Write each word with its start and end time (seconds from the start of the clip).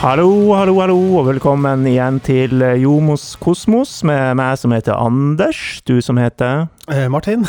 Hallo, 0.00 0.54
hallo, 0.56 0.78
hallo, 0.80 0.94
og 1.20 1.26
velkommen 1.26 1.82
igjen 1.84 2.22
til 2.24 2.62
Jomos 2.80 3.34
Kosmos 3.36 3.98
med 4.08 4.38
meg 4.40 4.54
som 4.56 4.72
heter 4.72 4.96
Anders. 4.96 5.82
Du 5.84 5.98
som 6.00 6.16
heter 6.16 6.70
Eh, 6.88 7.04
Martin? 7.12 7.44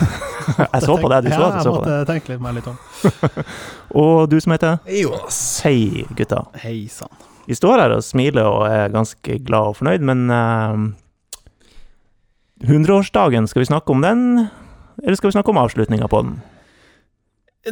Jeg 0.74 0.82
så 0.84 0.96
på 1.00 1.08
deg, 1.08 1.24
du 1.24 1.30
så 1.32 1.38
ja, 1.40 1.46
at 1.46 1.54
jeg 1.54 1.56
jeg 1.56 1.64
så 1.64 1.70
på 1.72 1.78
måtte 1.78 1.94
tenke 2.10 2.34
litt 2.34 2.42
meg 2.44 2.58
litt 2.58 2.68
om. 2.68 2.76
Og 4.02 4.28
du 4.28 4.36
som 4.44 4.52
heter 4.52 4.76
Jonas. 4.92 5.38
Hei, 5.64 6.04
gutta. 6.18 6.42
Hei 6.60 6.84
sann. 6.92 7.16
Vi 7.48 7.56
står 7.56 7.80
her 7.80 7.94
og 7.96 8.04
smiler 8.04 8.44
og 8.44 8.66
er 8.68 8.92
ganske 8.92 9.38
glad 9.46 9.72
og 9.72 9.78
fornøyd, 9.80 10.04
men 10.04 10.28
Hundreårsdagen, 10.28 10.92
100-årsdagen, 12.68 13.48
skal 13.48 13.64
vi 13.64 13.70
snakke 13.72 13.96
om 13.96 14.04
den? 14.04 14.22
Eller 15.00 15.16
skal 15.16 15.32
vi 15.32 15.38
snakke 15.38 15.54
om 15.54 15.64
avslutninga 15.64 16.12
på 16.12 16.20
den? 16.26 16.36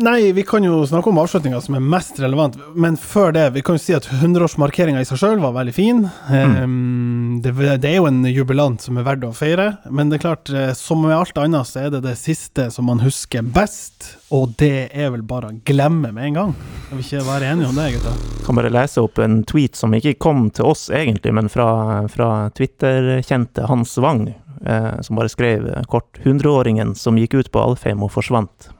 Nei, 0.02 0.32
vi 0.32 0.42
kan 0.42 0.64
jo 0.66 0.80
snakke 0.86 1.10
om 1.10 1.18
avslutninga 1.22 1.60
som 1.62 1.76
er 1.78 1.82
mest 1.86 2.16
relevant, 2.18 2.56
men 2.74 2.96
før 2.98 3.30
det, 3.36 3.44
vi 3.54 3.62
kan 3.62 3.76
jo 3.76 3.82
si 3.82 3.94
at 3.94 4.08
100-årsmarkeringa 4.10 4.98
i 4.98 5.06
seg 5.06 5.20
sjøl 5.20 5.38
var 5.38 5.54
veldig 5.54 5.74
fin. 5.76 6.00
Mm. 6.26 6.56
Um, 6.64 7.36
det, 7.44 7.52
det 7.84 7.92
er 7.92 8.00
jo 8.00 8.08
en 8.10 8.24
jubilant 8.26 8.82
som 8.82 8.98
er 8.98 9.06
verdt 9.06 9.28
å 9.28 9.30
feire, 9.36 9.68
men 9.94 10.10
det 10.10 10.18
er 10.18 10.24
klart, 10.26 10.50
eh, 10.50 10.72
som 10.74 11.04
med 11.04 11.14
alt 11.14 11.38
annet, 11.38 11.70
så 11.70 11.84
er 11.84 11.94
det 11.94 12.02
det 12.08 12.16
siste 12.18 12.66
som 12.74 12.90
man 12.90 13.04
husker 13.04 13.46
best, 13.46 14.16
og 14.34 14.58
det 14.58 14.88
er 14.90 15.14
vel 15.14 15.22
bare 15.22 15.52
å 15.52 15.58
glemme 15.62 16.10
med 16.10 16.32
en 16.32 16.40
gang. 16.40 16.58
Skal 16.88 16.98
vi 16.98 17.06
ikke 17.06 17.26
være 17.30 17.54
enige 17.54 17.70
om 17.70 17.78
det, 17.78 17.92
gutta? 17.94 18.18
kan 18.44 18.58
bare 18.58 18.74
lese 18.74 19.00
opp 19.00 19.18
en 19.22 19.40
tweet 19.48 19.78
som 19.78 19.94
ikke 19.96 20.18
kom 20.20 20.48
til 20.52 20.74
oss 20.74 20.88
egentlig, 20.92 21.32
men 21.38 21.46
fra, 21.48 21.68
fra 22.12 22.50
Twitter-kjente 22.52 23.70
Hans 23.70 23.94
Wang, 24.02 24.26
eh, 24.66 24.94
som 25.06 25.22
bare 25.22 25.30
skrev 25.32 25.70
kort 25.86 26.18
100-åringen 26.24 26.96
som 26.98 27.16
gikk 27.20 27.38
ut 27.38 27.54
på 27.54 27.62
Alfheim 27.62 28.02
og 28.02 28.12
forsvant'. 28.18 28.74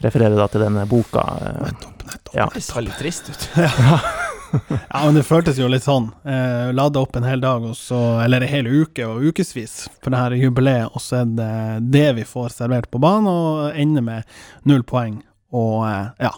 Refererer 0.00 0.36
da 0.40 0.46
til 0.48 0.64
denne 0.64 0.86
boka. 0.88 1.22
eh, 1.44 1.60
Nettopp, 1.68 2.04
nettopp. 2.08 2.34
Ja. 2.36 2.48
Det 2.54 2.62
ser 2.64 2.86
litt 2.86 2.98
trist 3.00 3.30
ut. 3.32 3.48
Ja, 4.50 5.04
men 5.04 5.14
det 5.14 5.22
føltes 5.22 5.60
jo 5.60 5.68
litt 5.70 5.84
sånn. 5.84 6.08
Eh, 6.26 6.72
Lada 6.74 6.98
opp 7.04 7.14
en 7.14 7.22
hel 7.22 7.38
dag, 7.38 7.62
og 7.62 7.76
så, 7.78 8.18
eller 8.24 8.42
en 8.42 8.50
hel 8.50 8.66
uke 8.66 9.04
og 9.06 9.22
ukevis 9.30 9.84
for 10.02 10.10
det 10.10 10.18
her 10.18 10.34
jubileet, 10.40 10.88
og 10.90 10.98
så 11.04 11.20
er 11.20 11.28
det 11.38 11.50
det 11.94 12.08
vi 12.16 12.24
får 12.26 12.48
servert 12.56 12.88
på 12.90 12.98
banen, 12.98 13.28
og 13.30 13.78
ender 13.78 14.02
med 14.02 14.26
null 14.66 14.82
poeng 14.82 15.20
og 15.54 15.84
eh, 15.86 16.08
ja. 16.26 16.32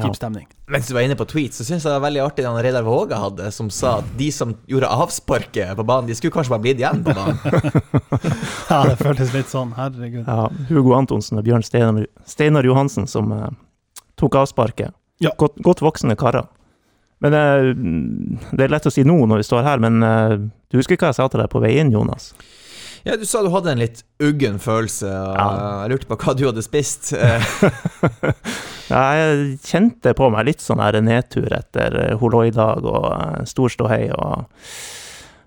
Kjip 0.00 0.16
stemning. 0.16 0.46
Mens 0.72 0.88
du 0.88 0.94
var 0.96 1.04
inne 1.04 1.16
på 1.18 1.26
tweets, 1.28 1.58
så 1.60 1.66
syns 1.66 1.84
jeg 1.84 1.90
det 1.90 1.96
var 1.98 2.04
veldig 2.06 2.22
artig 2.24 2.44
det 2.44 2.48
han 2.48 2.62
Reidar 2.64 2.86
Våge 2.86 3.18
hadde, 3.18 3.50
som 3.52 3.68
sa 3.72 3.98
at 4.00 4.08
de 4.16 4.30
som 4.32 4.54
gjorde 4.70 4.88
avsparket 4.88 5.74
på 5.76 5.84
banen, 5.84 6.08
de 6.08 6.16
skulle 6.16 6.32
kanskje 6.32 6.54
bare 6.54 6.64
blitt 6.64 6.80
igjen 6.80 7.04
på 7.04 7.16
banen. 7.16 7.38
Ja, 8.72 8.78
det 8.88 8.96
føltes 9.02 9.34
litt 9.34 9.50
sånn, 9.52 9.74
herregud. 9.76 10.24
Ja, 10.24 10.46
Hugo 10.70 10.94
Antonsen 10.96 11.40
og 11.40 11.44
Bjørn 11.44 11.64
Steinar, 11.66 12.06
Steinar 12.28 12.64
Johansen 12.64 13.08
som 13.10 13.28
uh, 13.36 13.50
tok 14.20 14.38
avsparket. 14.40 14.94
Ja. 15.20 15.34
Godt, 15.38 15.60
godt 15.64 15.82
voksne 15.84 16.16
karer. 16.16 16.48
Men 17.22 17.36
uh, 17.36 18.48
Det 18.54 18.64
er 18.64 18.72
lett 18.72 18.88
å 18.88 18.94
si 18.94 19.04
nå 19.04 19.18
når 19.28 19.42
vi 19.42 19.48
står 19.50 19.66
her, 19.66 19.82
men 19.82 20.00
uh, 20.00 20.38
du 20.72 20.80
husker 20.80 20.96
hva 20.96 21.12
jeg 21.12 21.20
sa 21.20 21.28
til 21.28 21.44
deg 21.44 21.52
på 21.52 21.60
vei 21.60 21.74
inn, 21.82 21.92
Jonas? 21.92 22.30
Ja, 23.04 23.16
du 23.18 23.24
sa 23.26 23.40
du 23.42 23.48
hadde 23.50 23.72
en 23.72 23.80
litt 23.82 24.04
uggen 24.22 24.60
følelse, 24.62 25.08
Ja. 25.10 25.46
jeg 25.82 25.90
lurte 25.94 26.06
på 26.12 26.18
hva 26.22 26.34
du 26.38 26.44
hadde 26.50 26.62
spist. 26.62 27.12
Eh, 27.22 28.32
Ja, 28.92 29.02
jeg 29.16 29.58
kjente 29.64 30.12
på 30.18 30.26
meg 30.34 30.44
litt 30.50 30.60
sånn 30.60 30.80
her 30.82 30.98
nedtur 31.00 31.46
etter 31.56 31.94
eh, 32.02 32.16
Holoi-dag 32.20 32.84
og 32.84 33.06
eh, 33.14 33.44
stor 33.48 33.70
ståhei 33.72 34.10
og 34.12 34.42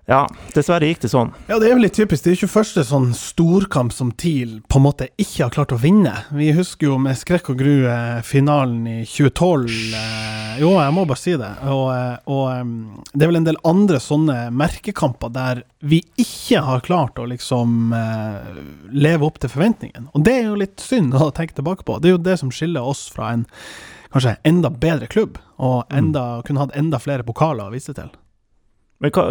Ja, 0.06 0.20
dessverre 0.54 0.86
gikk 0.86 1.00
det 1.02 1.08
sånn. 1.10 1.32
Ja, 1.50 1.56
det 1.58 1.66
er 1.66 1.72
jo 1.74 1.82
litt 1.82 1.96
typisk. 1.98 2.22
Det 2.22 2.30
er 2.30 2.36
ikke 2.36 2.52
første 2.52 2.84
sånn 2.86 3.08
storkamp 3.18 3.90
som 3.90 4.12
TIL 4.14 4.60
på 4.70 4.78
en 4.78 4.84
måte 4.84 5.08
ikke 5.18 5.48
har 5.48 5.54
klart 5.56 5.72
å 5.74 5.78
vinne. 5.82 6.12
Vi 6.30 6.52
husker 6.54 6.92
jo 6.92 6.98
med 7.02 7.18
skrekk 7.18 7.48
og 7.50 7.58
gru 7.58 7.88
eh, 7.90 8.20
finalen 8.22 8.84
i 8.86 9.00
2012. 9.02 9.64
eh, 9.98 10.52
Jo, 10.62 10.70
jeg 10.78 10.94
må 10.94 11.02
bare 11.10 11.18
si 11.18 11.34
det. 11.40 11.48
Og, 11.72 11.88
eh, 11.90 12.30
og 12.30 13.08
det 13.10 13.26
er 13.26 13.32
vel 13.32 13.40
en 13.40 13.48
del 13.48 13.58
andre 13.66 13.98
sånne 14.00 14.36
merkekamper 14.54 15.32
der 15.34 15.62
vi 15.82 15.98
ikke 16.22 16.62
har 16.68 16.84
klart 16.86 17.18
å 17.18 17.26
liksom 17.26 17.90
leve 18.94 19.26
opp 19.26 19.40
til 19.42 19.50
forventningene. 19.50 20.06
Og 20.14 20.22
det 20.26 20.36
er 20.38 20.46
jo 20.46 20.60
litt 20.62 20.82
synd 20.82 21.18
å 21.18 21.32
tenke 21.34 21.58
tilbake 21.58 21.82
på. 21.86 21.98
Det 21.98 22.12
er 22.12 22.14
jo 22.14 22.22
det 22.30 22.38
som 22.40 22.54
skiller 22.54 22.86
oss 22.86 23.08
fra 23.10 23.32
en 23.34 23.42
kanskje 24.14 24.36
enda 24.46 24.70
bedre 24.70 25.10
klubb, 25.10 25.42
og 25.58 25.90
enda, 25.90 26.40
kunne 26.46 26.62
hatt 26.62 26.78
enda 26.78 27.02
flere 27.02 27.26
pokaler 27.26 27.66
å 27.66 27.74
vise 27.74 27.92
til. 27.96 28.08
Men 28.98 29.12
hva, 29.12 29.24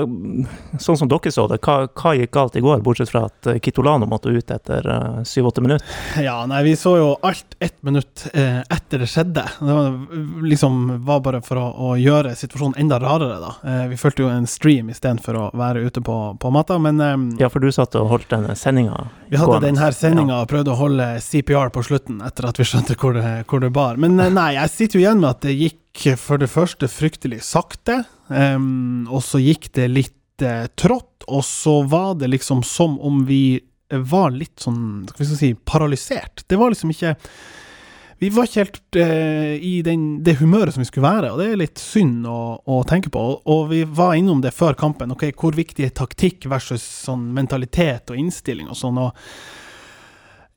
sånn 0.81 0.97
som 0.99 1.09
dere 1.09 1.31
så 1.33 1.47
det, 1.49 1.57
hva, 1.65 1.87
hva 1.89 2.13
gikk 2.13 2.33
galt 2.35 2.57
i 2.59 2.61
går, 2.61 2.83
bortsett 2.85 3.09
fra 3.09 3.23
at 3.29 3.49
eh, 3.49 3.57
Kitolano 3.63 4.05
måtte 4.09 4.29
ut 4.29 4.51
etter 4.53 4.85
eh, 4.85 5.23
syv-åtte 5.25 5.63
minutter? 5.65 5.87
Ja, 6.21 6.37
nei, 6.49 6.61
vi 6.67 6.75
så 6.77 6.95
jo 6.99 7.07
alt 7.25 7.57
ett 7.59 7.77
minutt 7.85 8.27
eh, 8.33 8.61
etter 8.61 9.01
det 9.01 9.09
skjedde. 9.09 9.45
Det 9.59 9.77
var, 9.79 9.97
liksom, 10.45 10.83
var 11.07 11.23
bare 11.25 11.41
for 11.45 11.61
å, 11.61 11.65
å 11.89 11.95
gjøre 11.97 12.35
situasjonen 12.37 12.77
enda 12.85 12.99
rarere, 13.01 13.39
da. 13.41 13.53
Eh, 13.65 13.83
vi 13.89 13.99
fulgte 13.99 14.25
jo 14.27 14.29
en 14.29 14.45
stream 14.49 14.93
istedenfor 14.93 15.39
å 15.39 15.49
være 15.57 15.85
ute 15.87 16.05
på, 16.05 16.19
på 16.41 16.53
matta, 16.53 16.77
men 16.81 17.01
eh, 17.01 17.15
Ja, 17.41 17.49
for 17.49 17.63
du 17.63 17.71
satt 17.73 17.97
og 17.97 18.11
holdt 18.13 18.29
denne 18.35 18.53
sendinga 18.59 19.07
vi 19.29 19.39
hadde 19.41 19.61
denne 19.65 19.87
sendinga 19.95 20.41
og 20.43 20.49
prøvde 20.51 20.73
å 20.73 20.79
holde 20.79 21.07
CPR 21.23 21.71
på 21.73 21.81
slutten 21.85 22.21
etter 22.25 22.45
at 22.49 22.59
vi 22.59 22.67
skjønte 22.67 22.97
hvor 22.99 23.15
det, 23.17 23.31
hvor 23.49 23.63
det 23.63 23.71
bar. 23.73 23.97
Men 24.01 24.19
eh, 24.21 24.31
nei, 24.33 24.51
jeg 24.59 24.73
sitter 24.73 24.99
jo 24.99 25.05
igjen 25.05 25.23
med 25.23 25.31
at 25.31 25.41
det 25.47 25.57
gikk 25.57 25.81
for 26.19 26.41
det 26.41 26.49
første 26.51 26.89
fryktelig 26.91 27.39
sakte, 27.47 28.03
em, 28.29 29.05
og 29.09 29.23
så 29.25 29.41
gikk 29.41 29.71
det 29.77 29.89
litt 29.91 30.45
uh, 30.45 30.65
trått, 30.77 31.25
og 31.27 31.43
så 31.45 31.81
var 31.89 32.15
det 32.21 32.31
liksom 32.33 32.63
som 32.65 32.99
om 33.01 33.23
vi 33.27 33.59
var 33.89 34.33
litt 34.33 34.59
sånn, 34.59 35.05
skal 35.09 35.25
vi 35.25 35.37
si, 35.37 35.51
paralysert. 35.67 36.43
Det 36.49 36.57
var 36.57 36.73
liksom 36.73 36.89
ikke 36.93 37.15
Vi 38.17 38.29
var 38.31 38.47
ikke 38.47 38.63
helt 38.63 38.77
uh, 38.95 39.55
i 39.59 39.81
den, 39.83 40.23
det 40.23 40.37
humøret 40.39 40.73
som 40.73 40.81
vi 40.81 40.87
skulle 40.87 41.09
være, 41.09 41.33
og 41.33 41.41
det 41.41 41.49
er 41.51 41.59
litt 41.59 41.81
synd 41.81 42.23
å, 42.31 42.61
å 42.63 42.77
tenke 42.87 43.11
på. 43.11 43.23
Og 43.51 43.67
vi 43.73 43.83
var 43.83 44.15
innom 44.15 44.39
det 44.41 44.53
før 44.55 44.73
kampen. 44.79 45.11
ok, 45.11 45.27
Hvor 45.35 45.51
viktig 45.53 45.83
er 45.83 45.91
taktikk 45.91 46.47
versus 46.47 46.81
sånn 46.81 47.27
mentalitet 47.35 48.09
og 48.09 48.21
innstilling 48.21 48.71
og 48.71 48.79
sånn. 48.79 49.01
og 49.03 49.19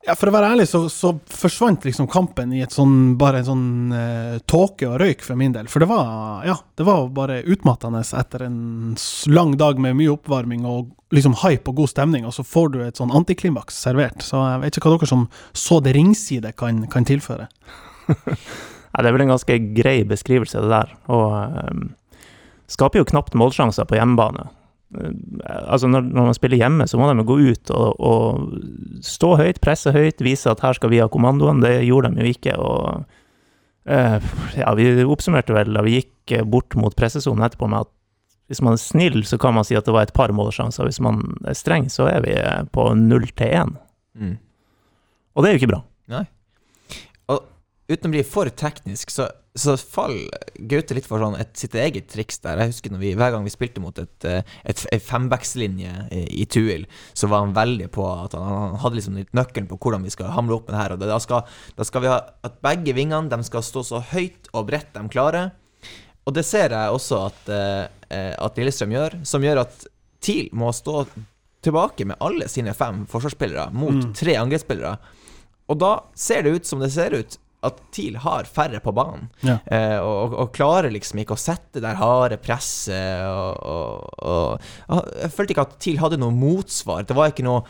ja, 0.08 0.14
For 0.16 0.30
å 0.30 0.32
være 0.32 0.52
ærlig, 0.54 0.64
så, 0.70 0.80
så 0.92 1.12
forsvant 1.28 1.84
liksom 1.84 2.08
kampen 2.10 2.54
i 2.56 2.62
et 2.64 2.72
sånn, 2.72 3.18
bare 3.20 3.42
en 3.42 3.48
sånn 3.48 3.66
uh, 3.92 4.38
tåke 4.48 4.88
og 4.88 4.96
røyk 5.02 5.24
for 5.26 5.36
min 5.40 5.52
del. 5.52 5.68
For 5.68 5.84
det 5.84 5.90
var 5.90 6.46
ja, 6.48 6.56
det 6.80 6.86
var 6.88 7.10
bare 7.14 7.42
utmattende 7.44 8.00
etter 8.00 8.46
en 8.46 8.96
lang 9.28 9.52
dag 9.60 9.80
med 9.82 9.98
mye 9.98 10.14
oppvarming 10.14 10.64
og 10.68 10.94
liksom 11.14 11.36
hype 11.42 11.68
og 11.70 11.82
god 11.82 11.92
stemning, 11.92 12.24
og 12.28 12.34
så 12.36 12.44
får 12.44 12.72
du 12.72 12.80
et 12.84 13.00
sånn 13.00 13.12
antiklimaks 13.14 13.76
servert. 13.84 14.24
Så 14.24 14.40
jeg 14.40 14.64
vet 14.64 14.80
ikke 14.80 14.90
hva 14.90 14.98
dere 14.98 15.12
som 15.12 15.28
så 15.56 15.78
det 15.84 15.94
ringside 15.96 16.52
kan, 16.56 16.86
kan 16.92 17.08
tilføre. 17.08 17.50
Ja, 18.88 19.02
det 19.04 19.10
er 19.10 19.14
vel 19.14 19.22
en 19.26 19.34
ganske 19.34 19.56
grei 19.76 19.98
beskrivelse, 20.08 20.62
det 20.64 20.70
der. 20.72 20.92
Og 21.12 21.34
um, 21.68 21.82
skaper 22.72 23.02
jo 23.02 23.06
knapt 23.06 23.36
målsjanser 23.38 23.86
på 23.86 23.98
hjemmebane. 23.98 24.48
Eh, 24.96 25.12
altså 25.68 25.90
når, 25.90 26.08
når 26.08 26.30
man 26.30 26.36
spiller 26.36 26.60
hjemme, 26.62 26.86
så 26.88 27.00
må 27.00 27.10
de 27.10 27.26
gå 27.28 27.38
ut 27.50 27.72
og, 27.74 28.00
og 28.00 29.04
stå 29.04 29.34
høyt, 29.40 29.60
presse 29.64 29.92
høyt, 29.94 30.24
vise 30.24 30.50
at 30.50 30.64
her 30.64 30.78
skal 30.78 30.92
vi 30.92 31.02
ha 31.02 31.10
kommandoen. 31.12 31.62
Det 31.64 31.76
gjorde 31.86 32.14
de 32.14 32.24
jo 32.24 32.32
ikke. 32.32 32.56
og 32.56 33.04
uh, 33.88 34.32
ja, 34.56 34.72
Vi 34.78 34.90
oppsummerte 35.04 35.56
vel 35.56 35.76
da 35.76 35.84
vi 35.86 35.98
gikk 36.00 36.38
bort 36.48 36.76
mot 36.78 36.96
pressesonen 36.96 37.46
etterpå 37.46 37.70
med 37.70 37.86
at 37.86 37.94
hvis 38.48 38.62
man 38.64 38.78
er 38.78 38.80
snill, 38.80 39.20
så 39.28 39.36
kan 39.36 39.52
man 39.52 39.66
si 39.68 39.76
at 39.76 39.84
det 39.84 39.92
var 39.92 40.06
et 40.06 40.14
par 40.16 40.32
målsjanser. 40.32 40.86
Hvis 40.88 41.02
man 41.04 41.20
er 41.44 41.56
streng, 41.56 41.90
så 41.92 42.06
er 42.08 42.22
vi 42.24 42.32
på 42.72 42.86
null 42.96 43.28
til 43.36 43.52
én. 43.60 43.74
mm. 44.16 44.36
Og 45.36 45.44
det 45.44 45.50
er 45.50 45.54
jo 45.54 45.60
ikke 45.60 45.70
bra. 45.70 45.82
Uten 47.88 48.10
å 48.10 48.12
bli 48.12 48.20
for 48.26 48.48
teknisk, 48.52 49.08
så, 49.08 49.30
så 49.56 49.72
faller 49.80 50.28
Gaute 50.68 50.92
litt 50.92 51.06
for 51.08 51.22
sånn 51.24 51.38
et, 51.40 51.54
sitt 51.56 51.72
eget 51.78 52.10
triks 52.12 52.36
der. 52.44 52.60
Jeg 52.60 52.74
husker 52.74 52.98
vi, 53.00 53.14
Hver 53.16 53.32
gang 53.32 53.46
vi 53.46 53.52
spilte 53.54 53.80
mot 53.80 53.96
et, 54.02 54.26
eh, 54.28 54.42
et, 54.68 54.82
et 54.92 55.02
fembackslinje 55.02 55.94
i, 56.12 56.20
i 56.42 56.44
Tuil, 56.52 56.84
så 57.16 57.30
var 57.32 57.46
han 57.46 57.54
veldig 57.56 57.88
på 57.94 58.04
at 58.12 58.36
han, 58.36 58.44
han 58.44 58.76
hadde 58.82 58.98
liksom 59.00 59.16
litt 59.16 59.32
nøkkelen 59.32 59.70
på 59.70 59.78
hvordan 59.80 60.04
vi 60.04 60.12
skal 60.12 60.34
hamle 60.36 60.58
opp 60.58 60.68
med 60.68 60.76
det 60.76 60.82
her. 60.82 60.96
Og 60.98 61.00
da, 61.06 61.16
skal, 61.24 61.48
da 61.80 61.88
skal 61.88 62.04
vi 62.04 62.12
ha 62.12 62.18
at 62.44 62.60
begge 62.68 62.92
vingene 62.98 63.32
de 63.32 63.40
skal 63.48 63.64
stå 63.64 63.86
så 63.94 64.02
høyt 64.12 64.52
og 64.52 64.68
bredt 64.68 64.92
de 64.98 65.06
klarer. 65.16 65.50
Og 66.28 66.36
det 66.36 66.44
ser 66.44 66.76
jeg 66.76 66.92
også 66.92 67.22
at, 67.30 67.50
eh, 67.56 68.34
at 68.36 68.60
Lillestrøm 68.60 68.92
gjør, 68.92 69.18
som 69.24 69.40
gjør 69.48 69.62
at 69.64 69.88
TIL 70.20 70.52
må 70.52 70.68
stå 70.76 71.06
tilbake 71.64 72.04
med 72.06 72.20
alle 72.20 72.52
sine 72.52 72.76
fem 72.76 73.06
forsvarsspillere 73.08 73.70
mot 73.72 73.96
Mm. 73.96 74.12
tre 74.14 74.36
angrepsspillere. 74.36 74.98
Og 75.72 75.78
da 75.80 75.92
ser 76.14 76.42
det 76.44 76.52
ut 76.58 76.66
som 76.68 76.84
det 76.84 76.92
ser 76.92 77.16
ut, 77.16 77.38
at 77.66 77.78
TIL 77.94 78.20
har 78.22 78.46
færre 78.46 78.78
på 78.82 78.92
banen. 78.94 79.26
Ja. 79.42 79.56
Eh, 79.66 79.98
og, 79.98 80.34
og 80.38 80.52
klarer 80.54 80.92
liksom 80.94 81.18
ikke 81.22 81.34
å 81.34 81.40
sette 81.40 81.82
det 81.82 81.96
harde 81.98 82.38
presset. 82.42 83.24
Og, 83.26 84.04
og, 84.22 84.68
Jeg 85.18 85.32
følte 85.34 85.56
ikke 85.56 85.66
at 85.66 85.78
TIL 85.82 85.98
hadde 86.02 86.20
noe 86.22 86.34
motsvar. 86.34 87.06
Det 87.08 87.16
var 87.18 87.32
ikke 87.32 87.46
noe 87.46 87.64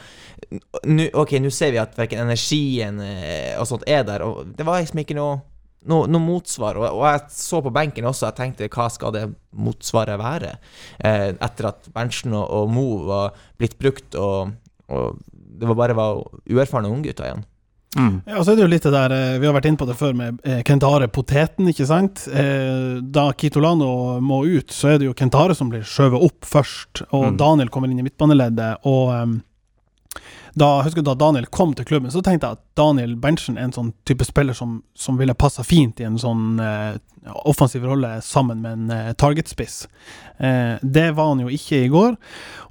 nu, 0.84 1.06
Ok, 1.16 1.38
nå 1.40 1.52
ser 1.54 1.72
vi 1.74 1.80
at 1.80 1.96
verken 1.98 2.26
energien 2.26 3.00
eh, 3.02 3.54
og 3.58 3.66
sånt 3.70 3.86
er 3.88 4.04
der, 4.06 4.24
og 4.24 4.52
det 4.56 4.66
var 4.66 4.82
liksom 4.82 5.02
ikke 5.02 5.16
noe 5.18 5.40
noe, 5.88 6.08
noe 6.10 6.20
motsvar, 6.20 6.76
og, 6.82 7.02
jeg 7.06 7.20
så 7.32 7.60
på 7.64 7.72
benken 7.72 8.08
også, 8.08 8.26
jeg 8.28 8.36
tenkte 8.36 8.68
hva 8.74 8.88
skal 8.92 9.12
det 9.14 9.24
motsvaret 9.56 10.18
være? 10.20 10.56
Eh, 11.06 11.30
etter 11.32 11.70
at 11.70 11.86
Berntsen 11.94 12.34
og, 12.36 12.66
Mo 12.74 12.86
var 13.06 13.38
blitt 13.60 13.78
brukt, 13.80 14.18
og 14.18 14.52
det 15.58 15.70
var 15.70 15.78
bare 15.78 15.96
var 15.96 16.20
uerfarne 16.50 16.90
unggutter 16.92 17.28
igjen. 17.28 17.46
Mm. 17.96 18.18
Ja, 18.28 18.42
så 18.44 18.52
er 18.52 18.56
det 18.58 18.62
jo 18.66 18.68
litt 18.68 18.84
det 18.84 18.90
der 18.92 19.12
eh, 19.16 19.38
Vi 19.40 19.46
har 19.48 19.54
vært 19.56 19.64
inne 19.70 19.78
på 19.80 19.86
det 19.88 19.94
før 19.96 20.12
med 20.14 20.40
eh, 20.44 20.58
Kentare 20.62 21.06
Poteten, 21.08 21.70
ikke 21.72 21.86
sant? 21.88 22.26
Eh, 22.28 22.98
Da 23.00 23.30
Kitolano 23.32 24.20
må 24.20 24.42
ut, 24.44 24.68
så 24.76 24.90
er 24.92 24.98
det 25.00 25.08
jo 25.08 25.14
Kentare 25.16 25.56
som 25.56 25.70
blir 25.72 25.86
skjøvet 25.88 26.20
opp 26.28 26.44
først, 26.44 27.02
og 27.12 27.30
Mm. 27.32 27.38
Daniel 27.40 27.68
kommer 27.72 27.88
inn 27.88 27.98
i 27.98 28.04
midtbaneleddet. 28.04 28.84
Og 28.84 29.14
em, 29.16 29.38
da, 30.54 30.82
husker 30.82 31.02
da 31.02 31.14
Daniel 31.18 31.46
kom 31.46 31.74
til 31.74 31.84
klubben, 31.88 32.10
så 32.10 32.22
tenkte 32.24 32.48
jeg 32.48 32.58
at 32.58 32.64
Daniel 32.78 33.16
Berntsen 33.20 33.58
er 33.58 33.68
en 33.68 33.74
sånn 33.74 33.92
type 34.08 34.26
spiller 34.26 34.56
som, 34.56 34.80
som 34.96 35.18
ville 35.20 35.36
passa 35.38 35.64
fint 35.66 36.00
i 36.00 36.06
en 36.08 36.18
sånn 36.20 36.60
eh, 36.62 36.96
offensiv 37.48 37.84
rolle 37.84 38.20
sammen 38.24 38.62
med 38.62 38.72
en 38.72 38.90
eh, 38.94 39.12
targetspiss. 39.18 39.88
Eh, 40.38 40.74
det 40.82 41.10
var 41.18 41.32
han 41.32 41.42
jo 41.44 41.52
ikke 41.52 41.82
i 41.84 41.90
går. 41.92 42.16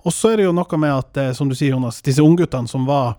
Og 0.08 0.14
så 0.16 0.32
er 0.32 0.40
det 0.40 0.48
jo 0.48 0.56
noe 0.56 0.80
med 0.80 0.94
at, 0.94 1.20
eh, 1.22 1.34
som 1.38 1.50
du 1.50 1.56
sier, 1.58 1.76
Jonas, 1.76 2.02
disse 2.06 2.24
ungguttene 2.24 2.70
som 2.72 2.88
var 2.88 3.18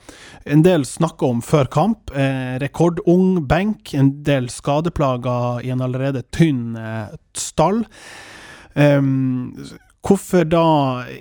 en 0.48 0.64
del 0.64 0.86
snakka 0.88 1.28
om 1.28 1.42
før 1.44 1.68
kamp, 1.70 2.14
eh, 2.14 2.56
rekordung 2.62 3.44
benk, 3.48 3.94
en 3.94 4.14
del 4.26 4.48
skadeplager 4.52 5.66
i 5.66 5.74
en 5.74 5.84
allerede 5.84 6.24
tynn 6.34 6.76
eh, 6.76 7.12
stall. 7.36 7.84
Ehm, 8.78 9.54
hvorfor 10.08 10.46
da 10.48 10.64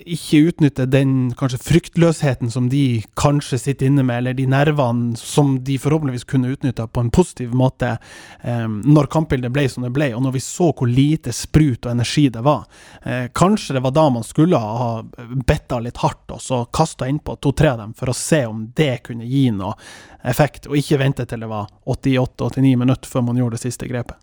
ikke 0.07 0.39
utnytte 0.47 0.85
den 0.87 1.31
kanskje 1.37 1.59
fryktløsheten 1.65 2.51
som 2.51 2.69
de 2.71 3.01
kanskje 3.19 3.59
sitter 3.59 3.89
inne 3.89 4.05
med, 4.07 4.21
eller 4.21 4.37
de 4.37 4.45
nervene 4.49 5.17
som 5.19 5.57
de 5.67 5.75
forhåpentligvis 5.81 6.27
kunne 6.29 6.53
utnytta 6.53 6.87
på 6.87 7.03
en 7.03 7.11
positiv 7.11 7.55
måte, 7.57 7.97
ehm, 8.41 8.79
når 8.85 9.09
kampbildet 9.11 9.51
ble 9.51 9.65
som 9.69 9.83
det 9.83 9.91
ble, 9.95 10.09
og 10.15 10.23
når 10.23 10.37
vi 10.37 10.43
så 10.43 10.69
hvor 10.71 10.87
lite 10.87 11.33
sprut 11.35 11.85
og 11.85 11.91
energi 11.91 12.27
det 12.33 12.43
var. 12.45 12.63
Eh, 13.03 13.27
kanskje 13.35 13.75
det 13.77 13.83
var 13.83 13.95
da 13.97 14.05
man 14.09 14.23
skulle 14.23 14.61
ha 14.61 15.03
betta 15.47 15.81
litt 15.83 15.99
hardt 16.03 16.31
og 16.31 16.41
så 16.43 16.63
kasta 16.71 17.09
innpå 17.11 17.35
to-tre 17.41 17.73
av 17.73 17.81
dem 17.83 17.93
for 17.97 18.11
å 18.11 18.15
se 18.15 18.45
om 18.47 18.69
det 18.75 19.03
kunne 19.03 19.27
gi 19.27 19.49
noe 19.51 19.75
effekt, 20.23 20.67
og 20.67 20.79
ikke 20.79 21.01
vente 21.03 21.27
til 21.27 21.43
det 21.43 21.51
var 21.51 21.67
88-89 21.85 22.77
minutter 22.77 23.11
før 23.11 23.27
man 23.27 23.37
gjorde 23.37 23.59
det 23.59 23.65
siste 23.67 23.89
grepet. 23.89 24.15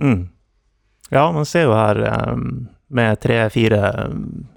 Mm. 0.00 0.28
Ja, 1.10 1.28
man 1.32 1.46
ser 1.46 1.66
jo 1.68 1.74
her 1.76 2.00
eh, 2.08 2.38
med 2.94 3.18
tre-fire 3.22 3.80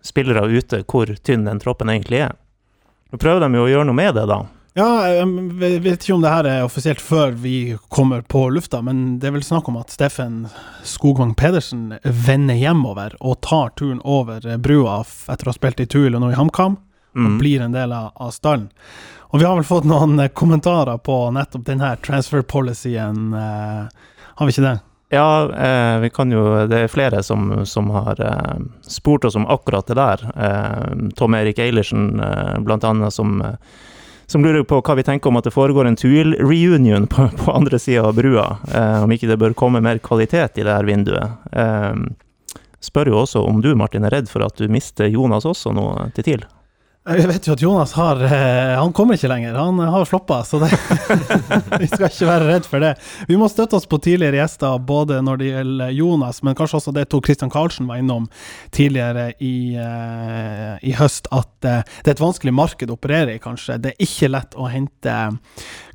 spillere 0.06 0.46
ute 0.48 0.84
hvor 0.86 1.10
tynn 1.26 1.48
den 1.48 1.60
troppen 1.64 1.90
egentlig 1.94 2.22
er. 2.28 2.36
Nå 3.12 3.20
prøver 3.22 3.46
de 3.46 3.58
jo 3.58 3.66
å 3.66 3.72
gjøre 3.72 3.88
noe 3.90 3.98
med 3.98 4.16
det, 4.18 4.28
da. 4.30 4.42
Ja, 4.78 4.88
jeg 5.10 5.80
vet 5.82 6.04
ikke 6.06 6.14
om 6.14 6.22
det 6.22 6.30
her 6.30 6.46
er 6.46 6.64
offisielt 6.68 7.00
før 7.02 7.32
vi 7.42 7.76
kommer 7.90 8.22
på 8.22 8.44
lufta, 8.54 8.84
men 8.86 9.18
det 9.18 9.32
er 9.32 9.34
vel 9.40 9.46
snakk 9.48 9.72
om 9.72 9.80
at 9.80 9.90
Steffen 9.90 10.44
Skogvang 10.86 11.32
Pedersen 11.40 11.96
vender 12.04 12.60
hjemover 12.60 13.16
og 13.18 13.40
tar 13.42 13.72
turen 13.80 14.04
over 14.06 14.46
brua 14.62 15.00
etter 15.02 15.50
å 15.50 15.50
ha 15.50 15.58
spilt 15.58 15.82
i 15.82 15.88
Tuil 15.90 16.14
og 16.14 16.22
nå 16.22 16.30
i 16.34 16.38
HamKam, 16.38 16.78
og 16.78 16.84
Mm. 17.18 17.38
blir 17.40 17.62
en 17.66 17.72
del 17.74 17.92
av, 17.98 18.12
av 18.22 18.30
stallen. 18.36 18.68
Og 19.34 19.40
vi 19.40 19.46
har 19.48 19.56
vel 19.58 19.66
fått 19.66 19.88
noen 19.90 20.20
eh, 20.22 20.30
kommentarer 20.30 21.00
på 21.02 21.16
nettopp 21.34 21.64
denne 21.66 21.96
transfer 22.06 22.44
policyen, 22.46 23.34
eh, 23.34 23.88
har 24.38 24.46
vi 24.46 24.54
ikke 24.54 24.68
det? 24.68 24.76
Ja, 25.10 25.54
eh, 25.54 26.00
vi 26.00 26.10
kan 26.10 26.32
jo 26.32 26.68
Det 26.68 26.78
er 26.78 26.92
flere 26.92 27.24
som, 27.24 27.66
som 27.66 27.90
har 27.96 28.20
eh, 28.20 28.58
spurt 28.82 29.26
oss 29.26 29.36
om 29.40 29.48
akkurat 29.48 29.88
det 29.88 29.96
der. 29.96 30.26
Eh, 30.36 31.10
Tom 31.16 31.36
Erik 31.36 31.60
Eilertsen, 31.64 32.20
eh, 32.20 32.60
blant 32.60 32.84
annet, 32.84 33.14
som, 33.14 33.42
eh, 33.42 33.56
som 34.28 34.44
lurer 34.44 34.66
på 34.68 34.82
hva 34.82 34.98
vi 35.00 35.06
tenker 35.08 35.32
om 35.32 35.40
at 35.40 35.48
det 35.48 35.56
foregår 35.56 35.88
en 35.88 35.96
Tuil-reunion 35.96 37.08
på, 37.08 37.30
på 37.40 37.56
andre 37.56 37.80
sida 37.80 38.04
av 38.10 38.20
brua. 38.20 38.58
Eh, 38.68 39.04
om 39.04 39.16
ikke 39.16 39.32
det 39.32 39.40
bør 39.40 39.56
komme 39.56 39.82
mer 39.84 40.04
kvalitet 40.04 40.60
i 40.60 40.68
det 40.68 40.76
her 40.76 40.88
vinduet. 40.88 41.40
Eh, 41.56 42.60
spør 42.84 43.14
jo 43.14 43.24
også 43.24 43.48
om 43.48 43.64
du, 43.64 43.72
Martin, 43.80 44.04
er 44.04 44.18
redd 44.20 44.28
for 44.28 44.44
at 44.44 44.60
du 44.60 44.68
mister 44.68 45.08
Jonas 45.08 45.48
også 45.48 45.72
nå 45.72 45.88
til 46.20 46.28
TIL? 46.28 46.48
Jeg 47.08 47.28
vet 47.30 47.46
jo 47.48 47.54
at 47.56 47.62
Jonas 47.64 47.94
har 47.96 48.20
eh, 48.26 48.74
Han 48.76 48.92
kommer 48.96 49.16
ikke 49.16 49.30
lenger, 49.32 49.56
han 49.56 49.80
har 49.80 50.08
floppa, 50.10 50.42
så 50.44 50.60
det, 50.60 50.68
vi 51.82 51.88
skal 51.88 52.10
ikke 52.10 52.28
være 52.28 52.48
redd 52.50 52.68
for 52.68 52.84
det. 52.84 52.90
Vi 53.30 53.38
må 53.40 53.48
støtte 53.52 53.78
oss 53.80 53.88
på 53.88 54.00
tidligere 54.04 54.42
gjester, 54.42 54.76
både 54.84 55.22
når 55.24 55.40
det 55.40 55.52
gjelder 55.54 55.94
Jonas, 55.96 56.42
men 56.44 56.58
kanskje 56.60 56.82
også 56.82 56.94
det 56.98 57.06
tok 57.14 57.30
Christian 57.30 57.54
Karlsen 57.54 57.88
var 57.88 58.02
innom 58.02 58.28
tidligere 58.76 59.30
i, 59.40 59.78
eh, 59.80 60.74
i 60.84 60.98
høst, 61.00 61.32
at 61.32 61.70
eh, 61.70 61.86
det 62.04 62.12
er 62.12 62.18
et 62.18 62.26
vanskelig 62.26 62.56
marked 62.58 62.92
å 62.92 62.98
operere 63.00 63.38
i, 63.38 63.44
kanskje. 63.44 63.80
Det 63.86 63.94
er 63.94 64.10
ikke 64.10 64.34
lett 64.34 64.60
å 64.60 64.68
hente 64.72 65.16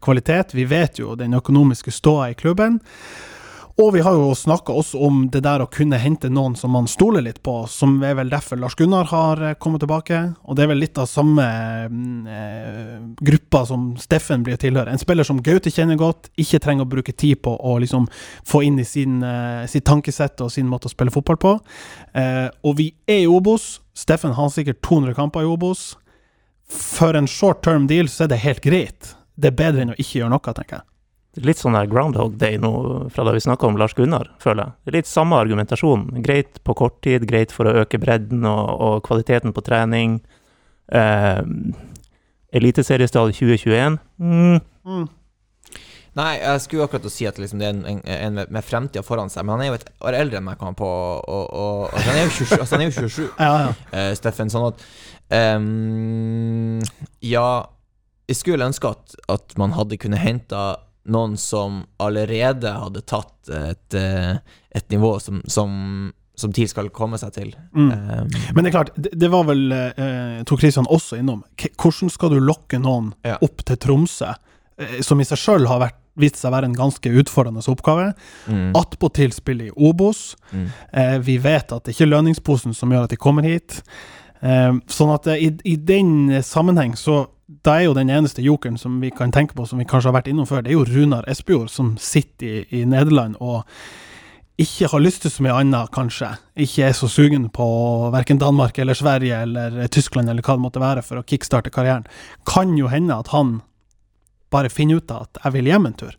kvalitet. 0.00 0.56
Vi 0.56 0.64
vet 0.70 1.02
jo 1.02 1.12
den 1.18 1.36
økonomiske 1.36 1.92
ståa 1.92 2.30
i 2.32 2.38
klubben. 2.40 2.80
Og 3.80 3.94
vi 3.94 4.02
har 4.04 4.12
jo 4.12 4.34
snakka 4.36 4.74
også 4.76 5.00
om 5.06 5.22
det 5.32 5.40
der 5.46 5.62
å 5.64 5.68
kunne 5.72 5.96
hente 6.00 6.28
noen 6.32 6.54
som 6.58 6.74
man 6.76 6.88
stoler 6.90 7.24
litt 7.24 7.40
på, 7.44 7.54
som 7.72 7.94
er 8.04 8.18
vel 8.18 8.28
derfor 8.32 8.60
Lars 8.60 8.76
Gunnar 8.76 9.08
har 9.08 9.40
eh, 9.40 9.54
kommet 9.56 9.80
tilbake. 9.80 10.18
Og 10.44 10.58
det 10.58 10.66
er 10.66 10.70
vel 10.74 10.82
litt 10.82 11.00
av 11.00 11.08
samme 11.08 11.46
mm, 11.88 12.26
eh, 12.28 12.98
gruppa 13.24 13.62
som 13.70 13.88
Steffen 14.00 14.44
blir 14.44 14.60
tilhører. 14.60 14.92
En 14.92 15.00
spiller 15.00 15.26
som 15.26 15.40
Gaute 15.44 15.72
kjenner 15.72 16.00
godt, 16.00 16.28
ikke 16.36 16.60
trenger 16.60 16.84
å 16.84 16.92
bruke 16.92 17.16
tid 17.16 17.40
på 17.44 17.56
å 17.56 17.78
liksom 17.80 18.10
få 18.48 18.62
inn 18.68 18.78
i 18.82 18.86
sin, 18.88 19.22
eh, 19.24 19.64
sitt 19.72 19.88
tankesett 19.88 20.44
og 20.44 20.52
sin 20.52 20.68
måte 20.68 20.90
å 20.90 20.92
spille 20.92 21.14
fotball 21.14 21.40
på. 21.40 21.56
Eh, 22.12 22.48
og 22.68 22.76
vi 22.82 22.92
er 23.08 23.24
i 23.24 23.30
Obos. 23.30 23.78
Steffen 23.96 24.36
har 24.36 24.52
sikkert 24.52 24.82
200 24.84 25.16
kamper 25.16 25.46
i 25.46 25.48
Obos. 25.48 25.94
For 26.72 27.16
en 27.16 27.28
short 27.28 27.64
term 27.64 27.88
deal 27.88 28.08
så 28.12 28.26
er 28.26 28.34
det 28.34 28.44
helt 28.44 28.64
greit. 28.64 29.14
Det 29.40 29.52
er 29.52 29.60
bedre 29.64 29.86
enn 29.86 29.96
å 29.96 30.00
ikke 30.00 30.20
gjøre 30.20 30.36
noe, 30.36 30.52
tenker 30.52 30.82
jeg. 30.82 30.91
Litt 31.40 31.62
sånn 31.62 31.72
der 31.72 31.88
Groundhog 31.88 32.34
Day 32.36 32.58
nå 32.60 32.72
fra 33.12 33.24
da 33.24 33.32
vi 33.32 33.40
snakka 33.40 33.64
om 33.70 33.78
Lars 33.80 33.94
Gunnar, 33.96 34.28
føler 34.42 34.66
jeg. 34.66 34.74
Det 34.84 34.92
er 34.92 34.96
litt 34.98 35.08
samme 35.08 35.38
argumentasjon. 35.40 36.04
Greit 36.24 36.60
på 36.60 36.74
kort 36.76 36.98
tid, 37.04 37.24
greit 37.28 37.54
for 37.56 37.70
å 37.70 37.72
øke 37.84 38.00
bredden 38.02 38.44
og, 38.44 38.68
og 38.84 39.00
kvaliteten 39.06 39.54
på 39.56 39.64
trening. 39.64 40.18
Eh, 40.92 41.40
Eliteseriestall 42.52 43.32
2021? 43.32 43.96
Mm. 44.20 44.60
Mm. 44.84 45.08
Nei, 46.20 46.32
jeg 46.42 46.60
skulle 46.66 46.84
akkurat 46.84 47.08
å 47.08 47.12
si 47.12 47.24
at 47.24 47.38
liksom 47.40 47.62
det 47.62 47.70
er 47.70 47.72
en, 47.72 47.84
en, 47.88 48.00
en 48.12 48.40
med, 48.42 48.60
fremtida 48.66 49.00
foran 49.06 49.32
seg, 49.32 49.46
men 49.48 49.54
han 49.54 49.64
er 49.64 49.70
jo 49.70 49.78
et 49.78 49.86
år 50.04 50.18
eldre 50.18 50.36
enn 50.42 50.44
meg, 50.44 50.58
kom 50.60 50.74
jeg 50.74 50.80
på, 50.82 50.90
og, 50.92 51.22
og, 51.32 51.86
og 51.88 51.94
han, 51.96 52.18
er 52.18 52.26
jo 52.26 52.34
27, 52.36 52.56
altså 52.58 52.76
han 52.76 52.84
er 52.84 52.90
jo 52.90 52.96
27, 52.98 53.22
Ja, 53.46 53.52
ja. 53.62 53.70
eh, 53.96 54.12
Steffen. 54.20 54.52
Sånn 54.52 54.68
at 54.68 54.84
um, 55.56 56.82
Ja, 57.24 57.46
jeg 58.28 58.36
skulle 58.36 58.68
ønske 58.68 58.92
at, 58.92 59.16
at 59.32 59.56
man 59.60 59.72
hadde 59.78 59.96
kunnet 60.00 60.20
hente 60.20 60.60
noen 61.10 61.36
som 61.40 61.80
allerede 61.98 62.70
hadde 62.78 63.00
tatt 63.10 63.48
et, 63.50 63.94
eh, 63.98 64.36
et 64.70 64.90
nivå 64.92 65.16
som, 65.20 65.40
som, 65.50 66.12
som 66.38 66.52
TIL 66.54 66.68
skal 66.70 66.90
komme 66.94 67.18
seg 67.18 67.32
til. 67.34 67.50
Mm. 67.74 67.88
Ehm, 67.90 68.28
Men 68.54 68.64
det 68.64 68.70
er 68.70 68.76
klart, 68.76 68.92
det, 68.96 69.10
det 69.18 69.30
var 69.32 69.44
vel 69.48 69.72
eh, 69.72 70.42
Tor 70.46 70.60
Kristian 70.62 70.86
også 70.86 71.18
innom. 71.18 71.42
K 71.58 71.72
hvordan 71.74 72.10
skal 72.14 72.30
du 72.30 72.38
lokke 72.40 72.78
noen 72.78 73.12
Ja. 73.26 73.38
opp 73.42 73.64
til 73.66 73.76
Tromsø, 73.82 74.30
eh, 74.78 75.00
som 75.02 75.20
i 75.20 75.26
seg 75.26 75.38
sjøl 75.42 75.66
har 75.66 75.80
vært, 75.88 75.98
vist 76.14 76.36
seg 76.36 76.50
å 76.52 76.54
være 76.58 76.68
en 76.68 76.76
ganske 76.76 77.08
utfordrende 77.22 77.62
oppgave? 77.72 78.12
mm, 78.46 78.72
Attpåtil 78.76 79.32
spille 79.32 79.70
i 79.70 79.74
Obos. 79.76 80.36
mm. 80.52 80.66
Eh, 80.92 81.18
vi 81.18 81.38
vet 81.42 81.72
at 81.72 81.84
det 81.84 81.94
ikke 81.96 82.06
er 82.06 82.14
lønningsposen 82.14 82.74
som 82.76 82.90
gjør 82.92 83.04
at 83.08 83.10
de 83.10 83.16
kommer 83.16 83.42
hit. 83.42 83.80
Eh, 84.42 84.72
sånn 84.86 85.14
at 85.14 85.26
eh, 85.26 85.48
i, 85.48 85.52
i 85.72 85.76
den 85.76 86.42
sammenheng 86.42 86.94
så 86.98 87.24
da 87.62 87.76
er 87.78 87.86
jo 87.86 87.96
den 87.96 88.10
eneste 88.10 88.42
jokeren 88.42 88.78
som 88.78 89.00
vi 89.02 89.12
kan 89.14 89.32
tenke 89.34 89.54
på, 89.54 89.66
som 89.66 89.78
vi 89.78 89.86
kanskje 89.88 90.10
har 90.10 90.18
vært 90.18 90.30
innom 90.32 90.48
før, 90.48 90.64
det 90.64 90.72
er 90.72 90.80
jo 90.80 90.86
Runar 90.88 91.28
Espejord, 91.30 91.70
som 91.70 91.94
sitter 92.00 92.46
i, 92.46 92.64
i 92.80 92.86
Nederland 92.88 93.38
og 93.40 93.62
ikke 94.62 94.90
har 94.92 95.02
lyst 95.02 95.22
til 95.24 95.32
så 95.32 95.42
mye 95.46 95.54
annet, 95.56 95.90
kanskje. 95.94 96.28
Ikke 96.60 96.84
er 96.86 96.96
så 96.96 97.08
sugen 97.10 97.48
på 97.54 97.66
verken 98.12 98.38
Danmark 98.38 98.78
eller 98.78 98.94
Sverige 98.98 99.38
eller 99.46 99.78
Tyskland 99.88 100.30
eller 100.30 100.44
hva 100.44 100.58
det 100.58 100.64
måtte 100.66 100.82
være 100.82 101.04
for 101.06 101.18
å 101.18 101.26
kickstarte 101.26 101.72
karrieren. 101.72 102.04
Kan 102.46 102.76
jo 102.78 102.90
hende 102.92 103.16
at 103.16 103.32
han 103.32 103.60
bare 104.52 104.70
finner 104.70 105.00
ut 105.00 105.10
av 105.10 105.24
at 105.26 105.40
jeg 105.46 105.56
vil 105.56 105.70
hjem 105.72 105.88
en 105.88 105.96
tur. 105.96 106.12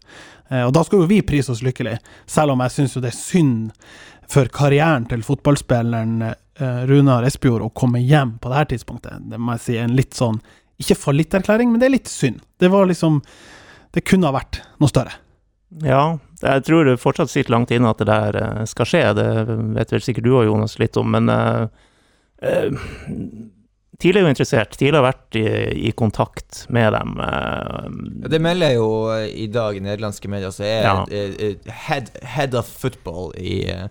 Eh, 0.50 0.64
og 0.66 0.74
da 0.76 0.84
skal 0.84 1.04
jo 1.04 1.12
vi 1.12 1.22
prise 1.26 1.54
oss 1.54 1.62
lykkelig, 1.66 2.00
selv 2.26 2.56
om 2.56 2.64
jeg 2.66 2.76
syns 2.76 2.98
jo 2.98 3.04
det 3.04 3.14
er 3.14 3.20
synd 3.20 3.86
for 4.34 4.50
karrieren 4.54 5.06
til 5.12 5.24
fotballspilleren 5.26 6.26
eh, 6.26 6.84
Runar 6.90 7.28
Espejord 7.28 7.68
å 7.68 7.74
komme 7.76 8.02
hjem 8.02 8.40
på 8.42 8.50
det 8.50 8.60
her 8.60 8.70
tidspunktet. 8.74 9.30
Det 9.30 9.40
må 9.40 9.56
jeg 9.56 9.66
si 9.68 9.78
er 9.78 9.86
en 9.86 9.98
litt 10.00 10.18
sånn 10.18 10.42
Ikke 10.84 11.00
fallitterklæring, 11.00 11.72
men 11.72 11.82
det 11.82 11.88
er 11.88 11.96
litt 11.96 12.12
synd. 12.12 12.44
Det 12.60 12.70
var 12.74 12.90
liksom 12.90 13.22
Det 13.94 14.04
kunne 14.10 14.28
ha 14.28 14.36
vært 14.36 14.64
noe 14.82 14.90
større. 14.90 15.14
Ja, 15.86 16.18
jeg 16.42 16.64
tror 16.68 16.86
det 16.86 17.00
fortsatt 17.02 17.32
sitter 17.32 17.54
langt 17.54 17.72
inne 17.74 17.90
at 17.90 18.02
det 18.02 18.10
der 18.10 18.38
eh, 18.38 18.64
skal 18.70 18.90
skje. 18.90 19.04
Det 19.18 19.28
vet 19.78 19.94
vel 19.94 20.04
sikkert 20.06 20.28
du 20.28 20.34
og 20.36 20.48
Jonas 20.48 20.78
litt 20.82 20.98
om, 21.00 21.14
men 21.14 21.30
uh, 21.30 21.66
TIL 22.42 23.54
er 24.02 24.20
jo 24.22 24.28
interessert. 24.28 24.74
Tidligere 24.78 25.02
har 25.04 25.14
vært 25.14 25.36
i, 25.40 25.88
i 25.88 25.92
kontakt 25.92 26.66
med 26.74 26.94
dem. 26.94 27.14
eh, 27.20 27.88
Ja, 28.24 28.28
Det 28.34 28.42
melder 28.42 28.74
jo 28.74 28.88
eh, 29.14 29.28
i 29.44 29.48
dag 29.48 29.76
i 29.78 29.80
nederlandske 29.80 30.28
medier, 30.30 30.50
så 30.52 30.64
er 30.64 30.84
Ja. 30.84 31.06
head, 31.72 32.10
head 32.24 32.54
of 32.56 32.66
football 32.68 33.32
i, 33.38 33.70
eh, 33.70 33.88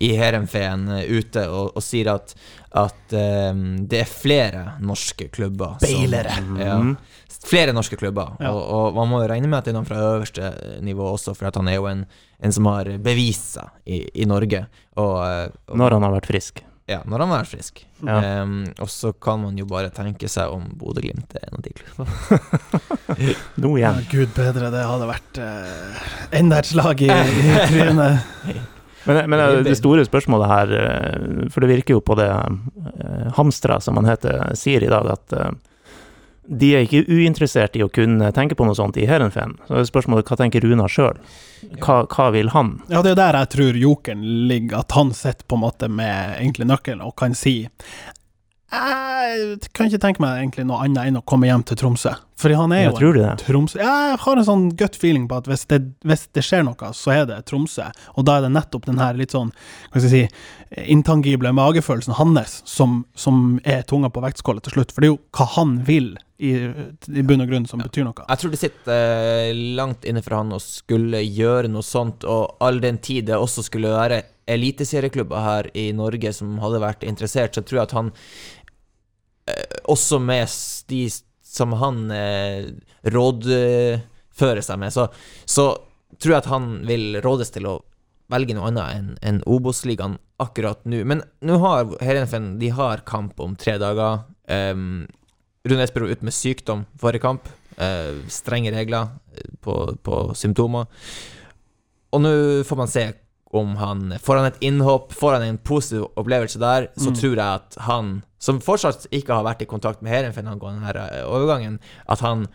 i 0.00 0.14
Heerenveen 0.16 0.88
ute 1.08 1.46
og, 1.48 1.72
og 1.76 1.82
sier 1.82 2.08
at, 2.14 2.34
at 2.74 3.12
um, 3.52 3.86
det 3.86 4.00
er 4.00 4.04
flere 4.10 4.64
norske 4.82 5.28
klubber 5.30 5.76
som- 5.78 5.88
Beilere. 5.88 6.34
Ja, 6.58 6.78
Mhm. 6.78 6.96
flere 7.44 7.72
norske 7.72 7.96
klubber. 7.96 8.34
Og, 8.40 8.62
og 8.72 8.94
man 8.94 9.08
må 9.08 9.22
jo 9.22 9.28
regne 9.28 9.46
med 9.46 9.58
at 9.58 9.64
det 9.66 9.74
er 9.74 9.78
noen 9.78 9.86
fra 9.86 10.00
øverste 10.16 10.80
nivå 10.82 11.12
også, 11.14 11.34
for 11.36 11.50
han 11.54 11.68
er 11.68 11.74
jo 11.76 11.86
en, 11.86 12.06
en 12.42 12.52
som 12.52 12.64
har 12.66 12.84
bevist 12.98 13.52
seg 13.54 13.68
i, 13.86 14.08
i 14.14 14.24
Norge. 14.24 14.66
Og 14.96 15.50
Når 15.76 15.90
han 15.92 16.02
har 16.02 16.12
vært 16.20 16.26
frisk. 16.32 16.62
Ja, 16.90 16.98
når 17.08 17.22
han 17.24 17.30
er 17.38 17.46
frisk. 17.48 17.80
Ja. 18.04 18.42
Um, 18.42 18.66
og 18.82 18.90
så 18.92 19.14
kan 19.16 19.40
man 19.40 19.56
jo 19.56 19.64
bare 19.68 19.88
tenke 19.94 20.28
seg 20.28 20.52
om 20.52 20.66
Bodø-Glimt 20.76 21.32
er 21.38 21.46
en 21.48 21.56
av 21.56 21.64
de 21.64 21.72
klubbene. 21.78 22.40
Nå 23.64 23.70
Ja, 23.80 23.94
igjen. 23.94 24.04
Gud 24.12 24.34
bedre, 24.36 24.68
det 24.74 24.84
hadde 24.84 25.08
vært 25.08 25.40
uh, 25.40 26.04
enda 26.36 26.60
et 26.60 26.68
slag 26.68 27.00
i, 27.06 27.08
i 27.08 27.58
trynet. 27.70 28.70
Men, 29.04 29.18
men 29.28 29.40
eh, 29.40 29.58
det 29.66 29.76
store 29.76 30.04
spørsmålet 30.06 30.48
her, 30.48 30.70
eh, 30.80 31.48
for 31.52 31.60
det 31.60 31.68
virker 31.74 31.98
jo 31.98 32.00
på 32.00 32.16
det 32.16 32.24
uh, 32.24 33.26
Hamstra, 33.36 33.76
som 33.84 33.98
han 34.00 34.08
heter, 34.08 34.46
sier 34.56 34.84
i 34.84 34.88
dag, 34.88 35.10
at 35.12 35.34
eh, 35.36 35.50
de 36.46 36.70
er 36.76 36.84
ikke 36.84 37.04
uinteressert 37.08 37.76
i 37.78 37.84
å 37.84 37.90
kunne 37.92 38.28
tenke 38.36 38.56
på 38.58 38.66
noe 38.68 38.76
sånt 38.76 38.98
i 39.00 39.06
Heerenveen. 39.08 39.56
Så 39.68 39.78
er 39.80 39.88
spørsmålet 39.88 40.28
hva 40.28 40.38
tenker 40.40 40.64
Runar 40.64 40.92
sjøl? 40.92 41.16
Hva, 41.80 42.02
hva 42.10 42.28
vil 42.34 42.52
han? 42.52 42.76
Ja, 42.92 43.00
det 43.04 43.14
er 43.14 43.20
der 43.22 43.38
jeg 43.40 43.52
tror 43.54 43.78
jokeren 43.80 44.24
ligger, 44.50 44.82
at 44.84 44.96
han 44.96 45.14
sitter 45.16 45.46
på 45.48 45.56
en 45.56 45.64
måte 45.64 45.88
med 45.88 46.36
egentlig 46.36 46.68
nøkkelen 46.68 47.04
og 47.04 47.16
kan 47.20 47.36
si 47.38 47.62
Jeg 47.64 49.70
kan 49.72 49.88
ikke 49.88 50.02
tenke 50.02 50.22
meg 50.24 50.42
egentlig 50.42 50.66
noe 50.68 50.82
annet 50.84 51.08
enn 51.08 51.20
å 51.20 51.24
komme 51.24 51.48
hjem 51.48 51.64
til 51.68 51.78
Tromsø. 51.80 52.12
Fordi 52.40 52.56
han 52.58 52.72
er 52.74 52.88
jo 52.88 52.94
tror 52.98 53.14
du 53.14 53.20
det? 53.20 53.28
en 53.30 53.40
Tromsø 53.40 53.78
Jeg 53.78 54.16
har 54.24 54.40
en 54.40 54.46
sånn 54.48 54.64
gut 54.76 54.96
feeling 54.98 55.28
på 55.30 55.38
at 55.38 55.48
hvis 55.48 55.64
det, 55.70 55.78
hvis 56.04 56.26
det 56.34 56.42
skjer 56.44 56.64
noe, 56.66 56.90
så 56.96 57.14
er 57.14 57.28
det 57.30 57.38
Tromsø. 57.48 57.86
Og 58.18 58.26
da 58.26 58.36
er 58.36 58.46
det 58.46 58.52
nettopp 58.56 58.88
den 58.90 59.00
her 59.00 59.16
litt 59.16 59.32
sånn, 59.32 59.54
hva 59.88 60.02
skal 60.02 60.10
jeg 60.10 60.28
si, 60.28 60.44
intangible 60.90 61.52
magefølelsen 61.54 62.16
hans 62.18 62.58
som, 62.68 63.04
som 63.14 63.60
er 63.64 63.84
tunga 63.88 64.10
på 64.10 64.24
vektskålet 64.24 64.66
til 64.66 64.80
slutt. 64.80 64.92
For 64.92 65.04
det 65.04 65.08
er 65.08 65.14
jo 65.14 65.20
hva 65.38 65.46
han 65.54 65.76
vil, 65.86 66.10
i, 66.38 66.50
i 66.50 67.22
bunn 67.22 67.44
og 67.44 67.50
grunn, 67.50 67.66
som 67.70 67.82
betyr 67.82 68.06
noe. 68.06 68.24
Jeg 68.26 68.40
tror 68.40 68.52
det 68.52 68.60
sitter 68.60 68.94
eh, 68.94 69.60
langt 69.78 70.06
inne 70.08 70.22
for 70.24 70.38
han 70.40 70.54
å 70.56 70.60
skulle 70.62 71.22
gjøre 71.22 71.70
noe 71.70 71.86
sånt, 71.86 72.26
og 72.26 72.56
all 72.64 72.80
den 72.82 72.98
tid 73.04 73.28
det 73.30 73.38
også 73.38 73.66
skulle 73.68 73.94
være 73.94 74.22
eliteserieklubber 74.50 75.44
her 75.44 75.70
i 75.78 75.88
Norge 75.96 76.34
som 76.36 76.58
hadde 76.62 76.82
vært 76.82 77.06
interessert, 77.06 77.54
så 77.54 77.62
tror 77.62 77.80
jeg 77.80 77.88
at 77.88 77.96
han 78.00 78.10
eh, 79.50 79.80
også 79.94 80.20
med 80.22 80.50
de 80.90 81.06
som 81.54 81.74
han 81.78 82.04
eh, 82.10 82.70
rådfører 83.14 84.66
seg 84.66 84.82
med, 84.82 84.94
så, 84.94 85.06
så 85.46 85.70
tror 86.18 86.34
jeg 86.34 86.42
at 86.42 86.52
han 86.52 86.70
vil 86.88 87.20
rådes 87.24 87.54
til 87.54 87.70
å 87.70 87.78
velge 88.32 88.56
noe 88.56 88.70
annet 88.70 88.96
enn 88.96 89.10
en 89.22 89.42
Obos-ligaen 89.46 90.16
akkurat 90.42 90.82
nå. 90.88 91.02
Men 91.06 91.22
nå 91.44 91.58
har 91.62 91.92
Heerenveen 92.02 92.54
De 92.58 92.70
har 92.74 93.04
kamp 93.06 93.38
om 93.40 93.54
tre 93.60 93.76
dager. 93.78 94.24
Um, 94.48 95.04
Rune 95.64 95.82
Espero 95.86 96.08
ut 96.10 96.22
med 96.22 96.34
sykdom 96.36 96.84
forrige 97.00 97.22
kamp. 97.24 97.48
Eh, 97.80 98.18
strenge 98.30 98.70
regler 98.74 99.08
eh, 99.34 99.48
på, 99.64 99.96
på 100.04 100.18
symptomer. 100.36 100.86
Og 102.14 102.20
nå 102.22 102.32
får 102.68 102.76
man 102.82 102.90
se 102.92 103.06
om 103.54 103.76
han 103.78 104.08
Får 104.18 104.40
han 104.40 104.48
et 104.48 104.56
innhopp, 104.66 105.12
får 105.14 105.36
han 105.36 105.44
en 105.46 105.58
positiv 105.62 106.08
opplevelse 106.18 106.58
der, 106.58 106.88
så 106.98 107.12
Mm. 107.12 107.18
tror 107.20 107.36
jeg 107.36 107.54
at 107.60 107.76
han, 107.86 108.08
som 108.42 108.58
fortsatt 108.60 109.06
ikke 109.14 109.32
har 109.32 109.44
vært 109.46 109.62
i 109.62 109.68
kontakt 109.70 110.02
med 110.02 110.10
Heerenveen 110.10 110.48
angående 110.50 110.82
denne 110.92 111.04
eh, 111.20 111.24
overgangen, 111.30 111.78
at 112.08 112.18
han 112.20 112.48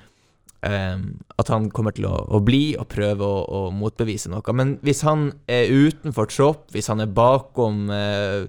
eh, 0.66 0.98
At 1.40 1.52
han 1.54 1.70
kommer 1.76 1.96
til 1.96 2.08
å, 2.10 2.16
å 2.36 2.42
bli 2.44 2.76
og 2.80 2.90
prøve 2.92 3.26
å, 3.26 3.44
å 3.44 3.62
motbevise 3.76 4.32
noe. 4.32 4.56
Men 4.56 4.76
hvis 4.86 5.04
han 5.08 5.30
er 5.50 5.72
utenfor 5.72 6.30
tropp, 6.32 6.66
hvis 6.76 6.90
han 6.92 7.04
er 7.04 7.12
bakom 7.16 7.88
uh, 7.94 8.44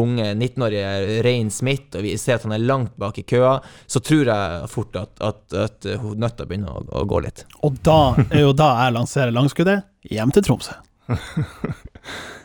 unge 0.00 0.26
19-årige 0.34 1.22
Rein 1.24 1.50
Smith, 1.54 1.94
og 1.96 2.04
vi 2.04 2.16
ser 2.20 2.36
at 2.36 2.44
han 2.46 2.56
er 2.56 2.66
langt 2.66 2.92
bak 3.00 3.18
i 3.20 3.26
køa, 3.26 3.56
så 3.86 4.02
tror 4.04 4.28
jeg 4.28 4.70
fort 4.72 4.98
at, 5.00 5.14
at, 5.24 5.42
at 5.56 5.88
nøtta 6.20 6.46
begynner 6.48 6.74
å, 6.74 6.84
å 7.00 7.06
gå 7.08 7.22
litt. 7.24 7.46
Og 7.64 7.80
da 7.86 8.14
er 8.28 8.44
jo 8.44 8.52
da 8.56 8.74
jeg 8.84 8.96
lanserer 8.98 9.34
langskuddet 9.34 9.88
hjem 10.12 10.34
til 10.34 10.48
Tromsø. 10.50 10.78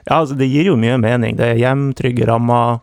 Ja, 0.09 0.23
altså, 0.23 0.33
det 0.39 0.47
gir 0.49 0.71
jo 0.71 0.77
mye 0.79 0.97
mening. 0.97 1.35
Det 1.37 1.51
er 1.53 1.59
hjem, 1.59 1.91
trygge 1.97 2.25
rammer. 2.25 2.79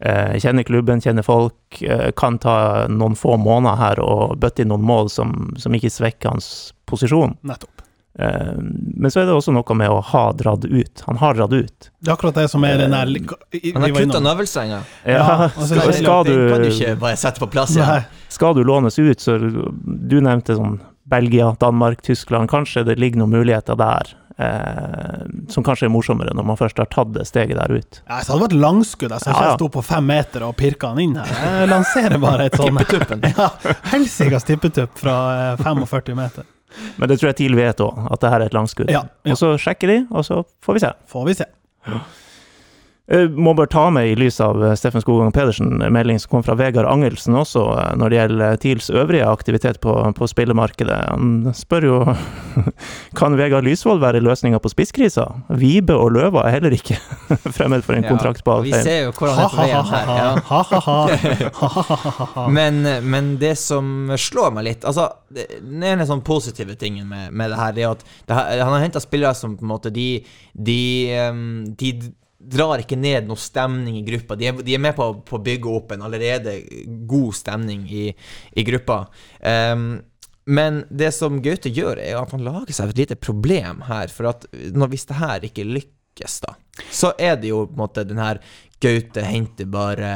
Eh, 0.00 0.38
kjenner 0.38 0.62
klubben, 0.62 1.00
kjenner 1.00 1.22
folk. 1.26 1.82
Eh, 1.82 2.10
kan 2.16 2.38
ta 2.38 2.86
noen 2.88 3.16
få 3.18 3.36
måneder 3.36 3.80
her 3.80 4.00
og 4.04 4.38
bøtte 4.38 4.62
inn 4.62 4.70
noen 4.70 4.86
mål 4.86 5.10
som, 5.10 5.34
som 5.58 5.74
ikke 5.74 5.90
svekker 5.90 6.30
hans 6.30 6.72
posisjon. 6.86 7.34
Nettopp. 7.42 7.82
Eh, 8.18 8.52
men 8.94 9.10
så 9.10 9.20
er 9.20 9.26
det 9.28 9.34
også 9.34 9.54
noe 9.54 9.78
med 9.78 9.90
å 9.90 9.98
ha 10.12 10.24
dratt 10.38 10.64
ut. 10.66 11.02
Han 11.06 11.18
har 11.18 11.34
dratt 11.38 11.54
ut. 11.54 11.90
Det 11.98 12.10
er 12.10 12.14
akkurat 12.14 12.38
det 12.38 12.46
som 12.50 12.66
er 12.66 12.78
den 12.78 12.94
der 12.94 13.10
Han 13.10 13.82
har 13.82 13.94
kutta 13.94 14.04
innom. 14.06 14.28
Ja, 15.04 15.18
Ja, 15.18 15.26
altså, 15.48 15.72
skal, 15.74 15.92
skal, 15.94 16.30
du, 16.30 16.36
kan 16.52 16.62
du 16.62 16.68
du, 16.68 16.76
ikke 16.76 16.94
bare 17.02 17.18
sette 17.18 17.42
på 17.42 17.50
plass 17.50 17.74
igjen. 17.74 17.90
Nei. 17.90 18.30
skal 18.30 18.54
du 18.54 18.62
lånes 18.66 18.98
ut, 18.98 19.18
så 19.22 19.38
Du 19.38 20.20
nevnte 20.22 20.58
sånn 20.58 20.78
Belgia, 21.08 21.50
Danmark, 21.58 22.02
Tyskland. 22.06 22.50
Kanskje 22.50 22.84
det 22.86 22.98
ligger 23.00 23.24
noen 23.24 23.38
muligheter 23.38 23.78
der 23.78 24.14
eh, 24.38 25.24
som 25.52 25.64
kanskje 25.66 25.88
er 25.88 25.92
morsommere 25.92 26.34
når 26.36 26.46
man 26.50 26.58
først 26.60 26.78
har 26.80 26.88
tatt 26.92 27.10
det 27.16 27.26
steget 27.28 27.58
der 27.58 27.72
ut. 27.74 28.00
Ja, 28.06 28.20
så 28.22 28.34
hadde 28.34 28.38
det 28.38 28.44
vært 28.48 28.58
langskudd. 28.62 29.12
Altså, 29.16 29.30
Ja, 29.32 29.40
jeg 29.42 29.50
ja. 29.52 29.56
sto 29.58 29.68
på 29.78 29.82
fem 29.86 30.06
meter 30.12 30.46
og 30.48 30.54
pirka 30.60 30.92
han 30.94 31.02
inn 31.04 31.16
her. 31.18 31.32
Jeg 31.58 31.72
lanserer 31.72 32.18
bare 32.22 32.46
et 32.50 32.56
sånt 32.58 32.78
Tippetuppen. 32.78 33.26
ja, 33.38 33.48
helsikas 33.92 34.46
tippetupp 34.48 34.96
fra 35.02 35.16
eh, 35.52 35.64
45 35.64 36.14
meter. 36.18 36.46
Men 37.00 37.08
det 37.08 37.16
tror 37.18 37.30
jeg 37.32 37.38
TIL 37.40 37.56
vet 37.56 37.80
òg, 37.80 38.00
at 38.12 38.20
det 38.22 38.30
her 38.30 38.42
er 38.44 38.50
et 38.50 38.54
langskudd. 38.56 38.90
Ja, 38.92 39.06
ja. 39.24 39.34
Og 39.34 39.38
så 39.40 39.54
sjekker 39.58 39.88
de, 39.90 39.98
og 40.12 40.24
så 40.26 40.42
får 40.64 40.76
vi 40.78 40.82
se. 40.84 40.90
Får 41.10 41.24
vi 41.30 41.34
se. 41.40 41.46
Eh, 41.88 42.02
Må 43.08 43.54
bare 43.56 43.70
ta 43.72 43.86
med, 43.88 44.04
i 44.10 44.16
lys 44.20 44.36
av 44.44 44.58
eh, 44.66 44.74
Steffen 44.76 45.00
Skogang 45.00 45.30
Pedersen, 45.32 45.78
en 45.80 45.92
melding 45.94 46.18
som 46.20 46.28
kom 46.34 46.42
fra 46.44 46.52
Vegard 46.60 46.84
Angelsen 46.90 47.32
også, 47.40 47.62
eh, 47.80 47.94
når 47.96 48.08
det 48.12 48.18
gjelder 48.18 48.58
TILs 48.60 48.90
øvrige 48.92 49.24
aktivitet 49.30 49.78
på, 49.80 49.94
på 50.12 50.28
spillemarkedet. 50.28 50.98
Han 51.08 51.48
spør 51.56 51.86
jo 51.88 52.02
kan 53.18 53.32
Vegard 53.40 53.64
Lysvold 53.64 54.02
være 54.04 54.20
løsninga 54.20 54.60
på 54.60 54.68
spisskrisa. 54.74 55.24
Vibe 55.56 55.96
og 55.96 56.12
Løva 56.18 56.44
er 56.50 56.58
heller 56.58 56.76
ikke 56.76 56.98
fremmed 57.56 57.80
for 57.86 57.96
en 57.96 58.04
Ja, 58.04 58.10
kontrakt 58.12 58.44
på 58.44 58.58
Vi 58.66 58.76
ser 58.76 59.06
jo 59.06 59.10
hvordan 59.16 59.36
det 59.40 59.44
er 59.46 59.52
på 59.56 59.62
veien 59.62 59.88
her. 59.88 60.04
Ja. 60.20 60.36
Men, 62.52 62.82
men 63.08 63.32
det 63.40 63.54
som 63.60 64.10
slår 64.20 64.52
meg 64.58 64.64
litt 64.68 64.84
Altså, 64.88 65.08
det- 65.32 65.48
den 65.64 65.82
ene 65.84 66.06
sånn 66.08 66.20
positive 66.24 66.74
tingen 66.80 67.08
med, 67.08 67.32
med 67.32 67.50
det 67.52 67.58
her, 67.60 67.72
det 67.76 67.82
er 67.84 67.90
at 67.96 68.04
det 68.28 68.34
her, 68.36 68.58
han 68.64 68.72
har 68.76 68.80
henta 68.84 69.00
spillere 69.02 69.34
som 69.36 69.56
på 69.58 69.62
en 69.64 69.68
måte 69.72 69.90
De, 69.94 70.06
de, 70.52 70.78
de 71.78 71.92
drar 72.48 72.80
ikke 72.82 72.96
ned 72.98 73.26
noe 73.28 73.36
stemning 73.40 73.98
i 74.00 74.04
gruppa. 74.06 74.36
De 74.40 74.46
er, 74.48 74.60
de 74.64 74.74
er 74.76 74.80
med 74.82 74.96
på, 74.96 75.08
på 75.28 75.36
å 75.38 75.42
bygge 75.44 75.74
opp 75.78 75.92
en 75.92 76.04
allerede 76.06 76.54
god 77.10 77.34
stemning 77.36 77.84
i, 77.92 78.06
i 78.56 78.64
gruppa. 78.64 79.02
Um, 79.42 80.00
men 80.48 80.80
det 80.88 81.10
som 81.12 81.42
Gaute 81.44 81.68
gjør, 81.68 82.00
er 82.00 82.16
at 82.16 82.30
han 82.32 82.44
lager 82.46 82.72
seg 82.72 82.94
et 82.94 83.02
lite 83.02 83.18
problem 83.20 83.82
her. 83.90 84.08
For 84.08 84.30
at 84.30 84.46
når, 84.72 84.88
hvis 84.94 85.04
det 85.10 85.18
her 85.20 85.44
ikke 85.50 85.66
lykkes, 85.68 86.38
da, 86.46 86.54
så 86.88 87.12
er 87.20 87.36
det 87.42 87.50
jo 87.52 87.66
på 87.68 87.76
en 87.76 87.82
måte 87.84 88.06
den 88.08 88.20
her 88.22 88.40
Gaute 88.80 89.24
henter 89.28 89.66
bare 89.68 90.12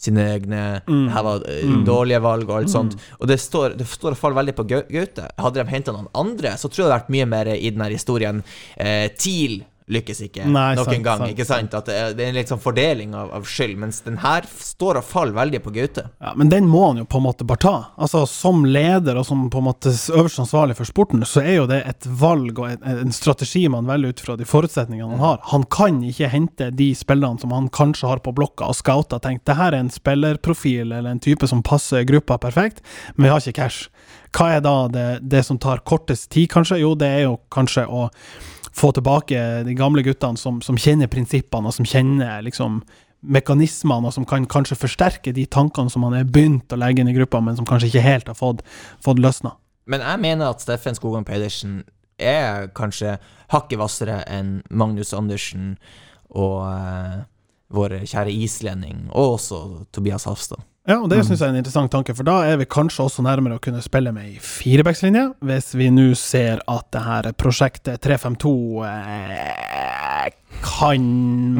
sine 0.00 0.24
egne 0.34 0.62
Mm. 0.90 1.06
Her 1.14 1.22
var 1.24 1.44
eh, 1.48 1.62
Mm. 1.64 1.84
dårlige 1.86 2.20
valg 2.20 2.50
og 2.50 2.56
alt 2.58 2.68
Mm. 2.68 2.72
sånt. 2.74 2.96
Og 3.20 3.28
det 3.30 3.38
står, 3.40 3.76
det 3.78 3.86
står 3.88 4.10
og 4.12 4.18
faller 4.18 4.36
veldig 4.42 4.54
på 4.58 4.66
Gaute. 4.68 5.30
Hadde 5.38 5.62
de 5.62 5.70
henta 5.70 5.92
noen 5.94 6.10
andre, 6.14 6.50
så 6.58 6.68
tror 6.68 6.82
jeg 6.82 6.84
det 6.84 6.92
hadde 6.92 6.98
vært 7.04 7.14
mye 7.16 7.26
mer 7.26 7.46
i 7.54 7.70
den 7.70 7.80
her 7.86 7.90
historien. 7.94 8.42
Eh, 8.76 9.08
TIL 9.16 9.64
lykkes 9.92 10.20
ikke 10.26 10.46
Nei, 10.50 10.74
noen 10.74 10.88
sant, 10.88 11.04
gang, 11.04 11.20
sant, 11.22 11.32
ikke 11.32 11.46
sant? 11.46 11.74
At 11.78 11.86
det 11.86 11.94
er, 11.94 12.14
det 12.18 12.24
er 12.24 12.32
en 12.32 12.38
litt 12.40 12.50
sånn 12.50 12.62
fordeling 12.62 13.12
av, 13.14 13.30
av 13.38 13.46
skyld, 13.46 13.76
mens 13.78 14.00
den 14.06 14.18
her 14.24 14.46
står 14.50 14.98
og 14.98 15.06
faller 15.06 15.36
veldig 15.36 15.60
på 15.62 15.72
Gaute. 15.76 16.08
Ja, 16.22 16.32
men 16.38 16.50
den 16.50 16.66
må 16.70 16.82
han 16.88 16.98
jo 17.00 17.06
på 17.06 17.20
en 17.20 17.26
måte 17.28 17.46
bare 17.46 17.62
ta. 17.62 17.74
Altså 17.94 18.24
Som 18.30 18.64
leder 18.66 19.20
og 19.20 19.28
som 19.28 19.44
på 19.52 19.62
en 19.62 19.68
måte 19.68 19.92
øverst 19.94 20.42
ansvarlig 20.42 20.78
for 20.78 20.88
sporten, 20.88 21.22
så 21.28 21.44
er 21.44 21.60
jo 21.60 21.68
det 21.70 21.82
et 21.86 22.08
valg 22.22 22.58
og 22.58 22.68
en, 22.72 22.82
en 23.06 23.14
strategi 23.14 23.66
man 23.70 23.86
velger 23.86 24.16
ut 24.16 24.24
fra 24.26 24.38
de 24.40 24.48
forutsetningene 24.48 25.14
han 25.14 25.22
har. 25.22 25.38
Han 25.52 25.68
kan 25.70 26.02
ikke 26.06 26.32
hente 26.34 26.72
de 26.74 26.90
spillerne 26.98 27.42
som 27.42 27.54
han 27.54 27.70
kanskje 27.70 28.10
har 28.10 28.24
på 28.24 28.34
blokka 28.34 28.66
og 28.66 28.78
scouta 28.78 29.20
og 29.20 29.26
tenkt 29.26 29.46
det 29.46 29.58
her 29.58 29.70
er 29.70 29.84
en 29.84 29.92
spillerprofil 29.92 30.90
eller 30.90 31.12
en 31.12 31.22
type 31.22 31.46
som 31.46 31.62
passer 31.66 32.06
gruppa 32.08 32.40
perfekt, 32.42 32.82
men 33.14 33.28
vi 33.28 33.32
har 33.32 33.42
ikke 33.44 33.60
cash. 33.62 33.86
Hva 34.36 34.50
er 34.56 34.60
da 34.64 34.74
det, 34.92 35.06
det 35.22 35.46
som 35.46 35.58
tar 35.62 35.84
kortest 35.86 36.28
tid, 36.34 36.50
kanskje? 36.52 36.82
Jo, 36.82 36.92
det 36.98 37.08
er 37.08 37.26
jo 37.28 37.38
kanskje 37.54 37.86
å 37.86 38.08
få 38.76 38.92
tilbake 38.92 39.40
de 39.64 39.74
gamle 39.76 40.04
guttene 40.04 40.38
som, 40.40 40.60
som 40.64 40.78
kjenner 40.80 41.10
prinsippene, 41.10 41.68
og 41.68 41.76
som 41.76 41.88
kjenner 41.88 42.44
liksom 42.44 42.82
mekanismene, 43.26 44.08
og 44.08 44.14
som 44.14 44.26
kan 44.28 44.46
kanskje 44.50 44.78
forsterke 44.78 45.32
de 45.34 45.46
tankene 45.50 45.90
som 45.92 46.04
han 46.06 46.18
er 46.18 46.28
begynt 46.28 46.72
å 46.72 46.78
legge 46.80 47.02
inn 47.02 47.10
i 47.10 47.16
gruppa, 47.16 47.40
men 47.42 47.56
som 47.58 47.66
kanskje 47.68 47.90
ikke 47.90 48.04
helt 48.04 48.28
har 48.30 48.38
fått, 48.38 48.62
fått 49.04 49.22
løsna. 49.22 49.56
Men 49.86 50.02
jeg 50.02 50.22
mener 50.22 50.50
at 50.50 50.62
Steffen 50.62 50.98
Skogan 50.98 51.26
Pedersen 51.26 51.80
er 52.18 52.68
kanskje 52.76 53.16
hakket 53.52 53.80
hvassere 53.80 54.20
enn 54.32 54.60
Magnus 54.70 55.12
Andersen 55.16 55.74
og 56.32 56.64
eh, 56.68 57.18
vår 57.76 58.00
kjære 58.06 58.32
islending, 58.34 59.06
og 59.12 59.36
også 59.38 59.60
Tobias 59.94 60.26
Hafstad. 60.28 60.62
Ja, 60.86 61.00
og 61.02 61.08
det 61.10 61.24
syns 61.26 61.40
jeg 61.40 61.48
er 61.48 61.50
en 61.50 61.58
interessant 61.58 61.90
tanke, 61.90 62.14
for 62.14 62.22
da 62.28 62.36
er 62.46 62.60
vi 62.60 62.66
kanskje 62.70 63.02
også 63.08 63.22
nærmere 63.26 63.56
å 63.58 63.62
kunne 63.62 63.80
spille 63.82 64.12
med 64.14 64.28
ei 64.28 64.36
firebackslinje, 64.38 65.24
hvis 65.42 65.72
vi 65.74 65.88
nå 65.90 66.12
ser 66.14 66.60
at 66.70 66.86
det 66.94 67.02
her 67.02 67.26
prosjektet 67.34 67.98
352 68.06 68.52
eh, 68.86 70.28
kan 70.62 71.08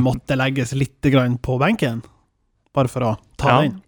måtte 0.04 0.38
legges 0.38 0.76
litt 0.78 1.02
grann 1.11 1.38
på 1.42 1.59
benken, 1.59 2.04
bare 2.76 2.92
for 2.92 3.00
å 3.09 3.16
ta 3.37 3.49
Ja. 3.49 3.59
den. 3.66 3.83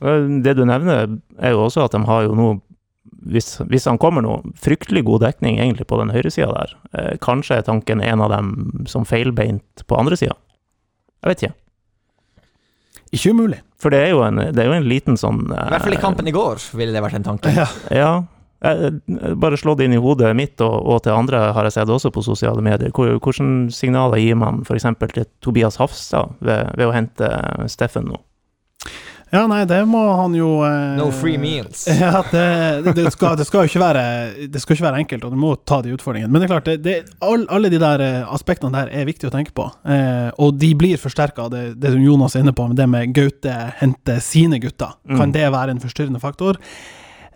Eh, 0.00 0.42
Det 0.42 0.54
du 0.56 0.64
nevner, 0.64 1.18
er 1.40 1.50
jo 1.50 1.64
også 1.66 1.84
at 1.84 1.92
de 1.92 2.04
har 2.04 2.22
jo 2.28 2.34
nå 2.34 2.60
hvis, 3.26 3.58
hvis 3.66 3.86
han 3.88 3.98
kommer 3.98 4.22
nå, 4.22 4.42
fryktelig 4.54 5.02
god 5.04 5.22
dekning 5.22 5.58
egentlig 5.58 5.86
på 5.86 5.96
den 5.98 6.10
høyresida 6.14 6.52
der. 6.52 6.74
Eh, 6.92 7.16
kanskje 7.18 7.56
er 7.58 7.62
tanken 7.62 8.00
en 8.02 8.20
av 8.20 8.30
dem 8.30 8.84
som 8.86 9.04
feilbeint 9.04 9.84
på 9.88 9.98
andre 9.98 10.16
sida. 10.16 10.34
Jeg 11.24 11.28
vet 11.30 11.42
ikke. 11.42 11.54
Ikke 13.14 13.32
umulig. 13.34 13.60
For 13.80 13.92
det 13.94 14.00
er 14.06 14.12
jo 14.14 14.22
en, 14.26 14.40
det 14.54 14.60
er 14.62 14.68
jo 14.70 14.76
en 14.78 14.86
liten 14.88 15.18
sånn 15.20 15.42
I 15.46 15.56
hvert 15.72 15.84
fall 15.86 15.96
i 15.96 16.00
kampen 16.02 16.28
i 16.30 16.34
går 16.34 16.62
ville 16.78 16.94
det 16.96 17.02
vært 17.04 17.18
en 17.20 17.26
tanke. 17.30 17.52
Ja. 17.54 17.66
Ja. 17.94 18.12
eh, 18.64 19.34
Bare 19.38 19.58
slå 19.60 19.74
det 19.78 19.86
inn 19.88 19.96
i 19.96 20.00
hodet 20.02 20.30
mitt 20.38 20.60
og, 20.64 20.74
og 20.94 21.02
til 21.04 21.12
andre, 21.14 21.42
har 21.56 21.68
jeg 21.68 21.76
sett 21.78 21.92
også 21.92 22.10
på 22.14 22.24
sosiale 22.26 22.64
medier. 22.64 22.90
Hvilke 22.96 23.34
signaler 23.74 24.22
gir 24.22 24.38
man 24.40 24.62
f.eks. 24.66 24.86
til 25.14 25.28
Tobias 25.44 25.76
Hafstad 25.82 26.34
ved, 26.40 26.72
ved 26.78 26.88
å 26.88 26.94
hente 26.96 27.30
Steffen 27.72 28.08
nå? 28.10 28.20
Ja, 29.34 29.42
nei, 29.50 29.64
det 29.66 29.80
må 29.90 30.00
han 30.14 30.34
jo 30.36 30.48
eh, 30.62 30.94
No 30.98 31.08
free 31.14 31.38
meals. 31.40 31.86
Ja, 32.04 32.20
det, 32.30 32.94
det, 32.94 33.06
skal, 33.14 33.34
det 33.38 33.46
skal 33.48 33.64
jo 33.64 33.72
ikke 33.72 33.82
være 33.82 34.04
Det 34.52 34.60
skal 34.62 34.76
ikke 34.76 34.86
være 34.86 35.00
enkelt, 35.02 35.26
og 35.26 35.34
du 35.34 35.40
må 35.40 35.54
ta 35.66 35.80
de 35.82 35.94
utfordringene. 35.96 36.30
Men 36.30 36.42
det 36.42 36.46
er 36.46 36.52
klart, 36.52 36.68
det, 36.70 36.76
det, 36.84 37.16
all, 37.24 37.46
alle 37.52 37.70
de 37.72 37.80
der 37.82 38.04
eh, 38.04 38.34
aspektene 38.34 38.74
der 38.76 38.92
er 38.94 39.08
viktige 39.08 39.32
å 39.32 39.34
tenke 39.34 39.54
på. 39.56 39.66
Eh, 39.90 40.28
og 40.38 40.54
de 40.62 40.70
blir 40.78 41.00
forsterka 41.02 41.48
av 41.48 41.54
det, 41.54 41.64
det 41.82 41.94
som 41.96 42.04
Jonas 42.04 42.36
er 42.36 42.44
inne 42.46 42.54
på, 42.54 42.68
med 42.70 42.78
det 42.78 42.86
med 42.90 43.14
Gaute 43.16 43.56
henter 43.80 44.20
sine 44.22 44.60
gutter. 44.62 44.94
Mm. 45.08 45.18
Kan 45.18 45.34
det 45.34 45.48
være 45.56 45.74
en 45.74 45.82
forstyrrende 45.82 46.22
faktor? 46.22 46.60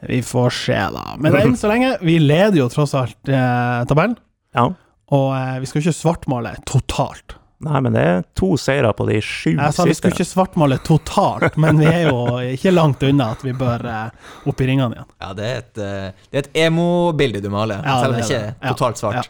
Vi 0.07 0.21
får 0.23 0.55
se, 0.55 0.78
da. 0.95 1.05
Men 1.19 1.35
enn 1.40 1.57
så 1.59 1.71
lenge, 1.73 1.97
vi 2.07 2.21
leder 2.23 2.61
jo 2.61 2.69
tross 2.71 2.95
alt 2.95 3.33
eh, 3.33 3.83
tabellen. 3.90 4.14
Ja. 4.55 4.71
Og 5.14 5.28
eh, 5.35 5.59
vi 5.62 5.71
skal 5.71 5.83
ikke 5.83 5.97
svartmale 5.97 6.55
totalt. 6.69 7.38
Nei, 7.59 7.81
men 7.83 7.91
det 7.93 8.03
er 8.07 8.21
to 8.38 8.53
seire 8.61 8.93
på 8.95 9.03
de 9.09 9.17
sju 9.25 9.57
Jeg 9.57 9.75
sa 9.75 9.83
vi 9.88 9.95
skulle 9.99 10.15
ikke 10.15 10.29
svartmale 10.29 10.77
totalt, 10.87 11.57
men 11.59 11.81
vi 11.83 11.88
er 11.91 12.05
jo 12.07 12.21
ikke 12.55 12.71
langt 12.71 13.03
unna 13.03 13.33
at 13.35 13.43
vi 13.43 13.50
bør 13.59 13.83
eh, 13.91 14.29
opp 14.47 14.62
i 14.62 14.69
ringene 14.71 14.95
igjen. 14.95 15.09
Ja, 15.19 15.33
det 15.35 15.49
er 15.49 15.57
et, 15.65 15.81
eh, 15.83 16.29
det 16.31 16.38
er 16.38 16.45
et 16.47 16.61
emo-bilde 16.69 17.43
du 17.43 17.50
maler, 17.50 17.83
Ja, 17.83 17.99
selv 17.99 18.15
om 18.15 18.21
det 18.21 18.29
det 18.29 18.38
er 18.38 18.55
ikke 18.55 18.77
totalt 18.79 19.03
svart. 19.03 19.17
Ja. 19.19 19.27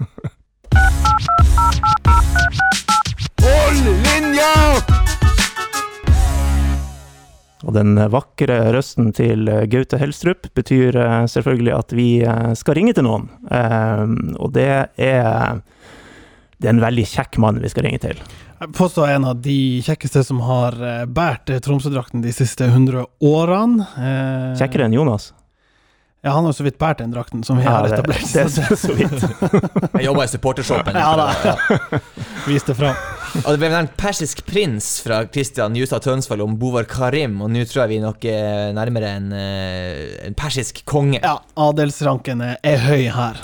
totalt 3.44 3.84
svart. 3.84 4.92
Og 7.66 7.72
den 7.74 7.96
vakre 8.12 8.56
røsten 8.72 9.12
til 9.16 9.48
eh, 9.52 9.66
Gaute 9.68 10.00
Helstrup 10.00 10.48
betyr 10.56 10.96
selvfølgelig 11.28 11.76
at 11.76 11.92
vi 11.98 12.08
skal 12.56 12.80
ringe 12.80 12.96
til 12.96 13.04
noen. 13.04 13.28
Eh, 13.52 14.04
Og 14.40 14.52
det 14.56 14.70
er 14.96 15.60
Det 16.58 16.68
er 16.70 16.72
en 16.72 16.80
veldig 16.80 17.04
kjekk 17.04 17.36
mann 17.42 17.58
vi 17.60 17.68
skal 17.68 17.84
ringe 17.84 17.98
til. 18.00 18.20
Jeg 18.60 18.70
påstår 18.72 19.10
en 19.12 19.26
av 19.28 19.40
de 19.44 19.56
kjekkeste 19.84 20.22
som 20.24 20.38
har 20.46 20.72
eh, 20.80 21.02
båret 21.04 21.50
eh, 21.52 21.58
Tromsø-drakten 21.60 22.22
de 22.24 22.32
siste 22.32 22.64
100 22.70 23.02
årene. 23.28 23.84
Eh, 24.00 24.54
Kjekkere 24.56 24.86
enn 24.88 24.96
Jonas. 24.96 25.34
Ja, 26.24 26.32
han 26.32 26.42
har 26.42 26.50
jo 26.50 26.56
så 26.58 26.64
vidt 26.66 26.78
båret 26.80 26.98
den 26.98 27.12
drakten 27.12 27.44
som 27.46 27.60
vi 27.60 27.66
har 27.68 27.84
det, 27.86 27.98
etablert. 28.00 28.24
det 28.32 28.40
er 28.40 28.80
så 28.80 28.94
vidt. 28.96 29.20
Jeg 30.00 30.06
jobba 30.08 30.24
i 30.24 30.30
supportershopen. 30.32 30.96
Ja 30.96 31.12
da. 31.20 31.60
Vis 32.48 32.64
det 32.66 32.74
fram. 32.80 32.96
Og 33.44 33.52
det 33.52 33.60
ble 33.60 33.68
nevnt 33.70 33.92
persisk 34.00 34.40
prins 34.48 34.88
fra 35.04 35.20
Kristian 35.30 35.76
Justad 35.78 36.02
Tønsvold 36.08 36.42
om 36.42 36.56
Bovar 36.58 36.88
Karim, 36.90 37.36
og 37.44 37.52
nå 37.52 37.62
tror 37.68 37.84
jeg 37.84 37.92
vi 37.92 38.00
nok 38.02 38.24
er 38.32 38.72
nærmere 38.74 39.12
en, 39.20 39.28
eh, 39.36 40.02
en 40.26 40.34
persisk 40.40 40.80
konge. 40.88 41.20
Ja, 41.22 41.36
adelsranken 41.68 42.42
er- 42.42 42.58
er 42.64 42.82
høy 42.88 43.06
her. 43.12 43.38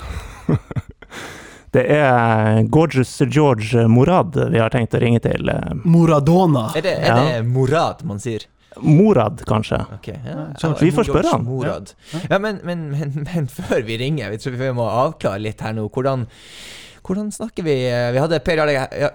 Det 1.73 1.83
er 1.89 2.63
Gorgeous 2.69 3.11
George 3.25 3.87
Morad 3.89 4.37
vi 4.53 4.59
har 4.61 4.69
tenkt 4.73 4.93
å 4.93 5.01
ringe 5.01 5.21
til. 5.23 5.49
Moradona. 5.83 6.67
Er 6.77 6.85
det, 6.85 6.97
er 7.01 7.21
det 7.21 7.47
Morad 7.49 8.03
man 8.05 8.21
sier? 8.21 8.45
Morad, 8.81 9.41
kanskje. 9.45 9.79
Okay, 9.99 10.17
ja. 10.25 10.73
Vi 10.79 10.91
får 10.91 11.09
spørre 11.09 11.33
han. 11.33 11.89
Ja, 12.29 12.39
men, 12.39 12.59
men, 12.63 12.87
men, 12.91 13.11
men 13.25 13.49
før 13.51 13.83
vi 13.85 13.97
ringer, 14.01 14.31
vi 14.33 14.39
tror 14.41 14.57
vi 14.57 14.71
må 14.73 14.87
avklare 14.89 15.41
litt 15.43 15.61
her 15.61 15.75
nå. 15.77 15.87
Hvordan, 15.93 16.25
hvordan 17.03 17.31
snakker 17.35 17.63
vi 17.65 17.73
Vi 18.15 18.19
hadde 18.21 18.39
Per 18.43 18.57
Jarleg 18.59 18.77
ja, 18.99 19.09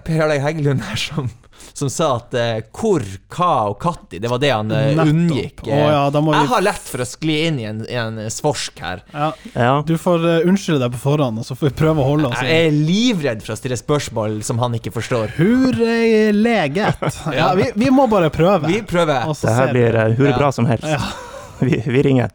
Heggelund 0.45 0.81
her 0.85 0.99
som, 1.01 1.29
som 1.73 1.89
sa 1.91 2.09
at 2.17 2.33
uh, 2.37 2.59
hvor, 2.75 3.03
hva 3.33 3.49
og 3.71 3.77
katti, 3.81 4.19
det 4.21 4.29
var 4.31 4.39
det 4.41 4.51
han 4.53 4.71
uh, 4.71 5.01
unngikk. 5.03 5.63
Oh, 5.65 5.73
ja, 5.73 6.03
da 6.13 6.21
må 6.23 6.31
vi- 6.33 6.39
Jeg 6.41 6.51
har 6.53 6.63
lett 6.65 6.87
for 6.91 7.03
å 7.03 7.07
skli 7.09 7.35
inn 7.47 7.59
i 7.59 7.65
en, 7.69 7.81
i 7.89 7.97
en 7.99 8.19
svorsk 8.31 8.79
her. 8.83 9.03
Ja, 9.13 9.31
Ja. 9.55 9.73
du 9.87 9.95
får 9.99 10.23
uh, 10.25 10.47
unnskylde 10.49 10.79
deg 10.85 10.95
på 10.95 11.01
forhånd, 11.03 11.41
og 11.41 11.47
så 11.47 11.57
får 11.59 11.71
vi 11.71 11.75
prøve 11.81 12.03
å 12.03 12.07
holde 12.11 12.31
oss 12.31 12.41
Jeg 12.45 12.67
er 12.69 12.75
livredd 12.77 13.43
for 13.45 13.55
å 13.55 13.59
stille 13.59 13.77
spørsmål 13.79 14.39
som 14.47 14.61
han 14.63 14.77
ikke 14.79 14.93
forstår. 14.95 15.35
Hurleget. 15.39 16.99
Ja, 17.39 17.51
vi, 17.55 17.69
vi 17.75 17.89
må 17.93 18.07
bare 18.11 18.29
prøve. 18.33 18.67
Vi 18.69 18.81
prøver. 18.87 19.27
Det 19.33 19.55
her 19.59 19.73
blir 19.73 19.95
uh, 19.99 20.07
hurre 20.17 20.35
bra 20.37 20.49
Ja. 20.49 20.55
som 20.55 20.69
helst. 20.69 20.87
Ja. 20.87 21.01
Vi, 21.59 21.75
vi 21.85 22.01
ringer. 22.01 22.29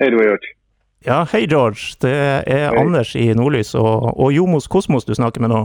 Hei, 0.00 0.08
du 0.10 0.16
har 0.18 0.24
George. 0.32 0.57
Ja, 1.06 1.22
hei 1.32 1.44
George. 1.46 1.94
Det 2.02 2.10
er 2.10 2.44
Hei. 2.72 2.80
Anders 2.80 3.14
i 3.16 3.28
Nordlys 3.38 3.74
og, 3.78 4.08
og 4.18 4.32
Jomos 4.34 4.66
Kosmos 4.70 5.04
du 5.06 5.14
snakker 5.14 5.40
med 5.44 5.52
nå. 5.54 5.64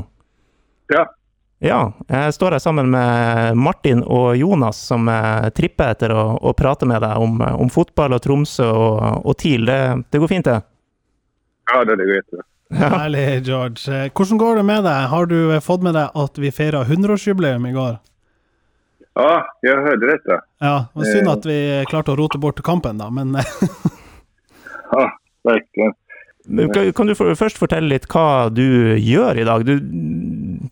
Ja, 0.94 1.08
Ja, 1.64 1.94
jeg 2.12 2.34
står 2.36 2.58
her 2.58 2.60
sammen 2.60 2.90
med 2.92 3.56
Martin 3.56 4.02
og 4.04 4.34
Jonas 4.36 4.82
som 4.84 5.08
tripper 5.56 5.94
etter 5.94 6.12
å, 6.12 6.24
å 6.44 6.52
prate 6.60 6.84
med 6.90 7.00
deg 7.06 7.22
om, 7.24 7.38
om 7.40 7.70
fotball 7.72 8.12
og 8.18 8.20
Tromsø 8.26 8.66
og, 8.68 9.22
og 9.24 9.38
TIL. 9.40 9.64
Det, 9.70 9.78
det 10.12 10.20
går 10.20 10.28
fint, 10.34 10.50
det? 10.50 10.58
ja 11.72 11.84
det 11.88 11.96
går 12.02 12.18
jättebra. 12.18 12.44
Herlig, 12.74 13.24
George. 13.48 13.80
Eh, 13.94 14.10
Hvordan 14.12 14.38
går 14.42 14.60
det 14.60 14.66
med 14.68 14.84
deg? 14.84 15.08
Har 15.14 15.26
du 15.32 15.38
eh, 15.54 15.62
fått 15.64 15.84
med 15.88 15.96
deg 15.96 16.12
at 16.26 16.40
vi 16.42 16.52
feira 16.52 16.84
100-årsjubileum 16.84 17.70
i 17.70 17.74
går? 17.78 17.96
Ja, 19.16 19.34
jeg 19.64 19.80
hørte 19.88 20.10
dette. 20.10 20.40
Ja, 20.60 20.76
det 20.92 21.00
var 21.00 21.12
synd 21.14 21.28
Eh. 21.30 21.34
at 21.38 21.48
vi 21.48 21.58
klarte 21.94 22.12
å 22.12 22.20
rote 22.20 22.42
bort 22.44 22.60
kampen, 22.66 23.00
da, 23.00 23.08
men 23.14 23.38
Ja, 24.94 25.06
verkligen. 25.44 25.94
Kan, 26.74 26.92
kan 26.94 27.08
du 27.08 27.16
for, 27.16 27.32
først 27.40 27.60
fortelle 27.62 27.88
litt 27.94 28.08
hva 28.12 28.50
du 28.52 28.98
gjør 29.00 29.40
i 29.40 29.46
dag? 29.48 29.64
Du 29.64 29.78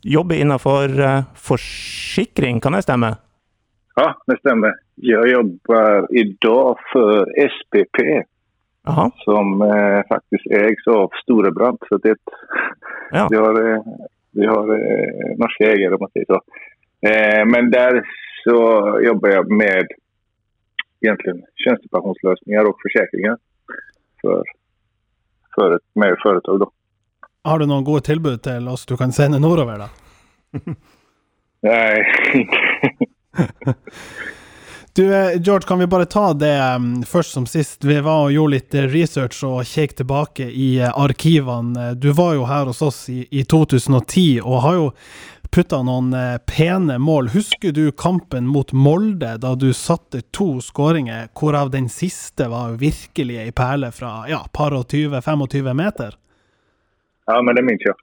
jobber 0.04 0.36
innenfor 0.36 0.92
eh, 1.00 1.24
forsikring, 1.40 2.60
kan 2.64 2.76
det 2.76 2.84
stemme? 2.84 3.14
Ja, 3.96 4.10
det 4.28 4.40
stemmer. 4.42 4.76
Jeg 5.04 5.32
jobber 5.32 6.08
i 6.16 6.26
dag 6.44 6.82
for 6.92 7.32
SPP 7.56 8.04
Aha. 8.88 9.08
som 9.24 9.62
eh, 9.64 10.02
faktisk 10.12 10.48
eies 10.52 10.88
av 10.92 11.12
Storebrand. 11.24 11.80
Så 11.90 12.02
det 12.04 12.18
Ja. 13.12 13.28
vi 13.32 13.38
har, 13.38 13.56
eh, 13.62 13.82
vi 14.32 14.46
har 14.48 14.76
eh, 14.76 15.36
norske 15.38 15.66
eiere, 15.72 15.94
om 15.96 16.00
man 16.00 16.10
säger 16.14 16.26
så. 16.26 16.40
Eh, 17.08 17.46
men 17.46 17.72
der 17.72 18.04
så 18.44 18.60
jobber 19.04 19.30
jeg 19.30 19.46
med 19.52 19.88
egentlig 21.04 21.44
tjenestepensjonsløsninger 21.64 22.68
og 22.70 22.78
forsikringer 22.84 23.36
för, 24.22 24.44
för 25.56 25.76
et 25.76 25.82
med 25.96 26.16
företag. 26.24 26.60
da. 26.60 26.70
har 27.44 27.60
du 27.60 27.66
noen 27.66 27.84
gode 27.84 28.02
tilbud 28.02 28.42
til 28.44 28.68
oss 28.68 28.86
du 28.86 28.98
kan 28.98 29.12
sende 29.12 29.40
nordover, 29.40 29.78
da? 29.78 29.90
Nei. 31.68 32.48
Du, 34.94 35.16
eh, 35.16 35.42
George, 35.42 35.68
kan 35.68 35.80
vi 35.80 35.88
bare 35.88 36.06
ta 36.06 36.34
det 36.34 36.52
em, 36.52 37.04
først 37.04 37.32
som 37.32 37.46
sist? 37.48 37.84
Vi 37.84 37.96
var 38.04 38.26
og 38.26 38.34
gjorde 38.36 38.58
litt 38.58 38.76
eh, 38.76 38.90
research 38.92 39.40
og 39.48 39.64
kjekk 39.64 39.94
tilbake 40.02 40.50
i 40.52 40.82
eh, 40.84 40.92
arkivene. 40.92 41.94
Du 41.96 42.10
var 42.12 42.34
jo 42.36 42.44
her 42.50 42.68
hos 42.68 42.82
oss 42.84 43.06
i, 43.10 43.22
i 43.32 43.46
2010 43.48 44.42
og 44.44 44.58
har 44.66 44.76
jo 44.76 44.90
putta 45.52 45.82
noen 45.84 46.14
eh, 46.16 46.38
pene 46.48 46.98
mål. 47.02 47.32
Husker 47.36 47.74
du 47.76 47.92
kampen 47.92 48.48
mot 48.48 48.72
Molde, 48.72 49.36
da 49.44 49.54
du 49.56 49.72
satte 49.76 50.24
to 50.32 50.62
skåringer, 50.64 51.28
hvorav 51.38 51.74
den 51.74 51.90
siste 51.92 52.48
var 52.52 52.78
virkelig 52.82 53.42
ei 53.44 53.52
perle 53.56 53.92
fra 53.96 54.24
ja, 54.32 54.46
par 54.54 54.76
og 54.78 54.88
20-25 54.94 55.74
meter? 55.76 56.18
ja, 57.32 57.42
men 57.42 57.56
det 57.56 57.64
minns 57.64 57.84
jag. 57.90 58.00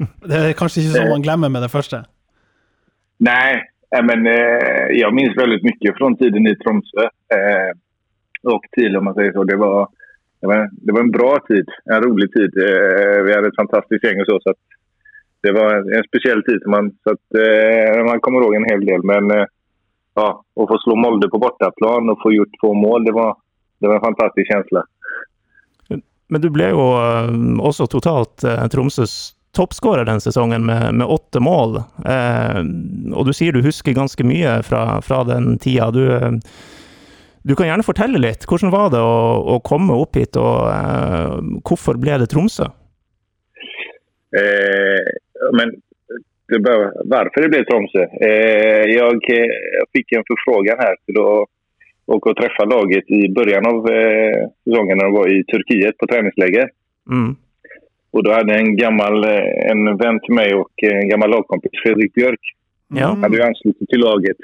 Det 0.00 0.40
er 0.40 0.56
kanskje 0.56 0.82
ikke 0.82 0.96
sånn 0.96 1.12
man 1.12 1.24
glemmer 1.24 1.52
med 1.52 1.62
det 1.64 1.70
første? 1.72 2.02
Nei, 3.20 3.60
nej, 3.92 4.02
men 4.08 4.26
eh, 4.28 4.96
jag 4.96 5.14
minns 5.14 5.36
veldig 5.36 5.60
mye 5.66 5.94
fra 5.98 6.10
tiden 6.20 6.48
i 6.48 6.56
Tromsø 6.62 7.06
eh, 7.36 7.70
och 8.42 8.64
till 8.72 8.96
om 8.96 9.04
man 9.04 9.14
sier 9.14 9.32
så. 9.32 9.44
Det 9.44 9.56
var, 9.56 9.88
det, 10.40 10.92
var, 10.92 11.00
en 11.00 11.10
bra 11.10 11.38
tid, 11.48 11.68
en 11.84 12.02
rolig 12.02 12.32
tid. 12.32 12.56
Eh, 12.56 13.22
vi 13.26 13.34
hadde 13.34 13.50
et 13.52 13.60
fantastisk 13.60 14.04
gjeng. 14.04 14.22
og 14.24 14.30
så. 14.30 14.38
så 14.44 14.54
det 15.42 15.52
var 15.56 15.80
en, 15.80 16.04
spesiell 16.08 16.42
tid. 16.44 16.66
Man, 16.68 16.92
så 17.04 17.16
at, 17.16 17.40
eh, 17.40 18.04
man 18.04 18.20
kommer 18.20 18.44
ihåg 18.44 18.54
en 18.58 18.68
hel 18.70 18.84
del. 18.86 19.04
Men 19.06 19.30
eh, 19.34 19.48
ja, 20.18 20.28
å 20.36 20.68
få 20.68 20.78
slå 20.84 20.96
Molde 21.00 21.30
på 21.32 21.40
bortaplan 21.40 22.12
og 22.12 22.22
få 22.22 22.34
gjort 22.34 22.60
få 22.60 22.72
mål, 22.76 23.04
det 23.08 23.14
var, 23.16 23.36
det 23.80 23.88
var 23.88 24.00
en 24.00 24.08
fantastisk 24.10 24.52
følelse. 24.52 24.86
Men 26.30 26.42
du 26.44 26.50
ble 26.54 26.70
jo 26.70 26.86
eh, 27.00 27.30
også 27.58 27.88
totalt 27.90 28.44
eh, 28.46 28.66
Tromsøs 28.70 29.36
toppskårer 29.56 30.06
den 30.06 30.20
sesongen 30.22 30.66
med, 30.66 30.94
med 30.94 31.06
åtte 31.06 31.40
mål. 31.42 31.80
Eh, 32.06 32.60
og 33.14 33.26
du 33.26 33.32
sier 33.34 33.56
du 33.56 33.64
husker 33.64 33.96
ganske 33.96 34.26
mye 34.26 34.60
fra, 34.66 35.00
fra 35.02 35.24
den 35.26 35.56
tida. 35.58 35.90
Du, 35.94 36.04
eh, 36.14 36.36
du 37.42 37.56
kan 37.56 37.70
gjerne 37.70 37.86
fortelle 37.86 38.20
litt. 38.20 38.46
Hvordan 38.46 38.72
var 38.74 38.92
det 38.94 39.00
å, 39.02 39.16
å 39.56 39.58
komme 39.66 39.96
opp 39.96 40.20
hit, 40.20 40.38
og 40.38 40.68
eh, 40.70 41.40
hvorfor 41.66 41.98
ble 41.98 42.20
det 42.22 42.30
Tromsø? 42.30 42.68
Eh, 44.38 45.10
men 45.52 45.68
det 46.48 46.58
bör, 46.58 46.92
varför 47.04 47.42
det 47.42 47.48
blev 47.48 47.64
Tromsø? 47.64 48.02
Eh, 48.28 48.84
jag 49.00 49.14
eh, 49.38 49.50
fick 49.92 50.12
en 50.12 50.24
förfrågan 50.30 50.76
här 50.78 50.96
till 51.06 51.18
att 51.18 51.48
åka 52.06 52.30
och 52.30 52.36
träffa 52.36 52.64
laget 52.64 53.10
i 53.10 53.28
början 53.28 53.66
av 53.66 53.90
eh, 53.90 54.48
säsongen 54.64 54.98
när 54.98 55.04
de 55.04 55.12
var 55.12 55.28
i 55.36 55.44
Turkiet 55.44 55.98
på 55.98 56.06
träningsläger. 56.06 56.70
Mm. 57.10 57.36
Och 58.10 58.24
då 58.24 58.32
hade 58.32 58.54
en 58.54 58.76
gammal 58.76 59.24
eh, 59.24 59.70
en 59.70 59.96
vän 59.96 60.20
till 60.20 60.34
mig 60.34 60.54
och 60.54 60.72
en 60.82 61.08
gammal 61.08 61.30
lagkompis, 61.30 61.70
Fredrik 61.82 62.14
Björk, 62.14 62.40
Han 63.00 63.22
hade 63.22 63.36
ju 63.36 63.42
anslutit 63.42 63.88
till 63.88 64.00
laget. 64.00 64.36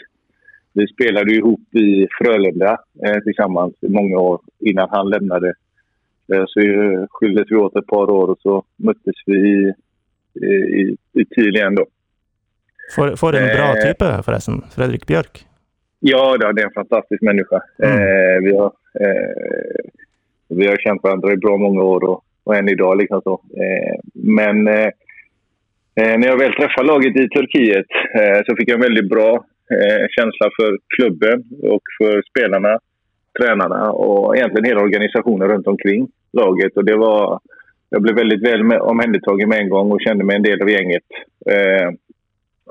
Vi 0.73 0.87
spelade 0.87 1.35
ihop 1.35 1.75
i 1.75 2.07
Frölunda 2.19 2.79
eh, 3.07 3.19
tillsammans 3.25 3.75
i 3.81 3.89
många 3.89 4.19
år 4.19 4.41
innan 4.61 4.89
han 4.91 5.11
lämnade. 5.11 5.55
Eh, 6.33 6.45
så 6.47 6.61
eh, 6.61 7.07
skildes 7.11 7.47
vi 7.51 7.57
åt 7.57 7.77
ett 7.77 7.87
par 7.87 8.11
år 8.11 8.31
och 8.31 8.39
så 8.41 8.65
möttes 8.77 9.15
vi 9.27 9.37
i, 9.37 9.75
i, 10.42 10.55
i, 10.81 10.96
i 11.20 11.25
TIL 11.25 11.57
igen 11.57 11.75
då. 11.75 11.87
For, 12.94 13.16
for 13.16 13.35
en 13.37 13.57
bra 13.57 13.77
Eh. 13.77 13.83
type, 13.87 14.22
forresten. 14.22 14.62
Fredrik 14.77 15.07
Bjørk. 15.07 15.44
Ja, 16.01 16.37
det 16.38 16.62
är 16.62 16.64
en 16.66 16.72
fantastisk 16.75 17.22
människa. 17.22 17.61
Mm. 17.83 17.99
Eh, 17.99 18.42
vi, 18.42 18.57
har, 18.57 18.72
eh, 19.01 19.85
vi 20.49 20.66
har 20.66 20.77
känt 20.77 21.03
varandra 21.03 21.33
i 21.33 21.37
bra 21.37 21.57
många 21.57 21.83
år 21.83 22.05
och, 22.05 22.25
och 22.44 22.57
än 22.57 22.68
idag. 22.68 22.99
Liksom 22.99 23.20
så. 23.22 23.33
Eh, 23.35 23.94
men 24.14 24.68
eh, 24.68 24.90
eh, 26.01 26.18
när 26.18 26.27
jag 26.27 26.38
väl 26.38 26.53
träffade 26.53 26.87
laget 26.87 27.16
i 27.16 27.29
Turkiet 27.29 27.87
eh, 28.18 28.40
så 28.46 28.57
fick 28.57 28.68
jag 28.68 28.75
en 28.75 28.81
väldigt 28.88 29.09
bra 29.09 29.33
eh, 29.75 30.07
känsla 30.11 30.51
för 30.57 30.79
klubben 30.96 31.44
och 31.62 31.83
för 31.99 32.22
spelarna, 32.31 32.79
tränarna 33.40 33.90
och 33.92 34.37
egentligen 34.37 34.64
hela 34.64 34.81
organisationen 34.81 35.49
runt 35.49 35.66
omkring 35.66 36.09
laget. 36.33 36.77
Och 36.77 36.85
det 36.85 36.96
var, 36.96 37.40
jag 37.90 38.03
blev 38.03 38.14
väldigt 38.16 38.42
väl 38.42 38.64
med, 38.64 38.81
omhändertagen 38.81 39.49
med 39.49 39.59
en 39.59 39.68
gång 39.68 39.92
och 39.92 40.01
kände 40.01 40.25
mig 40.25 40.37
en 40.37 40.42
del 40.42 40.62
av 40.62 40.70
gänget. 40.70 41.09
Eh, 41.51 41.88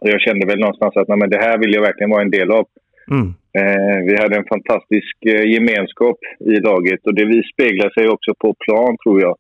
och 0.01 0.10
jag 0.10 0.21
kände 0.21 0.45
väl 0.45 0.60
någonstans 0.60 0.97
att 0.97 1.08
nej, 1.08 1.17
men 1.17 1.30
det 1.30 1.38
här 1.38 1.58
vill 1.58 1.73
jag 1.73 1.82
verkligen 1.82 2.10
vara 2.10 2.21
en 2.21 2.32
del 2.32 2.51
av. 2.51 2.67
Mm. 3.12 3.28
Eh, 3.58 3.99
vi 4.06 4.15
hade 4.21 4.36
en 4.36 4.51
fantastisk 4.56 5.17
eh, 5.25 5.45
gemenskap 5.54 6.19
i 6.39 6.56
laget 6.60 7.06
och 7.08 7.15
det 7.15 7.25
vi 7.25 7.43
speglar 7.54 7.89
sig 7.89 8.10
också 8.10 8.34
på 8.39 8.56
plan 8.60 8.97
tror 9.04 9.21
jag. 9.21 9.38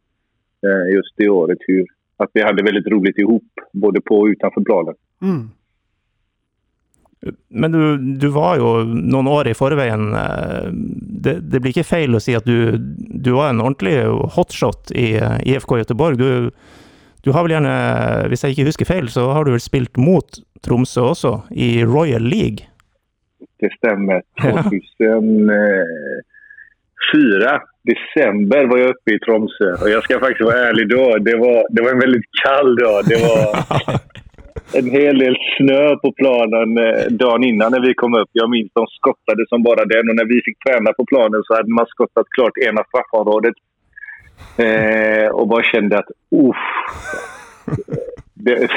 Eh, 0.65 0.95
just 0.95 1.13
det 1.17 1.29
året. 1.29 1.57
Hur, 1.67 1.85
att 2.17 2.29
vi 2.33 2.41
hade 2.41 2.63
väldigt 2.63 2.87
roligt 2.87 3.17
ihop, 3.17 3.49
både 3.73 4.01
på 4.01 4.15
och 4.19 4.25
utanför 4.25 4.61
planen. 4.61 4.95
Mm. 5.21 5.49
Men 7.49 7.71
du, 7.71 7.97
du 8.21 8.27
var 8.35 8.57
jo 8.59 8.83
noen 8.85 9.27
år 9.31 9.47
i 9.49 9.55
forveien 9.57 10.13
eh, 10.13 10.67
det, 11.25 11.39
det 11.49 11.61
blir 11.61 11.71
ikke 11.73 11.87
feil 11.87 12.13
å 12.13 12.21
si 12.21 12.35
at 12.37 12.45
du, 12.45 12.77
du 12.77 13.31
var 13.33 13.49
en 13.49 13.63
ordentlig 13.63 13.95
hotshot 14.35 14.91
i 14.93 15.15
eh, 15.17 15.39
IFK 15.55 15.77
Göteborg. 15.81 16.19
Du, 16.21 16.51
du 17.25 17.31
har 17.33 17.41
vel 17.45 17.55
gjerne, 17.55 17.75
hvis 18.29 18.43
jeg 18.45 18.51
ikke 18.53 18.69
husker 18.69 18.91
feil, 18.91 19.07
så 19.09 19.21
har 19.33 19.41
du 19.47 19.51
vel 19.55 19.63
spilt 19.63 19.97
mot 19.97 20.27
Tromsø 20.65 21.01
også, 21.15 21.33
i 21.51 21.83
Royal 21.85 22.25
League? 22.25 22.61
Det 23.61 23.71
stemmer. 23.79 24.21
Ja. 24.45 24.61
2004, 27.05 27.51
december, 27.85 28.61
var 28.69 28.77
jeg 28.81 28.91
oppe 28.93 29.09
i 29.13 29.21
Tromsø. 29.21 29.69
Og 29.77 29.87
jeg 29.91 30.01
skal 30.05 30.21
faktisk 30.23 30.45
være 30.47 30.67
ærlig 30.71 30.85
da, 30.89 31.03
Det 31.25 31.35
var, 31.41 31.59
det 31.69 31.81
var 31.85 31.91
en 31.93 32.03
veldig 32.05 32.23
kall 32.41 32.69
dag. 32.79 32.97
Det 33.09 33.17
var 33.21 33.41
en 34.73 34.89
hel 34.89 35.17
del 35.19 35.35
snö 35.57 35.95
på 35.95 36.11
planen 36.11 36.77
eh, 36.77 37.05
dagen 37.09 37.43
innan 37.43 37.71
när 37.71 37.87
vi 37.87 37.93
kom 37.93 38.13
upp. 38.13 38.29
Jag 38.31 38.49
minns 38.49 38.71
de 38.73 38.87
skottade 38.87 39.45
som 39.49 39.63
bara 39.63 39.85
den. 39.85 40.09
Och 40.09 40.15
när 40.15 40.25
vi 40.25 40.41
fick 40.45 40.59
träna 40.59 40.93
på 40.93 41.05
planen 41.05 41.41
så 41.43 41.55
hade 41.55 41.69
man 41.69 41.85
skottat 41.85 42.27
klart 42.29 42.57
ena 42.57 42.83
straffområdet. 42.83 43.53
Eh, 44.57 45.27
och 45.29 45.47
bara 45.47 45.63
kände 45.63 45.97
att 45.99 46.11
uff. 46.31 46.65
Det, 48.33 48.69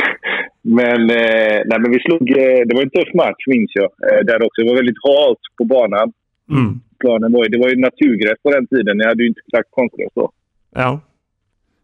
men, 0.62 1.01
eh, 1.11 1.59
nej, 1.68 1.79
men 1.81 1.90
vi 1.90 1.98
slog... 2.01 2.31
Eh, 2.31 2.61
det 2.66 2.74
var 2.74 2.83
en 2.83 2.90
tuff 2.90 3.14
match, 3.14 3.42
minns 3.46 3.72
jag. 3.74 3.90
Eh, 4.07 4.24
där 4.24 4.44
också. 4.46 4.62
Det 4.62 4.68
var 4.68 4.77
väldigt 4.83 5.05
halt 5.09 5.42
på 5.59 5.64
banan. 5.64 6.12
Mm. 6.51 6.81
Planen 6.98 7.33
var, 7.33 7.48
det 7.48 7.59
var 7.59 7.68
ju 7.68 7.77
naturgräs 7.77 8.38
på 8.42 8.51
den 8.51 8.66
tiden. 8.66 8.98
Jag 8.98 9.09
hade 9.09 9.22
ju 9.22 9.29
inte 9.29 9.40
lagt 9.53 9.70
konstgräs 9.70 10.12
då. 10.14 10.31
Ja. 10.74 11.01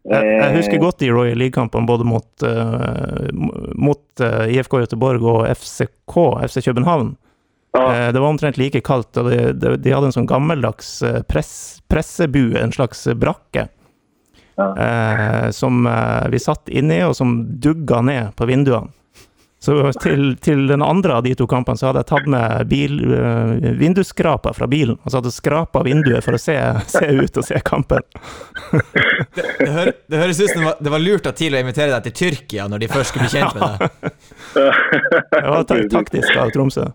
Jeg, 0.05 0.25
jeg 0.37 0.55
husker 0.55 0.77
godt 0.83 0.99
de 1.01 1.07
Royal 1.09 1.37
League-kampene 1.41 1.87
både 1.89 2.05
mot, 2.05 2.27
uh, 2.45 3.29
mot 3.75 4.03
uh, 4.21 4.43
IFK 4.53 4.75
Göteborg 4.83 5.23
og 5.25 5.47
FCK, 5.57 6.17
FC 6.49 6.65
København. 6.67 7.15
Ja, 7.15 7.21
Eh, 7.75 8.11
Det 8.13 8.21
var 8.21 8.29
omtrent 8.31 8.55
like 8.57 8.79
kaldt, 8.87 9.17
og 9.19 9.27
de, 9.33 9.51
de, 9.59 9.73
de 9.83 9.91
hadde 9.91 10.07
en 10.07 10.13
sånn 10.15 10.29
gammeldags 10.29 11.01
eh, 11.03 11.17
press, 11.27 11.81
pressebue, 11.91 12.53
en 12.61 12.71
slags 12.71 13.01
brakke, 13.19 13.65
Ja. 14.55 14.67
eh, 14.79 15.49
som 15.51 15.81
eh, 15.89 16.29
vi 16.31 16.39
satt 16.39 16.69
inni, 16.71 17.01
og 17.03 17.17
som 17.17 17.33
dugga 17.59 17.99
ned 18.01 18.31
på 18.39 18.47
vinduene. 18.47 18.93
Så 19.65 19.75
til, 19.97 20.35
til 20.45 20.67
den 20.69 20.83
andre 20.85 21.17
av 21.17 21.23
de 21.25 21.31
to 21.37 21.47
kampene 21.49 21.79
så 21.79 21.89
hadde 21.89 22.03
jeg 22.03 22.09
tatt 22.11 22.27
med 22.29 22.67
bil, 22.69 22.99
eh, 23.17 23.71
vindusskraper 23.79 24.53
fra 24.53 24.67
bilen, 24.69 24.99
og 25.01 25.09
så 25.09 25.17
hadde 25.19 25.31
skrapa 25.33 25.81
vinduet 25.87 26.25
for 26.25 26.37
å 26.37 26.41
se, 26.41 26.57
se 26.91 27.07
ut 27.09 27.39
og 27.41 27.47
se 27.47 27.61
kampen. 27.65 28.05
Det, 29.35 29.45
det, 29.59 29.71
hør, 29.73 29.91
det 30.11 30.19
høres 30.21 30.41
ut 30.43 30.51
som 30.51 30.61
det 30.61 30.67
var, 30.67 30.77
det 30.85 30.93
var 30.93 31.01
lurt 31.01 31.29
av 31.29 31.33
TIL 31.39 31.57
å 31.57 31.63
invitere 31.63 31.95
deg 31.95 32.05
til 32.05 32.15
Tyrkia 32.21 32.67
når 32.69 32.83
de 32.83 32.91
først 32.93 33.11
skulle 33.11 33.25
bli 33.25 33.39
kjent 33.39 33.57
med 33.57 33.65
deg. 33.65 34.13
Det 35.33 35.43
var 35.49 35.65
ta 35.67 35.79
taktisk 35.95 36.37
av 36.39 36.53
Tromsø. 36.53 36.85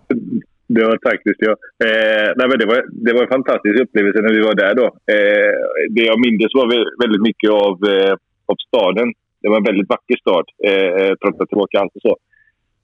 Det 0.70 0.86
var 0.86 1.00
taktisk, 1.02 1.42
ja. 1.42 1.56
Eh, 1.82 2.30
nei, 2.38 2.46
men 2.46 2.58
det, 2.62 2.66
var, 2.70 2.86
det 2.86 3.14
var 3.16 3.26
en 3.26 3.34
fantastisk 3.34 3.82
opplevelse 3.82 4.22
når 4.22 4.36
vi 4.36 4.46
var 4.46 4.58
der. 4.60 4.78
da. 4.78 4.86
Eh, 5.10 5.86
det 5.96 6.06
jeg 6.06 6.22
minnes, 6.22 6.54
var 6.54 6.70
veldig 6.70 7.18
mye 7.18 7.26
mycket 7.26 7.50
av, 7.56 7.86
eh, 7.90 8.14
av 8.54 8.62
staden. 8.68 9.10
Det 9.42 9.50
var 9.50 9.58
en 9.58 9.66
veldig 9.66 9.86
vakker 9.90 10.20
stad, 10.20 10.52
eh, 10.70 11.10
tross 11.18 11.42
at 11.42 11.50
det 11.50 11.58
var 11.58 11.72
kallt 11.74 11.96
och 11.98 12.06
så. 12.06 12.14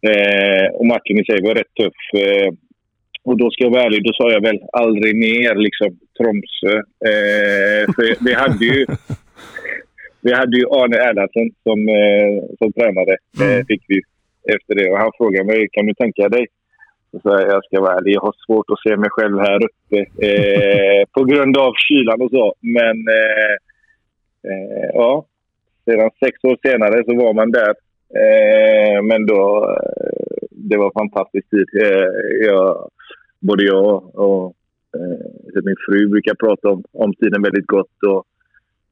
Eh, 0.06 0.66
och 0.78 0.86
matchen 0.86 1.18
i 1.18 1.24
sig 1.24 1.42
var 1.42 1.54
rätt 1.54 1.74
tuff. 1.80 2.00
Eh, 2.22 2.48
och 3.24 3.36
då 3.36 3.50
ska 3.50 3.64
jag 3.64 3.70
vara 3.70 3.82
ärlig, 3.82 4.04
då 4.04 4.12
sa 4.12 4.32
jag 4.32 4.42
väl 4.42 4.60
aldrig 4.72 5.16
mer 5.16 5.54
liksom 5.54 5.98
Tromsö. 6.18 6.74
Eh, 7.10 7.82
för 7.94 8.24
vi 8.24 8.32
hade 8.34 8.64
ju 8.64 8.86
vi 10.26 10.32
hade 10.32 10.56
ju 10.56 10.64
Arne 10.78 10.96
Erlandsson 10.96 11.48
som, 11.66 11.78
eh, 11.88 12.56
som 12.58 12.72
tränare. 12.72 13.16
Eh, 13.42 13.66
fick 13.68 13.82
vi 13.88 14.00
efter 14.54 14.74
det. 14.74 14.90
Och 14.90 14.98
han 14.98 15.12
frågade 15.18 15.44
mig, 15.44 15.68
kan 15.72 15.86
du 15.86 15.94
tänka 15.94 16.28
dig 16.28 16.46
så 17.10 17.20
sa 17.20 17.40
jag, 17.40 17.50
jag 17.50 17.64
ska 17.64 17.80
vara 17.80 17.96
ärlig, 17.96 18.12
jag 18.14 18.20
har 18.20 18.34
svårt 18.46 18.70
att 18.70 18.82
se 18.84 18.96
mig 18.96 19.10
själv 19.10 19.38
här 19.38 19.60
uppe 19.68 19.98
eh, 20.28 21.02
på 21.12 21.24
grund 21.24 21.56
av 21.56 21.72
kylan 21.88 22.20
och 22.20 22.30
så. 22.30 22.54
Men 22.60 22.96
eh, 23.20 23.54
eh, 24.48 24.90
ja, 24.94 25.24
sedan 25.84 26.10
sex 26.24 26.44
år 26.44 26.56
senare 26.62 27.04
så 27.04 27.14
var 27.24 27.34
man 27.34 27.50
där. 27.50 27.74
Eh, 28.14 29.02
men 29.02 29.26
då, 29.26 29.70
eh, 29.70 30.46
det 30.50 30.76
var 30.76 31.00
fantastisk 31.00 31.50
tid. 31.50 31.66
Eh, 31.82 32.46
jag, 32.46 32.90
både 33.40 33.64
jag 33.64 34.14
och 34.14 34.54
eh, 34.94 35.62
min 35.64 35.76
fru 35.86 36.08
brukar 36.08 36.34
prata 36.34 36.68
om, 36.68 36.84
om 36.92 37.14
tiden 37.14 37.42
väldigt 37.42 37.66
gott. 37.66 38.02
Och 38.06 38.24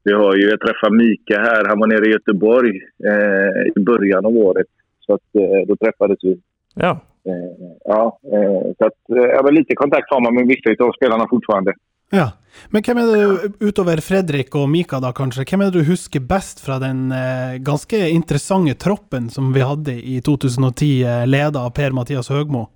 vi 0.05 0.13
har 0.13 0.37
ju, 0.37 0.43
jag 0.43 0.61
träffade 0.61 0.97
Mika 0.97 1.41
här, 1.41 1.65
han 1.65 1.79
var 1.81 1.87
nere 1.87 2.07
i 2.07 2.13
Göteborg 2.13 2.77
eh, 3.05 3.73
i 3.77 3.81
början 3.81 4.27
av 4.27 4.37
året. 4.37 4.67
Så 5.01 5.15
att, 5.15 5.35
eh, 5.35 5.67
då 5.69 5.77
träffades 5.77 6.19
vi 6.23 6.41
Ja. 6.75 7.01
Eh, 7.27 7.69
ja, 7.85 8.19
eh, 8.33 8.73
så 8.79 8.87
att, 8.87 9.01
jag 9.07 9.55
lite 9.55 9.75
kontakt 9.75 10.11
har 10.11 10.21
man 10.21 10.35
med 10.35 10.47
vissa 10.47 10.85
av 10.85 10.93
spelarna 10.93 11.27
fortfarande. 11.31 11.73
Ja. 12.15 12.31
Men 12.71 12.85
hvem 12.87 13.01
er 13.03 13.09
det, 13.11 13.49
utover 13.61 14.01
Fredrik 14.05 14.55
og 14.57 14.69
Mika 14.71 15.01
da 15.03 15.11
kanskje, 15.15 15.45
hvem 15.49 15.65
er 15.65 15.73
det 15.73 15.83
du 15.83 15.89
husker 15.91 16.23
best 16.23 16.63
fra 16.65 16.79
den 16.83 17.09
eh, 17.13 17.57
ganske 17.65 17.99
interessante 18.15 18.77
troppen 18.81 19.29
som 19.31 19.51
vi 19.55 19.65
hadde 19.65 19.97
i 19.99 20.21
2010, 20.25 20.91
eh, 21.03 21.25
leda 21.29 21.65
av 21.67 21.75
Per-Mathias 21.77 22.31
Høgmo? 22.33 22.69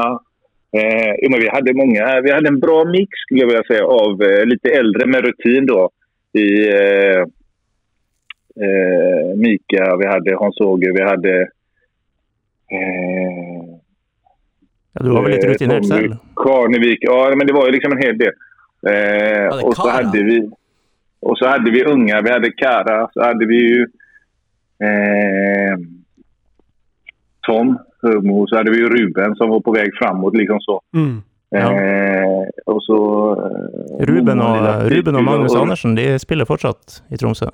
Ja. 0.00 0.08
Eh, 0.74 1.12
jo, 1.22 1.30
men 1.30 1.42
vi 1.44 1.52
hadde 1.52 1.76
mange. 1.78 2.06
vi 2.24 2.32
hadde 2.34 2.50
en 2.50 2.60
bra 2.60 2.80
mix 2.88 3.20
skulle 3.26 3.44
jeg 3.44 3.50
vilja 3.52 3.66
säga 3.68 3.84
av 3.86 4.24
eh, 4.26 4.40
litt 4.48 4.66
eldre 4.66 5.06
med 5.06 5.28
rutin 5.28 5.68
da, 5.70 5.84
i 6.34 6.48
eh, 6.66 7.20
eh, 8.64 9.28
Mika, 9.38 9.92
vi 10.00 10.08
hadde 10.10 10.40
Hans-Åge, 10.40 10.90
vi 10.96 11.04
hadde 11.06 11.36
eh, 12.74 13.70
ja, 14.94 15.04
du 15.04 15.10
var 15.10 15.24
vel 15.26 15.32
litt 15.34 15.46
rutinert 15.50 15.86
selv? 15.86 16.18
Karnevik. 16.38 17.02
Ja, 17.02 17.34
men 17.34 17.46
det 17.46 17.54
var 17.54 17.66
jo 17.66 17.74
liksom 17.74 17.96
en 17.96 18.02
hel 18.02 18.18
del. 18.18 18.34
Eh, 18.86 19.44
Ja, 19.44 19.66
och, 19.66 19.76
så 19.76 19.88
hadde 19.88 20.04
hade 20.06 20.22
vi, 20.22 20.50
och 21.20 21.38
så 21.38 21.46
hade 21.46 21.70
vi 21.70 21.84
unga. 21.84 22.20
Vi 22.22 22.30
hade 22.30 22.50
Kara, 22.50 23.08
så 23.12 23.22
hade 23.22 23.46
vi 23.46 23.56
ju 23.56 23.82
eh, 24.82 25.78
Tom 27.46 27.78
Högmo, 28.02 28.46
så 28.46 28.56
hade 28.56 28.70
vi 28.70 28.76
ju 28.76 28.88
Ruben 28.88 29.34
som 29.36 29.50
var 29.50 29.60
på 29.60 29.72
väg 29.72 29.90
framåt. 29.98 30.36
liksom 30.36 30.60
så. 30.60 30.80
Mm. 30.94 31.22
Ja. 31.48 31.72
Eh, 31.80 32.48
og 32.66 32.82
så 32.82 32.98
eh, 33.32 34.06
Ruben 34.06 34.40
og, 34.40 34.90
Ruben 34.90 35.16
og 35.16 35.24
Magnus 35.24 35.54
Andersen 35.54 35.94
de 35.94 36.18
spiller 36.18 36.44
fortsatt 36.44 37.02
i 37.10 37.16
Tromsø. 37.16 37.46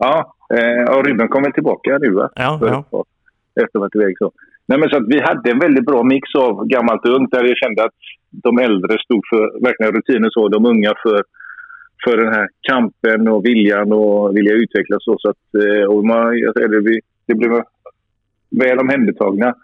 Ja, 0.00 0.16
eh, 0.54 0.84
og 0.90 1.06
Ruben 1.06 1.28
kommer 1.28 1.50
tilbake 1.50 1.90
nå. 1.90 1.98
nu 1.98 2.14
va? 2.14 2.28
Ja, 2.34 2.58
ja. 2.62 2.78
Etter 2.80 2.90
tag. 2.90 3.06
Efter 3.54 3.62
att 3.62 3.72
ha 3.72 3.80
varit 3.80 3.94
iväg 3.94 4.18
så. 4.18 4.30
Nej, 4.70 4.78
men 4.78 4.88
så 4.90 4.96
att 4.96 5.08
vi 5.14 5.20
hade 5.20 5.50
en 5.50 5.64
väldigt 5.66 5.86
bra 5.90 6.02
mix 6.02 6.34
av 6.34 6.52
gammalt 6.66 7.06
och 7.06 7.14
ungt 7.16 7.30
där 7.32 7.44
jag 7.44 7.62
kände 7.64 7.84
att 7.84 8.00
de 8.30 8.58
äldre 8.58 8.98
stod 9.04 9.22
för 9.30 9.42
verkligen 9.66 9.92
rutiner 9.96 10.30
så, 10.32 10.48
de 10.48 10.66
unga 10.72 10.92
för, 11.02 11.18
för 12.04 12.16
den 12.16 12.32
här 12.34 12.48
kampen 12.68 13.28
och 13.28 13.44
viljan 13.46 13.92
och 13.92 14.36
vilja 14.36 14.54
utvecklas 14.54 15.04
så. 15.04 15.16
så 15.18 15.28
att, 15.30 15.46
eh, 15.62 15.84
och 15.92 16.04
man, 16.04 16.38
jag 16.38 16.54
säger 16.54 16.68
det, 16.68 16.80
vi, 16.80 17.00
det 17.26 17.34
blev 17.34 17.50
väl 18.50 18.78
omhändertagna. 18.78 19.54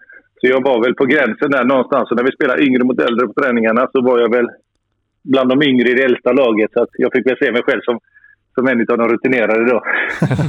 Så 0.40 0.46
jag 0.46 0.64
var 0.64 0.82
väl 0.84 0.94
på 0.94 1.04
gränsen 1.04 1.50
där 1.50 1.64
någonstans. 1.64 2.10
Och 2.10 2.16
när 2.16 2.24
vi 2.24 2.32
spelade 2.38 2.64
yngre 2.66 2.84
mot 2.84 3.00
äldre 3.00 3.26
på 3.26 3.40
träningarna 3.40 3.88
så 3.92 4.02
var 4.02 4.18
jag 4.18 4.30
väl 4.36 4.48
bland 5.24 5.48
de 5.48 5.62
yngre 5.62 5.88
i 5.90 5.94
det 5.94 6.04
äldsta 6.04 6.32
laget. 6.32 6.70
Så 6.72 6.82
att 6.82 6.92
jag 6.92 7.12
fick 7.12 7.26
väl 7.26 7.38
se 7.38 7.52
mig 7.52 7.62
själv 7.62 7.80
som, 7.84 7.98
som 8.54 8.68
en 8.68 8.80
av 8.80 8.98
de 8.98 9.08
rutinerade 9.08 9.64
då. 9.72 9.82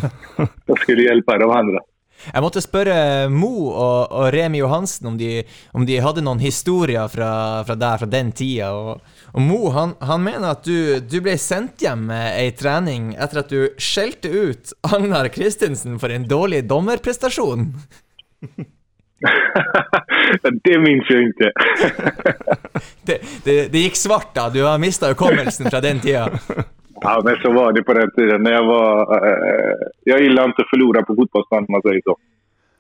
jag 0.65 0.79
skulle 0.79 1.01
hjälpa 1.03 1.37
de 1.37 1.51
andra. 1.51 1.79
Jeg 2.25 2.43
måtte 2.43 2.63
spørre 2.63 3.27
Mo 3.31 3.69
og, 3.69 4.11
og 4.11 4.29
Remi 4.33 4.59
Johansen 4.61 5.11
om 5.11 5.17
de, 5.19 5.43
om 5.77 5.85
de 5.87 5.99
hadde 6.03 6.23
noen 6.25 6.41
historier 6.41 7.07
fra, 7.11 7.63
fra 7.67 7.75
der, 7.79 8.01
fra 8.01 8.09
den 8.11 8.31
tida. 8.35 8.71
Og, 8.73 9.01
og 9.33 9.43
Mo 9.45 9.71
han, 9.75 9.95
han, 10.03 10.23
mener 10.25 10.55
at 10.55 10.65
du, 10.67 10.99
du 11.03 11.19
ble 11.23 11.37
sendt 11.41 11.83
hjem 11.85 12.09
ei 12.11 12.49
trening 12.57 13.13
etter 13.15 13.43
at 13.43 13.53
du 13.53 13.69
skjelte 13.81 14.31
ut 14.31 14.73
Agnar 14.87 15.29
Kristinsen 15.33 15.99
for 16.01 16.13
en 16.13 16.27
dårlig 16.27 16.65
dommerprestasjon. 16.69 17.69
det 20.65 20.77
minns 20.83 21.09
jeg 21.09 21.31
ikke. 21.31 21.49
det, 23.07 23.19
det, 23.45 23.55
det, 23.73 23.85
gikk 23.87 23.97
svart 23.97 24.33
da, 24.35 24.49
du 24.53 24.61
har 24.65 24.81
mista 24.81 25.09
hukommelsen 25.13 25.69
fra 25.71 25.81
den 25.83 26.01
tida. 26.03 26.29
Ja, 27.01 27.21
men 27.25 27.35
så 27.41 27.51
var 27.51 27.73
det 27.73 27.83
på 27.83 27.93
den 27.93 28.11
tiden. 28.11 28.45
Jeg 28.45 28.63
var, 28.63 29.01
eh, 29.27 29.75
jag 30.03 30.21
gillar 30.21 30.45
inte 30.45 30.61
att 30.61 30.69
förlora 30.69 31.03
på 31.03 31.15
fotbollsplan, 31.15 31.65
om 31.67 31.71
man 31.71 31.81
säger 31.81 32.01
så. 32.03 32.17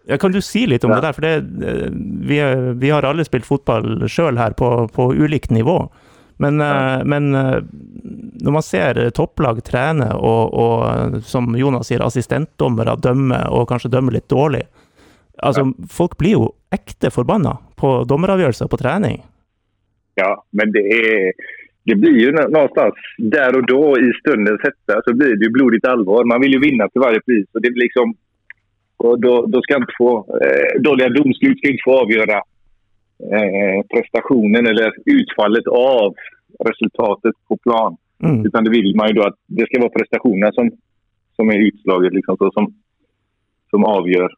Ja, 0.09 0.17
kan 0.17 0.31
du 0.31 0.41
si 0.41 0.67
litt 0.67 0.83
om 0.83 0.91
ja. 0.91 0.95
det 0.95 1.07
der? 1.07 1.13
For 1.13 1.21
det, 1.21 1.35
eh, 1.35 1.89
vi, 2.27 2.39
vi, 2.79 2.89
har 2.89 3.03
alle 3.03 3.25
spilt 3.25 3.45
fotball 3.45 4.07
sjøl 4.07 4.37
her, 4.39 4.55
på, 4.55 4.87
på, 4.87 5.13
ulikt 5.13 5.51
nivå. 5.51 5.89
Men, 6.37 6.59
ja. 6.59 6.99
Eh, 6.99 7.03
men, 7.05 7.35
eh, 7.35 7.59
når 8.41 8.55
man 8.55 8.63
ser 8.63 9.01
topplag 9.09 9.59
trene, 9.67 10.13
og, 10.15 10.53
og 10.53 11.21
som 11.27 11.51
Jonas 11.59 11.91
sier, 11.91 12.05
assistentdommere 12.05 12.95
dømme, 13.03 13.43
og 13.51 13.67
kanskje 13.69 13.91
dømme 13.93 14.15
litt 14.15 14.29
dårlig 14.31 14.65
Altså, 15.37 15.61
ja. 15.61 15.87
Folk 15.93 16.15
blir 16.17 16.31
jo 16.33 16.45
ekte 16.73 17.11
forbanna 17.13 17.59
på 17.77 17.91
dommeravgjørelser 18.09 18.69
på 18.71 18.79
trening. 18.81 19.19
Ja, 20.17 20.31
men 20.57 20.71
det 20.73 20.81
er 20.95 21.43
det 21.87 21.95
blir 21.95 22.19
ju 22.19 22.31
någonstans 22.31 22.93
där 23.17 23.55
och 23.57 23.65
då 23.65 23.99
i 23.99 24.09
stundens 24.19 24.61
hetta 24.67 25.01
så 25.05 25.13
blir 25.15 25.35
det 25.35 25.45
ju 25.45 25.51
blodigt 25.51 25.85
allvar. 25.85 26.23
Man 26.23 26.41
vill 26.41 26.53
ju 26.53 26.59
vinna 26.59 26.89
till 26.89 27.01
varje 27.01 27.21
pris. 27.21 27.47
Och 27.53 27.61
det 27.61 27.71
blir 27.71 27.83
liksom, 27.83 28.15
och 28.97 29.19
då, 29.19 29.45
då 29.45 29.61
ska 29.61 29.75
inte 29.75 29.97
få, 29.97 30.11
eh, 30.43 30.81
dåliga 30.81 31.09
domslut 31.09 31.57
ska 31.57 31.67
inte 31.69 31.87
få 31.89 31.93
avgöra 32.03 32.37
eh, 33.35 33.79
prestationen 33.93 34.67
eller 34.67 34.93
utfallet 35.05 35.67
av 35.67 36.15
resultatet 36.69 37.35
på 37.47 37.57
plan. 37.57 37.97
Mm. 38.23 38.45
Utan 38.45 38.63
det 38.63 38.69
vill 38.69 38.95
man 38.95 39.07
ju 39.07 39.13
då 39.13 39.23
att 39.23 39.39
det 39.45 39.65
ska 39.65 39.79
vara 39.79 39.97
prestationen 39.99 40.53
som, 40.53 40.71
som 41.35 41.49
är 41.49 41.57
utslaget, 41.67 42.13
liksom, 42.13 42.37
så, 42.37 42.51
som, 42.51 42.73
som 43.69 43.85
avgör. 43.85 44.29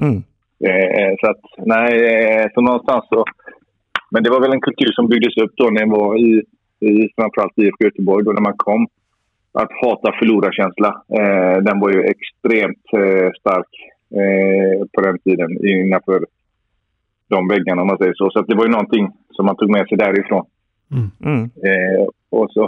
Mm. 0.00 0.22
Eh, 0.68 1.12
så 1.20 1.30
att, 1.30 1.44
nej, 1.74 1.92
eh, 2.14 2.46
så 2.54 2.60
någonstans 2.60 3.04
så 3.08 3.24
men 4.12 4.22
det 4.22 4.30
var 4.30 4.40
väl 4.40 4.52
en 4.52 4.66
kultur 4.68 4.92
som 4.92 5.08
byggdes 5.08 5.36
upp 5.36 5.52
då 5.56 5.70
när 5.70 5.80
jag 5.80 5.90
var 5.90 6.16
i, 6.28 6.42
i 6.90 6.94
framförallt 7.16 7.58
IFK 7.58 7.84
Göteborg, 7.84 8.24
då 8.24 8.32
när 8.32 8.48
man 8.50 8.56
kom. 8.56 8.86
Att 9.52 9.72
hata 9.82 10.12
förlorarkänsla, 10.18 10.90
eh, 11.18 11.56
den 11.68 11.80
var 11.80 11.90
ju 11.94 12.00
extremt 12.14 12.86
eh, 13.02 13.30
stark 13.40 13.72
eh, 14.20 14.86
på 14.92 15.00
den 15.00 15.18
tiden 15.18 15.50
innanför 15.66 16.26
de 17.28 17.48
väggarna 17.48 17.82
om 17.82 17.88
man 17.88 17.98
säger 17.98 18.14
så. 18.14 18.30
Så 18.30 18.42
det 18.42 18.54
var 18.54 18.64
ju 18.64 18.70
någonting 18.70 19.04
som 19.30 19.46
man 19.46 19.56
tog 19.56 19.70
med 19.70 19.88
sig 19.88 19.98
därifrån. 19.98 20.44
Mm. 20.96 21.08
Mm. 21.30 21.44
Eh, 21.68 22.06
och, 22.30 22.46
så, 22.50 22.62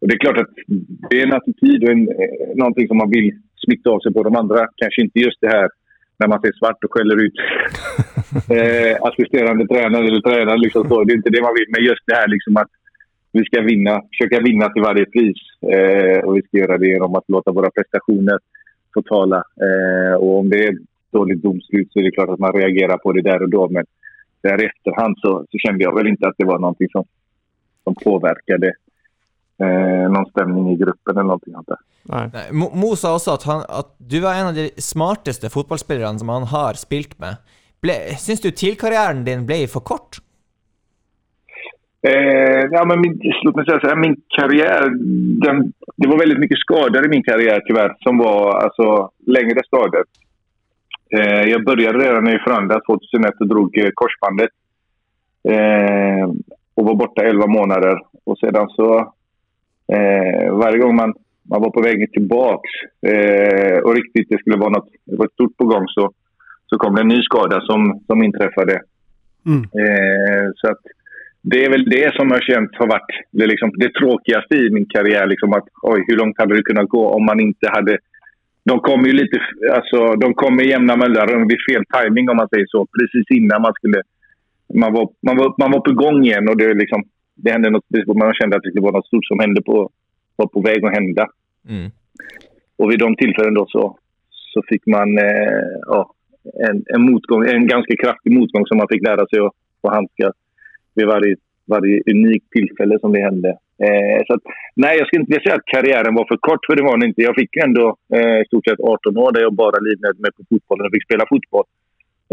och 0.00 0.08
det 0.08 0.14
är 0.14 0.18
klart 0.18 0.38
att 0.38 0.54
det 1.10 1.16
är 1.20 1.26
en 1.26 1.38
attityd 1.38 1.84
och 1.84 1.90
en, 1.90 2.08
eh, 2.08 2.56
någonting 2.56 2.88
som 2.88 2.96
man 2.96 3.10
vill 3.10 3.28
smitta 3.64 3.90
av 3.90 4.00
sig 4.00 4.12
på 4.12 4.22
de 4.22 4.36
andra. 4.36 4.66
Kanske 4.76 5.02
inte 5.02 5.18
just 5.18 5.40
det 5.40 5.48
här 5.48 5.68
när 6.22 6.28
man 6.28 6.40
ser 6.40 6.52
svart 6.52 6.84
och 6.84 6.92
skäller 6.94 7.18
ut 7.26 7.36
eh, 8.56 8.94
assisterande 9.08 9.64
tränare 9.66 10.04
eller 10.08 10.20
tränare. 10.20 10.58
Liksom 10.58 10.88
så. 10.88 11.04
Det 11.04 11.12
är 11.12 11.20
inte 11.20 11.34
det 11.36 11.46
man 11.48 11.56
vill. 11.58 11.70
Men 11.74 11.84
just 11.90 12.04
det 12.06 12.14
här 12.20 12.28
liksom 12.28 12.56
att 12.56 12.72
vi 13.32 13.44
ska 13.44 13.60
vinna, 13.72 14.02
försöka 14.12 14.38
vinna 14.48 14.66
till 14.68 14.82
varje 14.82 15.06
pris. 15.14 15.40
Eh, 15.74 16.18
och 16.24 16.36
vi 16.36 16.42
ska 16.42 16.58
göra 16.58 16.78
det 16.78 16.88
genom 16.94 17.14
att 17.14 17.28
låta 17.28 17.52
våra 17.52 17.70
prestationer 17.70 18.38
få 18.94 19.02
tala. 19.02 19.40
Eh, 19.66 20.14
och 20.22 20.38
om 20.38 20.48
det 20.50 20.66
är 20.66 20.74
dåligt 21.12 21.42
domslut 21.42 21.88
så 21.92 21.98
är 21.98 22.04
det 22.04 22.10
klart 22.10 22.28
att 22.28 22.44
man 22.46 22.52
reagerar 22.52 22.96
på 22.98 23.12
det 23.12 23.22
där 23.22 23.42
och 23.42 23.50
då. 23.50 23.68
Men 23.68 23.84
där 24.42 24.62
i 24.62 24.66
efterhand 24.66 25.14
så, 25.18 25.46
så 25.50 25.58
kände 25.58 25.84
jag 25.84 25.94
väl 25.96 26.06
inte 26.06 26.28
att 26.28 26.38
det 26.38 26.44
var 26.44 26.58
någonting 26.58 26.88
som, 26.92 27.04
som 27.84 27.94
påverkade 27.94 28.72
eh, 29.62 30.10
någon 30.12 30.30
stämning 30.30 30.72
i 30.72 30.76
gruppen 30.76 31.16
eller 31.16 31.22
någonting 31.22 31.54
sånt 31.54 31.68
där. 31.68 31.82
Nei. 32.10 32.26
Mo, 32.50 32.70
Mo 32.74 32.94
sa 32.98 33.14
også 33.16 33.36
at, 33.36 33.46
han, 33.46 33.62
at, 33.68 33.92
du 33.98 34.18
var 34.24 34.38
en 34.38 34.50
av 34.50 34.58
de 34.58 34.68
smarteste 34.82 35.50
fotballspillerne 35.52 36.18
som 36.18 36.32
han 36.32 36.48
har 36.50 36.78
spilt 36.80 37.14
med. 37.22 37.38
Ble, 37.82 37.96
syns 38.18 38.42
du 38.42 38.50
TIL-karrieren 38.50 39.24
din 39.26 39.46
ble 39.46 39.64
for 39.70 39.84
kort? 39.86 40.18
Eh, 42.02 42.66
ja, 42.72 42.84
men 42.84 43.00
min, 43.00 43.14
säga 43.18 43.80
så 43.80 43.96
min 43.96 44.16
karriär, 44.36 44.88
den, 45.44 45.72
det 45.96 46.08
var 46.08 46.18
veldig 46.18 46.38
mye 46.42 46.58
skador 46.58 47.06
i 47.06 47.08
min 47.08 47.22
karriär 47.22 47.62
tyvärr, 47.66 47.94
som 48.02 48.18
var 48.18 48.58
alltså, 48.64 49.10
längre 49.26 49.62
skador. 49.66 50.04
Eh, 51.14 51.42
jag 51.50 51.64
började 51.64 51.98
redan 51.98 52.28
i 52.28 52.38
Frölunda 52.38 52.80
2001 52.86 53.40
och 53.40 53.48
drog 53.48 53.78
eh, 53.78 53.90
korsbandet. 53.94 54.50
Eh, 55.48 56.28
och 56.74 56.84
var 56.84 56.94
borta 56.94 57.22
11 57.22 57.46
månader. 57.46 58.00
Och 58.24 58.38
sedan 58.38 58.68
så 58.68 58.98
eh, 59.92 60.52
varje 60.52 60.78
gång 60.78 60.96
man, 60.96 61.14
man 61.52 61.62
var 61.64 61.70
på 61.70 61.82
vei 61.82 62.06
tillbaks 62.06 62.72
eh, 63.10 63.78
och 63.84 63.94
riktigt 63.94 64.28
det 64.30 64.38
skulle 64.38 64.62
vara 64.64 64.74
något, 64.76 64.90
det 65.06 65.16
var 65.16 65.28
stort 65.32 65.56
på 65.56 65.66
gång 65.72 65.86
så, 65.96 66.04
så 66.66 66.78
kom 66.78 66.94
det 66.94 67.00
en 67.00 67.14
ny 67.14 67.22
skada 67.22 67.60
som, 67.60 67.80
som 68.06 68.22
inträffade. 68.22 68.74
Mm. 69.46 69.62
Eh, 69.80 70.46
så 70.56 70.66
att 70.72 70.82
det 71.42 71.64
är 71.64 71.70
väl 71.70 71.84
det 71.84 72.14
som 72.14 72.30
jag 72.30 72.42
känt 72.42 72.70
har 72.80 72.86
varit 72.86 73.12
det, 73.30 73.46
liksom, 73.46 73.70
det 73.82 73.94
tråkigaste 73.94 74.54
i 74.54 74.70
min 74.70 74.86
karriär. 74.94 75.26
Liksom 75.26 75.52
att, 75.52 75.68
oj, 75.82 76.04
hur 76.06 76.16
långt 76.16 76.38
hade 76.38 76.56
det 76.56 76.62
kunnat 76.62 76.88
gå 76.88 77.08
om 77.08 77.24
man 77.24 77.40
inte 77.40 77.66
hade... 77.76 77.98
De 78.64 78.80
kom 78.80 79.04
ju 79.04 79.12
lite... 79.12 79.36
Alltså, 79.76 79.98
de 80.22 80.34
kom 80.34 80.56
med 80.56 80.66
jämna 80.66 80.96
mellanrum 80.96 81.48
vid 81.48 81.58
fel 81.68 81.84
timing 81.96 82.30
om 82.30 82.36
man 82.36 82.48
säger 82.48 82.66
så. 82.68 82.86
Precis 82.96 83.26
innan 83.38 83.62
man 83.62 83.74
skulle... 83.78 84.00
Man 84.74 84.92
var, 84.92 85.08
man 85.26 85.36
var, 85.36 85.54
man 85.58 85.70
var 85.70 85.80
på 85.80 85.92
gång 85.92 86.24
igen 86.24 86.48
och 86.48 86.56
det 86.56 86.74
liksom 86.74 87.02
det 87.34 87.50
hände 87.50 87.70
något, 87.70 87.84
man 88.06 88.34
kände 88.34 88.56
att 88.56 88.62
det 88.74 88.80
var 88.80 88.92
något 88.92 89.06
stort 89.06 89.26
som 89.26 89.38
hände 89.38 89.62
på, 89.62 89.90
var 90.36 90.46
på 90.46 90.60
väg 90.60 90.84
att 90.84 90.94
hända. 90.94 91.26
Mm. 91.68 91.90
Och 92.76 92.90
vid 92.90 92.98
de 92.98 93.16
tillfällen 93.16 93.54
så, 93.68 93.98
så 94.30 94.62
fick 94.68 94.86
man 94.86 95.18
eh, 95.18 95.62
ja, 95.86 96.14
en, 96.68 96.84
en, 96.94 97.02
motgång, 97.02 97.46
en 97.46 97.66
ganska 97.66 97.96
kraftig 97.96 98.32
motgång 98.32 98.66
som 98.66 98.78
man 98.78 98.88
fick 98.90 99.02
lära 99.02 99.26
sig 99.26 99.38
att, 99.40 99.52
att 99.82 99.94
handskas 99.94 100.36
vid 100.94 101.06
varje, 101.06 101.36
varje 101.66 102.02
unikt 102.12 102.50
tillfälle 102.50 102.98
som 102.98 103.12
det 103.12 103.20
hände. 103.20 103.48
Eh, 103.84 104.20
så 104.26 104.34
att, 104.34 104.42
nej, 104.74 104.98
jag 104.98 105.06
skal 105.06 105.20
inte 105.20 105.40
säga 105.40 105.54
att 105.54 105.72
karriären 105.74 106.14
var 106.14 106.26
för 106.28 106.36
kort, 106.36 106.66
för 106.66 106.76
det 106.76 106.82
var 106.82 106.96
den 106.96 107.08
inte. 107.08 107.22
Jag 107.22 107.34
fick 107.34 107.56
ändå 107.56 107.96
eh, 108.14 108.40
i 108.42 108.44
stort 108.46 108.64
sett 108.64 108.80
18 108.80 109.16
år 109.16 109.32
där 109.32 109.40
jag 109.40 109.54
bara 109.54 109.78
livnärde 109.80 110.20
mig 110.20 110.32
på 110.36 110.42
fotbollen 110.50 110.86
och 110.86 110.92
fick 110.92 111.04
spela 111.04 111.24
fotboll. 111.28 111.66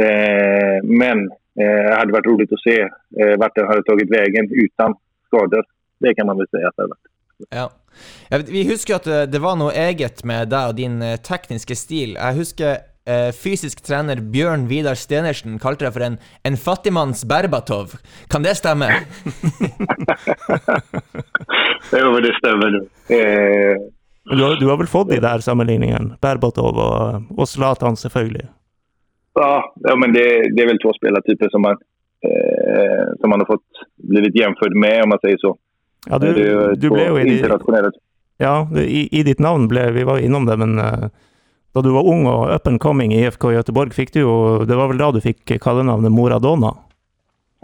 Eh, 0.04 0.78
men 0.84 1.18
det 1.56 1.90
eh, 1.90 1.98
hade 1.98 2.12
varit 2.12 2.26
roligt 2.26 2.54
att 2.54 2.62
se 2.70 2.82
eh, 3.20 3.38
vart 3.38 3.56
den 3.56 3.68
hade 3.68 3.84
tagit 3.84 4.12
vägen 4.12 4.46
utan 4.52 4.96
skador. 5.26 5.64
Det 6.00 6.16
kan 6.16 6.28
man 6.28 6.38
väl 6.38 6.48
säga 6.48 6.68
att 6.68 6.76
det 6.76 6.84
har 6.84 6.90
varit. 6.96 7.19
Ja. 7.48 7.70
Vi 8.50 8.66
husker 8.70 9.00
at 9.00 9.08
eh, 9.08 9.26
det 9.32 9.42
var 9.44 9.58
noe 9.60 9.74
eget 9.74 10.26
med 10.28 10.52
deg 10.52 10.74
og 10.74 10.80
din 10.80 11.00
tekniske 11.26 11.78
stil. 11.80 12.18
Jeg 12.18 12.38
husker 12.38 12.78
eh, 13.10 13.30
fysisk 13.36 13.82
trener 13.86 14.22
Bjørn 14.34 14.68
Vidar 14.70 14.98
Stenersen 15.00 15.60
kalte 15.62 15.88
deg 15.88 15.96
for 15.96 16.06
en, 16.06 16.18
en 16.48 16.58
fattigmanns 16.60 17.26
Berbatov. 17.30 17.88
Kan 18.32 18.46
det 18.46 18.56
stemme? 18.60 18.90
jo, 21.96 22.20
det 22.26 22.34
stemmer. 22.40 22.72
Eh... 23.10 23.76
Du, 24.30 24.44
har, 24.44 24.60
du 24.60 24.68
har 24.70 24.78
vel 24.78 24.92
fått 24.92 25.10
de 25.10 25.20
der 25.24 25.42
sammenligningene? 25.42 26.18
Berbatov 26.22 26.78
og, 26.78 27.32
og 27.34 27.46
Zlatan, 27.50 27.98
selvfølgelig? 27.98 28.46
Ja, 29.40 29.54
ja 29.88 29.96
men 29.98 30.14
det, 30.14 30.28
det, 30.54 30.62
er 30.62 30.70
vel 30.74 30.82
to 30.84 30.92
spillertyper 30.98 31.50
som 31.54 31.62
man, 31.66 31.78
eh, 32.28 33.06
som 33.22 33.34
man 33.34 33.42
har 33.42 33.50
fått 33.50 33.70
blitt 34.12 34.38
jämförd 34.38 34.74
med 34.78 35.06
om 35.06 35.10
man 35.16 35.24
sier 35.24 35.40
så. 35.42 35.52
Ja, 36.08 36.20
du, 36.22 36.30
du 36.80 36.88
ble 36.94 37.08
jo 37.10 37.18
i, 37.20 37.40
ja, 38.40 38.54
i, 38.80 39.02
i, 39.12 39.24
ditt 39.28 39.42
navn 39.44 39.66
ble 39.68 39.90
Vi 39.92 40.06
var 40.08 40.22
innom 40.24 40.46
det, 40.48 40.56
men 40.62 40.78
uh, 40.80 41.10
da 41.76 41.84
du 41.84 41.90
var 41.92 42.08
ung 42.08 42.24
og 42.30 42.54
up 42.54 42.70
and 42.72 42.80
coming 42.80 43.12
i 43.12 43.20
IFK 43.26 43.50
Göteborg, 43.52 43.92
fikk 43.94 44.14
du 44.16 44.22
jo 44.22 44.36
Det 44.68 44.78
var 44.80 44.88
vel 44.92 45.02
da 45.02 45.12
du 45.12 45.20
fikk 45.24 45.58
kallenavnet 45.60 46.14
Moradona? 46.16 46.72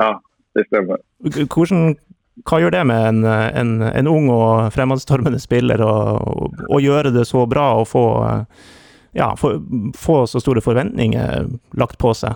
Ja, 0.02 0.18
det 0.58 0.66
stemmer. 0.68 1.00
Hvordan, 1.24 1.96
hva 2.44 2.60
gjør 2.60 2.76
det 2.76 2.84
med 2.92 3.08
en, 3.14 3.22
en, 3.26 3.76
en 3.88 4.10
ung 4.12 4.28
og 4.34 4.74
fremadstormende 4.76 5.40
spiller 5.40 5.80
å 5.80 6.82
gjøre 6.84 7.16
det 7.16 7.24
så 7.30 7.46
bra 7.48 7.70
og 7.80 7.88
få 7.88 8.08
uh, 8.20 8.74
ja, 9.16 9.36
få, 9.36 9.64
få, 9.96 10.28
så 10.28 10.40
store 10.40 10.62
forventninger 10.62 11.48
lagt 11.80 11.98
på 11.98 12.12
seg? 12.14 12.36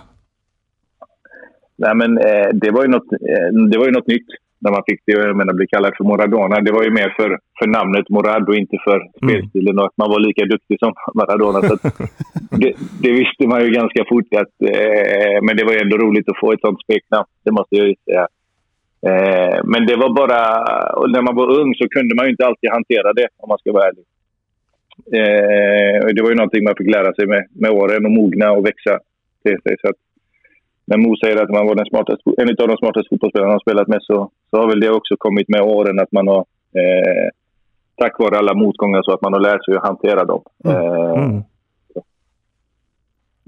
Nei, 1.80 1.92
men, 1.96 2.16
eh, 2.24 2.48
det, 2.56 2.70
var 2.72 2.86
jo 2.86 2.96
eh, 2.96 3.50
det 3.68 3.80
var 3.80 3.90
jo 3.90 3.96
noe 3.98 4.08
nytt 4.08 4.38
när 4.62 4.70
man 4.76 4.82
fick 4.88 5.00
det, 5.06 5.12
jag 5.12 5.36
menar, 5.36 5.54
bli 5.54 5.66
kallad 5.66 5.92
för 5.96 6.04
Maradona. 6.04 6.60
Det 6.66 6.72
var 6.72 6.84
ju 6.84 6.92
mer 7.00 7.10
för, 7.18 7.30
för 7.58 7.66
namnet 7.76 8.08
Morad 8.08 8.48
och 8.48 8.58
inte 8.62 8.76
för 8.86 8.98
mm. 9.00 9.12
spelstilen 9.22 9.78
och 9.78 9.86
att 9.86 9.96
man 10.00 10.10
var 10.14 10.20
lika 10.20 10.44
duktig 10.44 10.76
som 10.78 10.92
Maradona. 11.18 11.60
Så 11.68 11.74
det, 12.60 12.70
det, 13.02 13.12
visste 13.20 13.44
man 13.52 13.60
ju 13.64 13.70
ganska 13.80 14.02
fort. 14.10 14.30
Att, 14.42 14.54
eh, 14.72 15.36
men 15.46 15.56
det 15.56 15.64
var 15.64 15.74
ändå 15.84 15.96
roligt 16.04 16.28
att 16.28 16.40
få 16.42 16.52
ett 16.52 16.64
sånt 16.66 16.84
smeknamn, 16.84 17.28
det 17.44 17.52
måste 17.58 17.76
jag 17.76 17.86
ju 17.88 17.94
säga. 18.04 18.26
Eh, 19.08 19.58
men 19.72 19.86
det 19.88 19.96
var 20.02 20.10
bara, 20.20 20.40
när 21.14 21.22
man 21.22 21.36
var 21.40 21.48
ung 21.60 21.70
så 21.74 21.84
kunde 21.88 22.14
man 22.14 22.24
ju 22.26 22.30
inte 22.30 22.46
alltid 22.46 22.70
hantera 22.70 23.12
det 23.12 23.28
om 23.42 23.48
man 23.48 23.58
ska 23.58 23.72
vara 23.72 23.88
ärlig. 23.88 24.04
Eh, 25.18 26.06
det 26.14 26.22
var 26.22 26.30
ju 26.30 26.36
någonting 26.36 26.64
man 26.64 26.78
fick 26.78 26.94
lära 26.96 27.12
sig 27.14 27.26
med, 27.26 27.42
med 27.62 27.70
åren 27.70 28.06
och 28.06 28.12
mogna 28.20 28.52
och 28.52 28.66
växa 28.66 28.98
till 29.44 29.58
sig. 29.62 29.76
Så 29.80 29.88
att, 29.90 30.00
när 30.88 30.98
Mo 30.98 31.16
säger 31.16 31.42
att 31.42 31.50
man 31.50 31.66
var 31.66 31.74
den 31.74 31.86
smartaste, 31.86 32.30
en 32.38 32.48
av 32.48 32.68
de 32.68 32.76
smartaste 32.76 33.08
fotbollsspelarna 33.10 33.52
han 33.52 33.66
spelat 33.66 33.88
med 33.88 34.02
så, 34.02 34.30
så 34.50 34.60
har 34.60 34.68
vel 34.68 34.80
det 34.82 34.90
også 34.90 35.16
kommet 35.18 35.48
med 35.48 35.62
årene 35.62 36.02
at 36.02 36.12
man 36.12 36.28
har 36.28 36.44
eh, 36.76 37.28
Takk 38.00 38.16
vare 38.22 38.38
alle 38.40 38.54
motganger, 38.56 39.02
så 39.04 39.12
at 39.12 39.20
man 39.22 39.34
har 39.36 39.42
lært 39.44 39.64
seg 39.66 39.74
å 39.76 39.82
hantera 39.84 40.22
dem. 40.24 40.40
Eh, 40.64 41.18
Mm. 41.20 41.42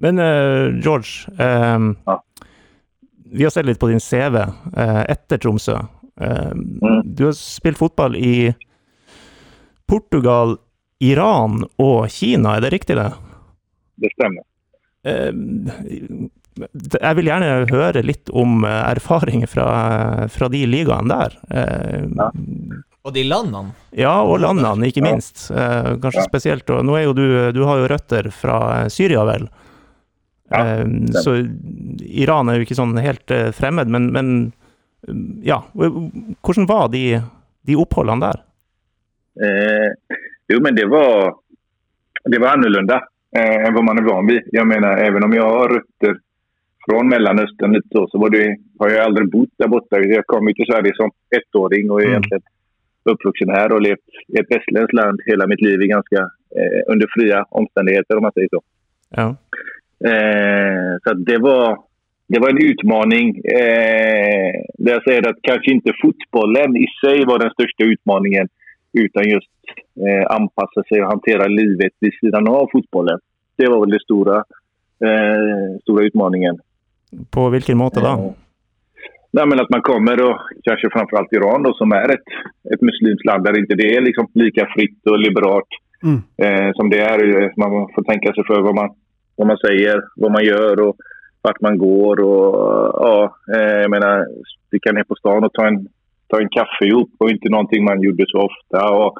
Men 0.02 0.18
eh, 0.18 0.80
George, 0.84 1.30
ehm, 1.38 1.96
Ja. 2.06 2.18
vi 3.32 3.44
har 3.44 3.50
sett 3.50 3.64
litt 3.66 3.78
på 3.80 3.88
din 3.88 4.00
CV 4.00 4.36
eh, 4.76 5.04
etter 5.08 5.38
Tromsø. 5.38 5.78
Ehm, 6.20 6.78
Mm. 6.82 7.14
Du 7.14 7.24
har 7.24 7.32
spilt 7.32 7.78
fotball 7.78 8.16
i 8.16 8.52
Portugal, 9.88 10.58
Iran 11.00 11.64
og 11.78 12.10
Kina, 12.10 12.56
er 12.56 12.60
det 12.60 12.72
riktig 12.72 12.96
det? 12.96 13.12
det 13.96 14.10
stämmer. 14.12 14.42
Jeg 16.58 17.16
vil 17.16 17.28
gjerne 17.30 17.66
høre 17.70 18.02
litt 18.04 18.28
om 18.36 18.64
eh, 18.68 18.82
erfaringer 18.92 19.48
fra, 19.48 19.66
fra 20.28 20.48
de 20.52 20.64
ligaene 20.68 21.08
der. 21.08 21.36
Ja. 21.48 22.30
Og 23.02 23.14
de 23.16 23.24
landene. 23.26 23.72
ja, 23.98 24.12
og 24.22 24.38
landene, 24.44 24.86
ikke 24.92 25.02
minst. 25.02 25.48
Eh, 25.50 25.96
kanskje 25.98 26.20
Ja. 26.22 26.28
spesielt. 26.28 26.70
Og 26.70 26.84
nå 26.86 26.94
er 26.98 27.04
jo 27.08 27.12
du 27.16 27.24
Du 27.52 27.64
har 27.66 27.78
jo 27.80 27.88
røtter 27.90 28.30
fra 28.30 28.88
Syria, 28.92 29.24
vel? 29.24 29.48
Ja, 30.52 30.60
Eh, 30.62 30.84
så 31.24 31.32
Iran 32.04 32.48
er 32.52 32.58
jo 32.60 32.66
ikke 32.66 32.76
sånn 32.76 32.92
helt 33.00 33.30
eh, 33.32 33.50
fremmed, 33.56 33.88
men, 33.88 34.10
men 34.12 34.52
ja. 35.42 35.62
Hvordan 35.74 36.66
var 36.68 36.88
de, 36.92 37.22
de 37.66 37.74
oppholdene 37.80 38.20
der? 38.28 38.42
Eh, 39.40 39.88
jo, 40.52 40.60
men 40.60 40.74
det 40.76 40.84
var, 40.92 41.32
det 42.28 42.38
var 42.38 42.52
annorlunda 42.58 43.00
eh, 43.34 43.64
än 43.66 43.74
vad 43.74 43.84
man 43.84 43.98
er 43.98 44.02
van 44.02 44.26
vid. 44.26 44.42
Jag 44.52 44.66
menar, 44.66 44.98
även 44.98 45.24
om 45.24 45.32
jeg 45.32 45.42
har 45.42 45.68
rötter 45.68 46.18
från 46.86 47.08
Mellanöstern 47.08 47.72
lite 47.72 47.88
så, 47.92 48.08
så 48.10 48.18
var 48.18 48.30
det, 48.30 48.56
har 48.78 48.90
jag 48.90 49.00
aldrig 49.06 49.30
bott 49.30 49.54
där 49.58 49.68
borta. 49.68 50.00
Jag 50.00 50.26
kom 50.26 50.48
ju 50.48 50.54
till 50.54 50.66
Sverige 50.66 50.92
som 50.94 51.10
ettåring 51.38 51.90
och 51.90 52.00
är 52.00 52.04
Mm. 52.04 52.12
egentligen 52.12 52.42
uppvuxen 53.04 53.48
här 53.48 53.72
och 53.72 53.82
levt 53.82 54.08
i 54.28 54.40
ett 54.40 54.50
västerländskt 54.50 54.92
land 54.92 55.20
hela 55.26 55.46
mitt 55.46 55.60
liv 55.60 55.82
i 55.82 55.86
ganska 55.86 56.18
eh, 56.58 56.80
under 56.92 57.06
fria 57.16 57.44
omständigheter 57.50 58.16
om 58.16 58.22
man 58.22 58.32
säger 58.32 58.48
så. 58.50 58.60
Ja. 59.10 59.36
Eh, 60.10 60.92
så 61.04 61.14
det 61.14 61.38
var 61.38 61.78
det 62.28 62.40
var 62.40 62.48
en 62.50 62.64
utmaning. 62.70 63.28
Eh, 63.44 64.52
där 64.78 64.92
jag 64.92 65.04
säger 65.04 65.28
att 65.28 65.38
kanske 65.42 65.70
inte 65.70 65.92
fotbollen 66.02 66.76
i 66.76 66.86
sig 67.04 67.24
var 67.24 67.38
den 67.38 67.50
största 67.50 67.84
utmaningen 67.84 68.48
utan 68.92 69.28
just 69.28 69.50
eh, 70.06 70.26
anpassa 70.36 70.82
sig 70.82 71.02
och 71.02 71.08
hantera 71.10 71.46
livet 71.46 71.92
vid 72.00 72.12
sidan 72.20 72.48
av 72.48 72.68
fotbollen. 72.72 73.18
Det 73.56 73.66
var 73.68 73.80
väl 73.80 73.90
den 73.90 74.00
stora, 74.00 74.36
eh, 75.06 75.78
stora 75.82 76.04
utmaningen. 76.04 76.58
På 77.30 77.48
hvilken 77.52 77.78
måte 77.78 78.00
da? 78.00 78.16
Nei, 78.16 78.34
Nej, 79.32 79.46
men 79.48 79.60
At 79.60 79.70
man 79.72 79.80
kommer 79.82 80.20
og 80.20 80.40
kanskje 80.66 80.90
framfor 80.92 81.18
alt 81.18 81.32
Iran 81.32 81.62
då, 81.62 81.72
som 81.78 81.92
er 81.92 82.12
et, 82.12 82.26
et 82.74 82.82
muslimsk 82.84 83.24
land 83.24 83.44
der 83.44 83.56
ikke 83.56 83.78
det 83.80 83.86
er 83.96 84.04
liksom 84.04 84.28
lika 84.34 84.66
fritt 84.74 85.00
og 85.08 85.18
liberalt 85.18 85.80
Mm. 86.04 86.22
eh, 86.36 86.70
som 86.74 86.90
det 86.90 86.98
är. 86.98 87.42
Eh, 87.44 87.50
Man 87.56 87.86
får 87.94 88.02
tenke 88.02 88.32
seg 88.34 88.44
for 88.46 88.58
hva 88.58 88.72
man, 88.74 88.88
hva 89.38 89.46
man 89.46 89.56
sier, 89.62 90.00
hva 90.18 90.30
man 90.34 90.42
gjør 90.42 90.80
og 90.88 90.96
vart 91.44 91.60
man 91.62 91.78
går. 91.78 92.20
Og, 92.26 92.56
ja, 93.04 93.28
jeg 93.82 93.90
mener, 93.90 94.26
Vi 94.72 94.80
kan 94.80 94.94
ned 94.94 95.06
på 95.06 95.14
stan 95.20 95.44
og 95.44 95.52
ta 95.54 95.68
en, 95.68 95.86
ta 96.32 96.40
en 96.40 96.48
kaffe 96.48 96.88
sammen, 96.90 97.06
og 97.20 97.30
ikke 97.30 97.50
noe 97.54 97.82
man 97.86 98.02
gjorde 98.02 98.26
så 98.32 98.48
ofte. 98.48 98.82
og 98.82 99.18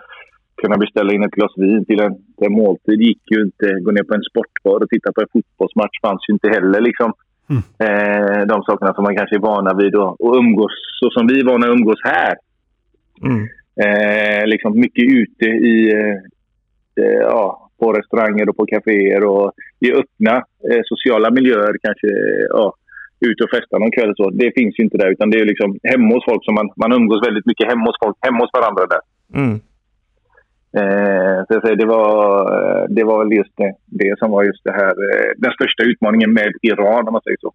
kunne 0.60 0.78
bestille 0.78 1.14
inn 1.14 1.24
et 1.24 1.34
glas 1.38 1.54
vin 1.58 1.84
til 1.84 2.00
en, 2.00 2.14
til 2.38 2.46
en 2.46 2.56
måltid 2.56 2.98
gikk 2.98 3.30
jo 3.34 3.46
ikke. 3.46 3.82
Gå 3.84 3.90
ned 3.94 4.06
på 4.06 4.14
en 4.14 4.26
sportbar 4.30 4.82
og 4.82 4.88
titta 4.90 5.12
på 5.14 5.22
en 5.22 5.32
fotbollsmatch 5.34 6.02
fanns 6.02 6.26
jo 6.28 6.34
ikke 6.36 6.54
heller. 6.54 6.80
Liksom. 6.80 7.12
Mm. 7.50 7.62
Eh, 7.78 8.46
de 8.46 8.62
sakerna 8.62 8.94
som 8.94 9.04
man 9.04 9.16
kanske 9.16 9.36
är 9.36 9.40
vana 9.40 9.74
vid 9.74 9.94
och, 9.94 10.20
och 10.20 10.36
umgås 10.36 10.72
så 11.00 11.10
som 11.10 11.26
vi 11.26 11.40
är 11.40 11.44
vana 11.44 11.66
att 11.66 11.72
umgås 11.72 12.00
här. 12.04 12.34
Mm. 13.22 13.48
Eh, 13.84 14.46
liksom 14.46 14.80
mycket 14.80 15.04
ute 15.04 15.44
i, 15.44 15.92
eh, 15.92 16.16
eh, 17.04 17.20
ja, 17.20 17.70
på 17.80 17.92
restauranger 17.92 18.48
och 18.48 18.56
på 18.56 18.66
kaféer 18.66 19.24
och 19.24 19.52
i 19.80 19.92
öppna 19.92 20.36
eh, 20.70 20.82
sociala 20.84 21.30
miljöer 21.30 21.76
kanske 21.82 22.06
ja, 22.48 22.74
ute 23.20 23.44
och 23.44 23.50
festa 23.50 23.78
någon 23.78 23.96
kväll. 23.96 24.12
Så. 24.16 24.30
Det 24.30 24.52
finns 24.54 24.78
ju 24.78 24.84
inte 24.84 24.98
där 24.98 25.10
utan 25.12 25.30
det 25.30 25.38
är 25.40 25.44
liksom 25.44 25.78
hemma 25.82 26.14
hos 26.14 26.24
folk 26.24 26.44
som 26.44 26.54
man, 26.54 26.68
man 26.76 26.92
umgås 26.92 27.26
väldigt 27.26 27.46
mycket 27.46 27.68
hemma 27.68 27.84
hos 27.84 27.98
folk, 28.04 28.16
hemma 28.20 28.38
hos 28.38 28.52
varandra 28.52 28.84
där. 28.86 29.02
Mm. 29.40 29.60
Eh, 30.76 31.44
så 31.48 31.60
säger, 31.60 31.76
det, 31.76 31.86
var, 31.86 32.40
eh, 32.54 32.84
det 32.88 33.04
var 33.04 33.32
just 33.32 33.56
det, 33.56 33.74
det 33.86 34.18
som 34.18 34.30
var 34.30 34.44
just 34.44 34.64
det 34.64 34.72
här, 34.72 34.90
eh, 34.90 35.30
den 35.36 35.52
största 35.52 35.82
utmaningen 35.82 36.32
med 36.32 36.52
Iran 36.62 37.06
om 37.06 37.12
man 37.12 37.22
säger 37.22 37.36
så. 37.40 37.52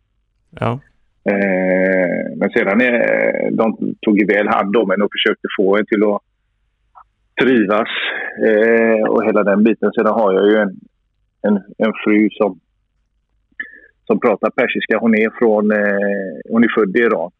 Ja. 0.59 0.79
Men 2.35 2.49
sedan 2.49 2.79
de 3.51 3.95
tog 4.01 4.19
vel 4.19 4.27
väl 4.35 4.47
hand 4.47 4.77
om 4.77 4.91
en 4.91 5.01
och 5.01 5.11
försökte 5.11 5.47
få 5.57 5.77
en 5.77 5.85
till 5.85 6.03
att 6.03 6.21
trivas 7.41 7.89
Og 9.07 9.09
och 9.09 9.25
hela 9.25 9.43
den 9.43 9.63
biten. 9.63 9.91
Sedan 9.91 10.13
har 10.13 10.33
jag 10.33 10.47
ju 10.51 10.57
en, 10.57 10.79
en, 11.41 11.55
en 11.77 11.93
fru 12.03 12.29
som, 12.29 12.59
som 14.05 14.19
pratar 14.19 14.49
persiska. 14.49 14.97
Hon 14.99 15.15
är, 15.15 15.29
från, 15.39 15.71
hon 16.49 16.63
är 16.63 16.75
född 16.75 16.95
i 16.95 16.99
Iran. 16.99 17.31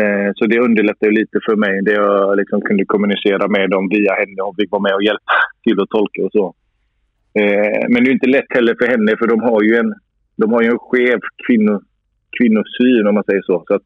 Eh, 0.00 0.30
så 0.36 0.46
det 0.46 0.58
underlättar 0.60 1.06
ju 1.06 1.12
lite 1.12 1.38
for 1.46 1.56
meg, 1.56 1.84
Det 1.84 1.92
jag 1.92 2.36
liksom 2.36 2.60
kunde 2.60 2.84
kommunicera 2.84 3.48
med 3.48 3.70
dem 3.70 3.88
via 3.88 4.12
henne 4.20 4.42
og 4.42 4.56
fick 4.56 4.70
vara 4.70 4.82
med 4.82 4.94
och 4.94 5.02
hjälpa 5.02 5.32
till 5.64 5.80
att 5.80 5.90
tolka 5.90 6.22
och 6.24 6.32
så. 6.32 6.54
Eh, 7.40 7.82
men 7.88 8.04
det 8.04 8.10
er 8.10 8.16
ikke 8.16 8.30
lett 8.36 8.56
heller 8.56 8.74
for 8.78 8.90
henne 8.94 9.16
for 9.18 9.26
de 9.26 9.36
har 9.40 9.60
jo 9.62 9.76
en, 9.82 9.92
de 10.40 10.52
har 10.52 10.62
en 10.62 10.82
skev 10.86 11.20
kvinno, 11.46 11.76
kvinnosyn 12.38 13.06
om 13.08 13.14
man 13.14 13.26
sier 13.28 13.42
så. 13.46 13.62
så 13.68 13.78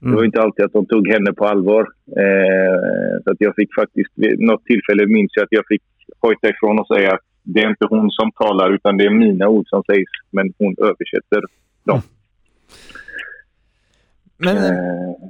det 0.00 0.14
var 0.14 0.22
ikke 0.22 0.30
inte 0.30 0.42
alltid 0.42 0.64
at 0.64 0.76
de 0.78 0.82
tog 0.86 1.08
henne 1.10 1.32
på 1.34 1.46
allvar. 1.46 1.88
Eh, 2.22 3.14
så 3.24 3.34
jeg 3.40 3.54
fikk 3.58 3.72
faktisk, 3.80 4.10
faktiskt, 4.14 4.42
noe 4.46 4.62
tilfelle 4.62 4.68
tillfälle 4.70 5.06
minns 5.14 5.40
at 5.42 5.50
jeg 5.50 5.66
fikk 5.70 5.84
fick 6.22 6.46
ifra 6.50 6.70
og 6.70 6.86
si 6.86 7.02
at 7.04 7.14
att 7.14 7.24
det 7.54 7.62
er 7.64 7.70
ikke 7.72 7.88
hun 7.90 8.10
som 8.10 8.30
taler, 8.42 8.74
utan 8.76 8.98
det 8.98 9.06
er 9.06 9.14
mine 9.14 9.46
ord 9.46 9.66
som 9.70 9.82
sies, 9.88 10.12
men 10.36 10.52
hun 10.60 10.74
oversetter 10.78 11.42
dem. 11.88 12.02
Men, 14.38 14.56
Eh, 14.56 15.28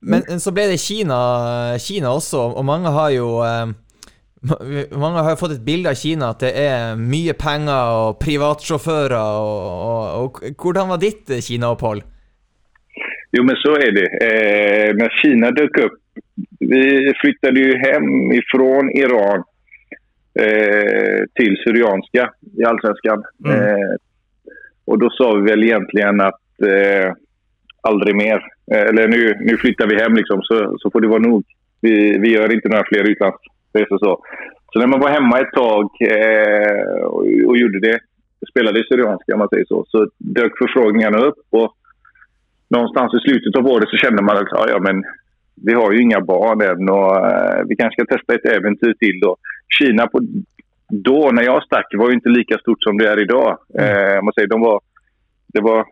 men 0.00 0.40
så 0.40 0.52
ble 0.54 0.68
det 0.70 0.80
Kina, 0.82 1.18
Kina 1.82 2.12
også, 2.14 2.44
og 2.54 2.66
mange 2.66 2.92
har 2.94 3.10
jo 3.16 3.30
eh, 3.42 3.72
mange 4.94 5.24
har 5.26 5.38
fått 5.40 5.56
et 5.56 5.64
bilde 5.66 5.90
av 5.90 5.98
Kina 5.98 6.30
at 6.34 6.44
det 6.44 6.52
er 6.62 7.00
mye 7.00 7.34
penger 7.34 7.94
og 7.98 8.20
privatsjåfører. 8.22 9.16
Og, 9.18 9.64
og, 9.88 10.38
og 10.44 10.62
hvordan 10.62 10.92
var 10.92 11.02
ditt 11.02 11.30
eh, 11.34 11.42
Kina-opphold? 11.42 12.04
Jo, 13.34 13.42
men 13.44 13.58
så 13.60 13.74
er 13.76 13.90
det. 13.96 14.06
Eh, 14.24 14.92
når 14.96 15.16
Kina 15.18 15.50
dukket 15.56 15.88
opp 15.88 15.98
vi 16.58 17.14
flyttet 17.20 17.58
jo 17.58 17.76
hjem 17.78 18.32
ifrån 18.34 18.90
Iran 18.98 19.44
eh, 20.40 21.22
til 21.38 21.56
syrianske 21.62 22.26
i 22.58 22.66
Allsvenskan. 22.66 23.24
Mm. 23.46 23.52
Eh, 23.54 23.94
og 24.88 25.00
da 25.02 25.10
sa 25.14 25.30
vi 25.36 25.46
vel 25.50 25.66
egentlig 25.68 26.06
at 26.08 26.66
eh, 26.66 27.10
aldri 27.88 28.14
mer. 28.18 28.42
Eh, 28.72 28.86
eller 28.88 29.08
nu, 29.08 29.36
nu 29.40 29.56
flyttar 29.56 29.86
vi 29.86 30.02
hem 30.02 30.14
liksom, 30.14 30.42
så, 30.42 30.76
så 30.78 30.90
får 30.90 31.00
det 31.00 31.08
vara 31.08 31.18
nog. 31.18 31.44
Vi, 31.80 32.18
vi 32.18 32.28
gör 32.34 32.54
inte 32.54 32.68
några 32.68 32.84
fler 32.84 33.10
utlandsresor. 33.10 33.98
Så. 33.98 34.22
så 34.72 34.78
när 34.78 34.86
man 34.86 35.00
var 35.00 35.08
hemma 35.08 35.40
ett 35.40 35.52
tag 35.52 35.90
eh, 36.00 37.02
och, 37.02 37.20
och 37.46 37.58
gjorde 37.58 37.80
det, 37.80 37.98
spelade 38.50 38.84
Syrianska 38.88 39.32
om 39.32 39.38
man 39.38 39.48
säger 39.48 39.64
så, 39.64 39.84
så 39.88 40.08
dök 40.18 40.58
förfrågningarna 40.58 41.18
upp. 41.18 41.38
Och 41.50 41.74
någonstans 42.70 43.14
i 43.14 43.18
slutet 43.28 43.56
av 43.56 43.66
året 43.66 43.88
så 43.88 43.96
kände 43.96 44.22
man 44.22 44.36
att 44.36 44.48
ja, 44.50 44.78
men 44.80 45.04
vi 45.66 45.72
har 45.74 45.92
ju 45.92 46.02
inga 46.02 46.20
barn 46.20 46.60
än 46.60 46.88
och 46.88 47.26
eh, 47.26 47.64
vi 47.68 47.76
kanske 47.76 48.04
ska 48.04 48.16
testa 48.16 48.34
ett 48.34 48.56
äventyr 48.56 48.94
till. 48.98 49.20
Då. 49.20 49.36
Kina 49.78 50.06
på, 50.06 50.20
då, 50.88 51.30
när 51.32 51.42
jag 51.42 51.62
stack, 51.62 51.86
var 51.98 52.08
ju 52.08 52.14
inte 52.14 52.28
lika 52.28 52.58
stort 52.58 52.82
som 52.82 52.98
det 52.98 53.08
är 53.08 53.20
idag. 53.20 53.58
Eh, 53.78 54.22
man 54.22 54.32
säger, 54.34 54.48
de 54.48 54.60
var, 54.60 54.80
det, 55.46 55.60
var, 55.60 55.86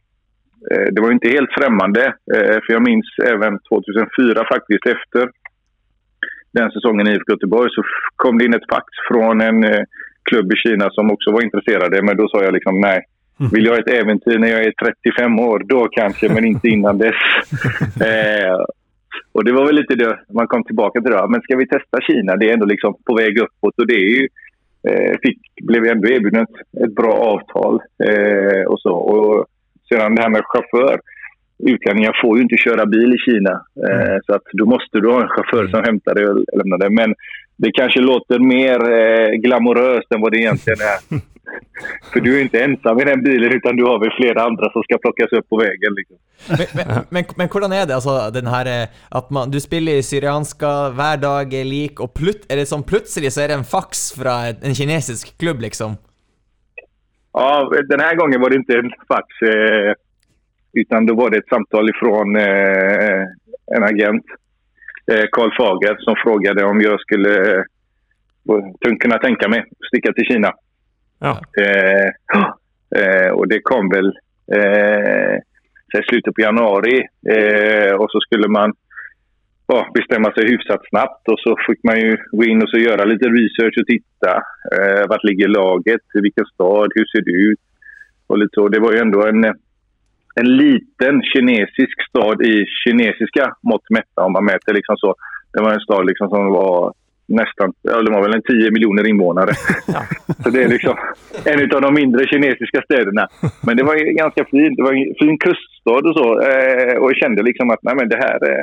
det 0.93 1.01
var 1.01 1.09
ju 1.09 1.15
inte 1.15 1.29
helt 1.29 1.53
främmande. 1.59 2.05
Eh, 2.35 2.59
för 2.63 2.73
jag 2.73 2.83
minns 2.83 3.09
även 3.25 3.59
2004 3.59 4.45
faktiskt, 4.55 4.87
efter 4.87 5.31
den 6.53 6.71
säsongen 6.71 7.09
i 7.09 7.11
IFK 7.11 7.33
Göteborg 7.33 7.71
så 7.73 7.83
kom 8.17 8.39
det 8.39 8.45
in 8.45 8.55
ett 8.55 8.71
fax 8.71 8.87
från 9.09 9.41
en 9.41 9.65
eh, 9.65 9.85
klubb 10.31 10.53
i 10.53 10.57
Kina 10.57 10.91
som 10.91 11.11
också 11.11 11.33
var 11.33 11.43
intresserade. 11.43 12.03
Men 12.03 12.17
då 12.17 12.29
sa 12.29 12.43
jag 12.43 12.55
liksom 12.55 12.81
nej. 12.81 13.01
Vill 13.53 13.65
jag 13.65 13.73
ha 13.73 13.81
ett 13.81 13.99
äventyr 14.01 14.39
när 14.39 14.49
jag 14.49 14.65
är 14.65 14.73
35 14.73 15.39
år, 15.39 15.63
då 15.65 15.89
kanske, 15.89 16.29
men 16.29 16.45
inte 16.45 16.69
innan 16.69 16.99
dess. 16.99 17.15
eh, 18.01 18.57
och 19.33 19.45
det 19.45 19.53
var 19.53 19.67
väl 19.67 19.75
lite 19.75 19.95
det 19.95 20.19
man 20.33 20.47
kom 20.47 20.65
tillbaka 20.65 21.01
till. 21.01 21.11
Då. 21.11 21.29
Men 21.29 21.41
ska 21.41 21.57
vi 21.57 21.67
testa 21.67 22.01
Kina? 22.01 22.37
Det 22.37 22.49
är 22.49 22.53
ändå 22.53 22.67
liksom 22.67 22.95
på 23.07 23.15
väg 23.15 23.39
uppåt 23.39 23.79
och 23.79 23.87
det 23.87 23.95
är 23.95 24.09
ju, 24.17 24.29
eh, 24.89 25.17
fick, 25.23 25.39
blev 25.63 25.85
ändå 25.85 26.09
erbjuden 26.09 26.43
ett, 26.43 26.85
ett 26.85 26.95
bra 26.95 27.13
avtal. 27.13 27.81
Eh, 28.09 28.63
och 28.67 28.81
så. 28.81 28.95
Och 28.95 29.47
sedan 29.89 30.15
det 30.15 30.23
här 30.23 30.29
med 30.29 30.43
chaufför. 30.45 31.01
Utlänningar 31.59 32.19
får 32.23 32.37
ju 32.37 32.43
inte 32.43 32.57
köra 32.57 32.87
bil 32.87 33.15
i 33.15 33.19
Kina. 33.19 33.55
Eh, 33.89 34.17
Så 34.27 34.35
att 34.35 34.47
då 34.53 34.67
måste 34.67 35.01
du 35.01 35.11
ha 35.11 35.23
en 35.23 35.29
chaufför 35.29 35.69
som 35.69 35.85
hämtar 35.85 36.15
dig 36.15 36.25
och 36.29 36.45
lämnar 36.59 36.79
dig. 36.79 36.91
Men 36.91 37.15
det 37.57 37.71
kanske 37.73 38.01
låter 38.01 38.39
mer 38.39 38.79
eh, 38.99 39.31
glamoröst 39.45 40.13
än 40.13 40.21
vad 40.21 40.33
det 40.33 40.39
egentligen 40.39 40.81
är. 40.81 41.21
För 42.13 42.21
du 42.21 42.37
är 42.37 42.43
inte 42.43 42.61
ensam 42.65 43.01
i 43.01 43.05
den 43.05 43.23
bilen 43.23 43.53
utan 43.53 43.77
du 43.77 43.85
har 43.85 43.99
väl 44.01 44.11
flera 44.17 44.43
andra 44.43 44.73
som 44.73 44.83
ska 44.83 44.99
plockas 44.99 45.33
upp 45.33 45.49
på 45.49 45.57
vägen. 45.57 45.95
Liksom. 45.97 46.17
Men, 46.49 46.87
men, 46.87 47.05
men, 47.11 47.25
men 47.37 47.49
hvordan 47.49 47.73
er 47.73 47.87
det, 47.87 47.95
altså, 47.95 48.31
den 48.31 48.47
her 48.47 48.67
eh, 48.67 48.89
at 49.11 49.31
man, 49.31 49.51
du 49.51 49.61
spiller 49.61 49.93
i 49.93 50.03
Syrianska, 50.03 50.73
hver 50.99 51.17
dag 51.17 51.55
er 51.55 51.65
lik, 51.65 52.01
og 52.01 52.13
plut, 52.15 52.45
er 52.51 52.61
det 52.61 52.67
sånn 52.69 52.85
plutselig 52.85 53.33
så 53.33 53.45
er 53.45 53.53
det 53.53 53.61
en 53.61 53.69
faks 53.69 54.11
fra 54.19 54.37
en 54.53 54.75
kinesisk 54.75 55.33
klubb, 55.39 55.61
liksom? 55.65 55.97
Ja, 57.39 57.71
den 57.89 58.01
här 58.01 58.15
gången 58.17 58.41
var 58.41 58.51
det 58.51 58.57
inte 58.57 58.79
en 58.79 58.93
fax 59.09 59.27
eh, 59.43 59.93
utan 60.73 61.07
då 61.07 61.15
var 61.15 61.31
det 61.31 61.37
ett 61.37 61.49
samtal 61.49 61.91
ifrån 61.91 62.37
eh, 62.37 63.23
en 63.77 63.83
agent, 63.83 64.25
eh, 65.13 65.25
Carl 65.33 65.53
Fager, 65.57 65.97
som 65.99 66.15
frågade 66.25 66.65
om 66.65 66.81
jag 66.81 67.01
skulle 67.01 67.59
eh, 67.59 68.97
kunna 69.01 69.19
tänka 69.19 69.49
mig 69.49 69.65
sticka 69.89 70.13
till 70.13 70.25
Kina. 70.25 70.53
Ja. 71.19 71.41
Eh, 71.63 72.09
eh, 73.01 73.31
och 73.31 73.49
det 73.49 73.61
kom 73.63 73.89
väl 73.89 74.13
eh, 74.53 75.37
i 75.99 76.03
slutet 76.09 76.35
på 76.35 76.41
januari 76.41 77.07
eh, 77.31 77.93
och 77.95 78.11
så 78.11 78.21
skulle 78.21 78.49
man 78.49 78.73
ja, 79.67 79.87
bestämma 79.95 80.33
sig 80.33 80.45
hyfsat 80.51 80.83
snabbt 80.89 81.29
och 81.29 81.39
så 81.39 81.57
fick 81.67 81.81
man 81.85 82.01
ju 82.01 82.17
gå 82.33 82.45
in 82.45 82.63
och 82.63 82.69
så 82.69 82.79
göra 82.79 83.05
lite 83.05 83.29
research 83.29 83.79
och 83.81 83.87
titta. 83.87 84.33
Eh, 84.77 85.09
vart 85.09 85.25
ligger 85.25 85.49
laget? 85.49 86.05
I 86.15 86.21
vilken 86.21 86.45
stad? 86.45 86.89
Hur 86.95 87.07
ser 87.07 87.23
det 87.25 87.37
ut? 87.51 87.61
Och 88.27 88.39
lite 88.39 88.55
så. 88.55 88.69
Det 88.69 88.81
var 88.81 88.93
ju 88.93 88.99
ändå 88.99 89.27
en, 89.27 89.45
en 90.35 90.57
liten 90.57 91.23
kinesisk 91.23 92.09
stad 92.09 92.43
i 92.43 92.67
kinesiska 92.85 93.55
mått 93.63 93.91
mätta 93.91 94.23
om 94.23 94.33
man 94.33 94.45
mäter 94.45 94.75
liksom 94.75 94.97
så. 94.97 95.15
Det 95.53 95.61
var 95.63 95.73
en 95.73 95.81
stad 95.81 96.07
liksom 96.07 96.29
som 96.29 96.47
var 96.47 96.93
nästan, 97.29 97.73
ja, 97.83 98.03
det 98.03 98.13
var 98.13 98.23
väl 98.23 98.35
en 98.35 98.43
10 98.43 98.71
miljoner 98.71 99.07
invånare. 99.07 99.53
Ja. 99.87 100.03
Så 100.43 100.51
det 100.51 100.63
är 100.63 100.69
liksom 100.69 100.97
en 101.45 101.75
av 101.75 101.81
de 101.83 101.95
mindre 101.95 102.27
kinesiska 102.27 102.83
städerna. 102.83 103.29
Men 103.67 103.77
det 103.77 103.83
var 103.83 103.97
ganska 104.25 104.45
fint. 104.45 104.77
Det 104.77 104.83
var 104.83 104.93
en 104.93 105.15
fin 105.21 105.39
kuststad 105.39 106.09
och 106.09 106.17
så. 106.21 106.41
Eh, 106.41 106.95
och 107.01 107.11
jag 107.11 107.17
kände 107.17 107.43
liksom 107.43 107.71
att 107.71 107.83
nej, 107.83 107.95
men 107.97 108.09
det 108.09 108.17
här, 108.17 108.39
eh, 108.51 108.63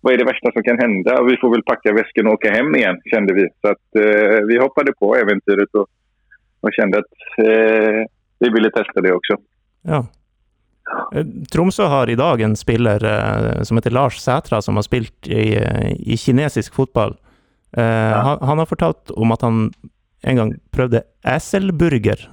vad 0.00 0.12
är 0.12 0.18
det 0.18 0.24
värsta 0.24 0.52
som 0.52 0.62
kan 0.62 0.78
hända? 0.78 1.22
Vi 1.22 1.36
får 1.36 1.50
väl 1.50 1.62
packa 1.62 1.92
väskan 1.92 2.26
och 2.26 2.32
åka 2.32 2.50
hem 2.50 2.74
igen, 2.74 3.00
kände 3.04 3.34
vi. 3.34 3.48
Så 3.60 3.68
att 3.68 3.86
eh, 3.96 4.46
vi 4.48 4.58
hoppade 4.58 4.92
på 4.92 5.16
äventyret 5.16 5.68
och, 5.74 5.86
och 6.60 6.70
kände 6.72 6.98
att 6.98 7.46
eh, 7.46 8.04
vi 8.38 8.48
ville 8.50 8.70
testa 8.70 9.00
det 9.00 9.12
också. 9.12 9.36
Ja. 9.82 10.06
Eh, 11.14 11.26
Tromsø 11.52 11.82
har 11.82 12.10
i 12.10 12.14
dag 12.14 12.40
en 12.40 12.56
spiller 12.56 13.04
eh, 13.04 13.62
som 13.62 13.76
heter 13.76 13.90
Lars 13.90 14.18
Sætra, 14.18 14.62
som 14.62 14.76
har 14.76 14.82
spilt 14.82 15.28
i, 15.28 15.58
i 15.98 16.16
kinesisk 16.16 16.74
fotball. 16.74 17.16
Eh, 17.72 17.82
han, 18.24 18.38
han 18.40 18.58
har 18.58 18.66
fortalt 18.66 19.10
om 19.10 19.32
at 19.32 19.42
han 19.42 19.72
en 20.22 20.36
gang 20.36 20.54
prøvde 20.70 21.02
eselburger 21.26 22.28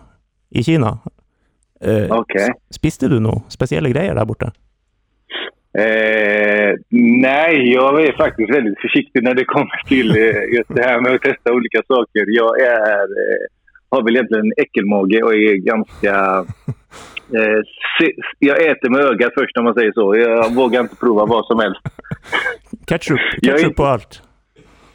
i 0.50 0.64
Kina. 0.64 0.98
Eh, 1.82 2.12
Okej. 2.12 2.54
Spiste 2.74 3.10
du 3.12 3.20
noe 3.20 3.44
spesielle 3.54 3.92
greier 3.94 4.16
der 4.16 4.26
borte? 4.26 4.52
Eh, 5.78 6.76
nej, 7.22 7.74
jag 7.74 8.04
är 8.04 8.12
faktiskt 8.12 8.50
väldigt 8.50 8.80
försiktig 8.82 9.24
när 9.24 9.34
det 9.34 9.46
kommer 9.46 9.88
till 9.88 10.10
eh, 10.10 10.56
just 10.56 10.76
det 10.76 10.84
här 10.84 11.02
med 11.02 11.16
att 11.16 11.22
testa 11.22 11.54
olika 11.54 11.82
saker. 11.88 12.26
Jag 12.28 12.62
är, 12.62 13.04
eh, 13.04 13.46
har 13.90 14.04
väl 14.04 14.16
egentligen 14.16 14.52
äckelmage 14.58 15.24
och 15.24 15.34
är 15.34 15.56
ganska... 15.56 16.46
Eh, 17.34 17.62
jag 18.40 18.66
äter 18.66 18.90
med 18.90 19.00
ögat 19.00 19.32
först 19.38 19.58
om 19.58 19.64
man 19.64 19.74
säger 19.74 19.92
så. 19.92 20.16
Jag 20.16 20.56
vågar 20.56 20.82
inte 20.82 20.96
prova 20.96 21.26
vad 21.26 21.46
som 21.46 21.60
helst. 21.60 21.82
Ketchup, 22.88 23.20
ketchup 23.42 23.76
på 23.76 23.86
alt. 23.86 24.22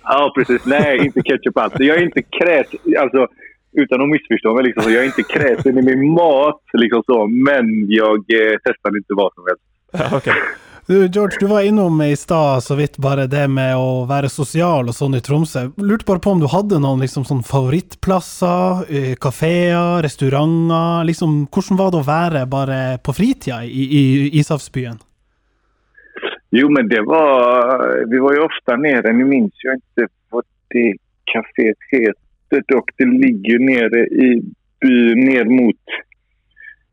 Ja, 0.02 0.32
precis. 0.36 0.66
Nej, 0.66 0.98
inte 1.06 1.22
ketchup 1.22 1.56
alls. 1.56 1.74
Jag 1.78 1.96
är 1.96 2.02
inte 2.02 2.22
kräsen, 2.22 2.78
alltså 2.98 3.26
utan 3.72 4.02
att 4.02 4.08
missförstå 4.08 4.54
mig, 4.54 4.64
liksom, 4.64 4.92
jag 4.92 5.02
är 5.02 5.06
inte 5.06 5.22
kräsen 5.22 5.78
i 5.78 5.82
min 5.82 6.12
mat, 6.12 6.62
liksom 6.72 7.02
så, 7.06 7.26
men 7.26 7.66
jag 7.88 8.16
eh, 8.16 8.56
testar 8.64 8.96
inte 8.96 9.14
vad 9.14 9.32
som 9.34 9.44
helst. 9.48 9.64
Okay. 10.16 10.32
ok. 10.32 10.38
Du, 10.86 11.08
George, 11.08 11.36
du 11.40 11.46
var 11.46 11.62
innom 11.62 12.02
i 12.02 12.16
stad 12.16 12.62
så 12.62 12.74
vidt 12.74 12.96
bare 12.98 13.26
det 13.30 13.44
med 13.48 13.76
å 13.76 14.06
være 14.10 14.30
sosial 14.32 14.88
og 14.90 14.96
sånn 14.96 15.14
i 15.18 15.20
Tromsø. 15.22 15.66
Lurte 15.76 16.06
bare 16.08 16.22
på 16.24 16.32
om 16.34 16.40
du 16.42 16.48
hadde 16.50 16.80
noen 16.82 17.04
liksom 17.04 17.26
sånn 17.28 17.42
favorittplasser, 17.46 18.86
eh, 18.88 19.12
kafeer, 19.20 20.00
restauranter. 20.02 21.04
Liksom, 21.10 21.44
hvordan 21.52 21.78
var 21.78 21.92
det 21.92 22.00
å 22.00 22.08
være 22.08 22.42
bare 22.50 22.80
på 23.04 23.14
fritida 23.14 23.60
i, 23.64 23.84
i 24.00 24.02
Ishavsbyen? 24.40 24.98
Jo, 26.50 26.66
men 26.74 26.88
det 26.90 27.04
var... 27.06 27.86
Vi 28.10 28.18
var 28.18 28.34
jo 28.34 28.48
ofte 28.48 28.76
nede. 28.80 29.12
Jeg 29.12 29.28
minns 29.28 29.62
jo 29.62 29.76
ikke 29.76 30.08
hva 30.32 30.42
det 30.74 30.88
kaféet 31.30 31.90
heter. 31.92 32.16
Det 32.50 33.06
ligger 33.06 33.62
nede 33.62 34.06
i 34.10 34.32
byen 34.82 35.24
ned 35.28 35.54
mot... 35.60 36.00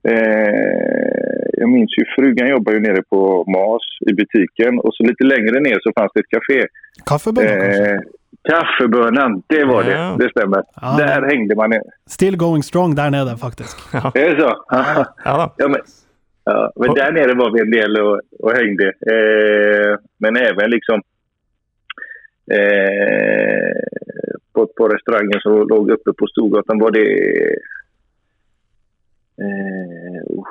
Eh, 0.08 1.37
jag 1.54 1.70
minns 1.70 1.98
ju, 1.98 2.04
frugan 2.16 2.48
jobbar 2.50 2.74
ju 2.74 2.80
nere 2.80 3.04
på 3.10 3.44
Mas 3.48 4.10
i 4.12 4.14
butiken 4.14 4.80
och 4.80 4.94
så 4.96 5.04
lite 5.04 5.24
längre 5.24 5.60
ner 5.60 5.78
så 5.84 5.92
fanns 6.00 6.12
det 6.14 6.20
ett 6.20 6.30
café. 6.30 6.66
Kaffebönan? 7.06 7.62
Eh, 7.62 8.00
kaffebönan, 8.50 9.44
det 9.48 9.66
var 9.66 9.84
Ja. 9.84 10.16
det. 10.18 10.24
Det 10.24 10.30
stämmer. 10.32 10.64
Ja. 10.82 10.96
Där 11.00 11.22
hängde 11.22 11.56
man 11.56 11.70
ner. 11.70 11.82
Still 12.10 12.38
going 12.38 12.64
strong 12.64 12.96
der 12.96 13.10
nede, 13.10 13.38
faktisk. 13.38 13.78
Ja, 13.94 14.12
Är 14.16 14.36
det 14.36 14.42
så? 14.42 14.64
ja. 14.70 15.54
Ja, 15.58 15.68
men, 15.68 15.82
ja, 16.44 16.72
men 16.76 16.94
där 16.94 17.12
nere 17.12 17.34
var 17.34 17.52
vi 17.54 17.60
en 17.62 17.72
del 17.72 17.98
och, 18.02 18.22
och 18.40 18.52
hängde. 18.52 18.86
Eh, 18.88 20.00
men 20.18 20.36
även 20.38 20.70
liksom 20.70 21.02
eh, 22.52 23.82
på, 24.54 24.68
på 24.78 24.88
restaurangen 24.88 25.40
som 25.42 25.68
låg 25.68 25.90
uppe 25.92 26.14
på 26.14 26.28
Storgatan 26.28 26.80
var 26.80 26.92
det... 26.92 27.08
Eh, 29.42 30.44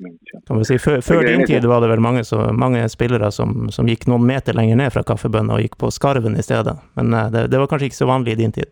vi 0.00 0.64
si, 0.68 0.78
før, 0.78 1.00
før 1.04 1.24
din 1.26 1.46
tid 1.46 1.64
var 1.68 1.82
det 1.84 1.90
vel 1.92 2.02
mange, 2.04 2.24
så, 2.24 2.48
mange 2.52 2.82
spillere 2.88 3.30
som, 3.34 3.68
som 3.74 3.88
gikk 3.88 4.06
noen 4.10 4.26
meter 4.26 4.56
lenger 4.56 4.78
ned 4.80 4.92
fra 4.94 5.04
kaffebønna 5.06 5.56
og 5.56 5.64
gikk 5.64 5.76
på 5.80 5.90
skarven 5.94 6.38
i 6.38 6.44
stedet. 6.44 6.76
Men 6.98 7.14
eh, 7.14 7.32
det, 7.34 7.48
det 7.52 7.60
var 7.60 7.70
kanskje 7.70 7.90
ikke 7.90 8.02
så 8.02 8.10
vanlig 8.10 8.36
i 8.36 8.42
din 8.42 8.54
tid. 8.56 8.70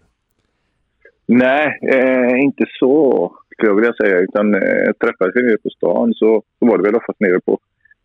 Nej, 1.29 1.79
eh, 1.93 2.41
inte 2.41 2.64
så 2.79 2.95
skulle 3.53 3.70
jag 3.70 3.76
vilja 3.76 3.93
säga. 4.03 4.18
Utan 4.18 4.55
eh, 4.55 4.93
träffades 5.03 5.37
vi 5.37 5.43
nere 5.43 5.59
på 5.62 5.70
stan 5.70 6.14
så, 6.14 6.43
så 6.59 6.62
var 6.68 6.79
det 6.79 6.85
väl 6.85 6.97
oftast 7.01 7.20
nere 7.20 7.41
på, 7.41 7.53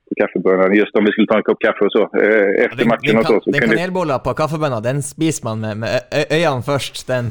på 0.08 0.14
kaffebönan. 0.22 0.76
Just 0.76 0.96
om 0.96 1.06
vi 1.06 1.12
skulle 1.12 1.28
ta 1.28 1.38
en 1.38 1.44
kopp 1.44 1.60
kaffe 1.60 1.86
och 1.86 1.92
så. 1.92 2.04
Eh, 2.24 2.66
efter 2.66 2.78
Den, 2.78 2.88
matchen 2.88 3.16
den, 3.16 3.18
och 3.18 3.26
så. 3.26 3.42
så 3.42 3.52
den 3.52 3.62
kanelbolla 3.62 4.20
på 4.20 4.34
kaffebønna, 4.34 4.80
den 4.80 5.04
spiser 5.04 5.44
man 5.44 5.60
med, 5.60 5.78
med 5.78 5.92
øynene 6.32 6.64
først. 6.64 7.08
Den. 7.08 7.26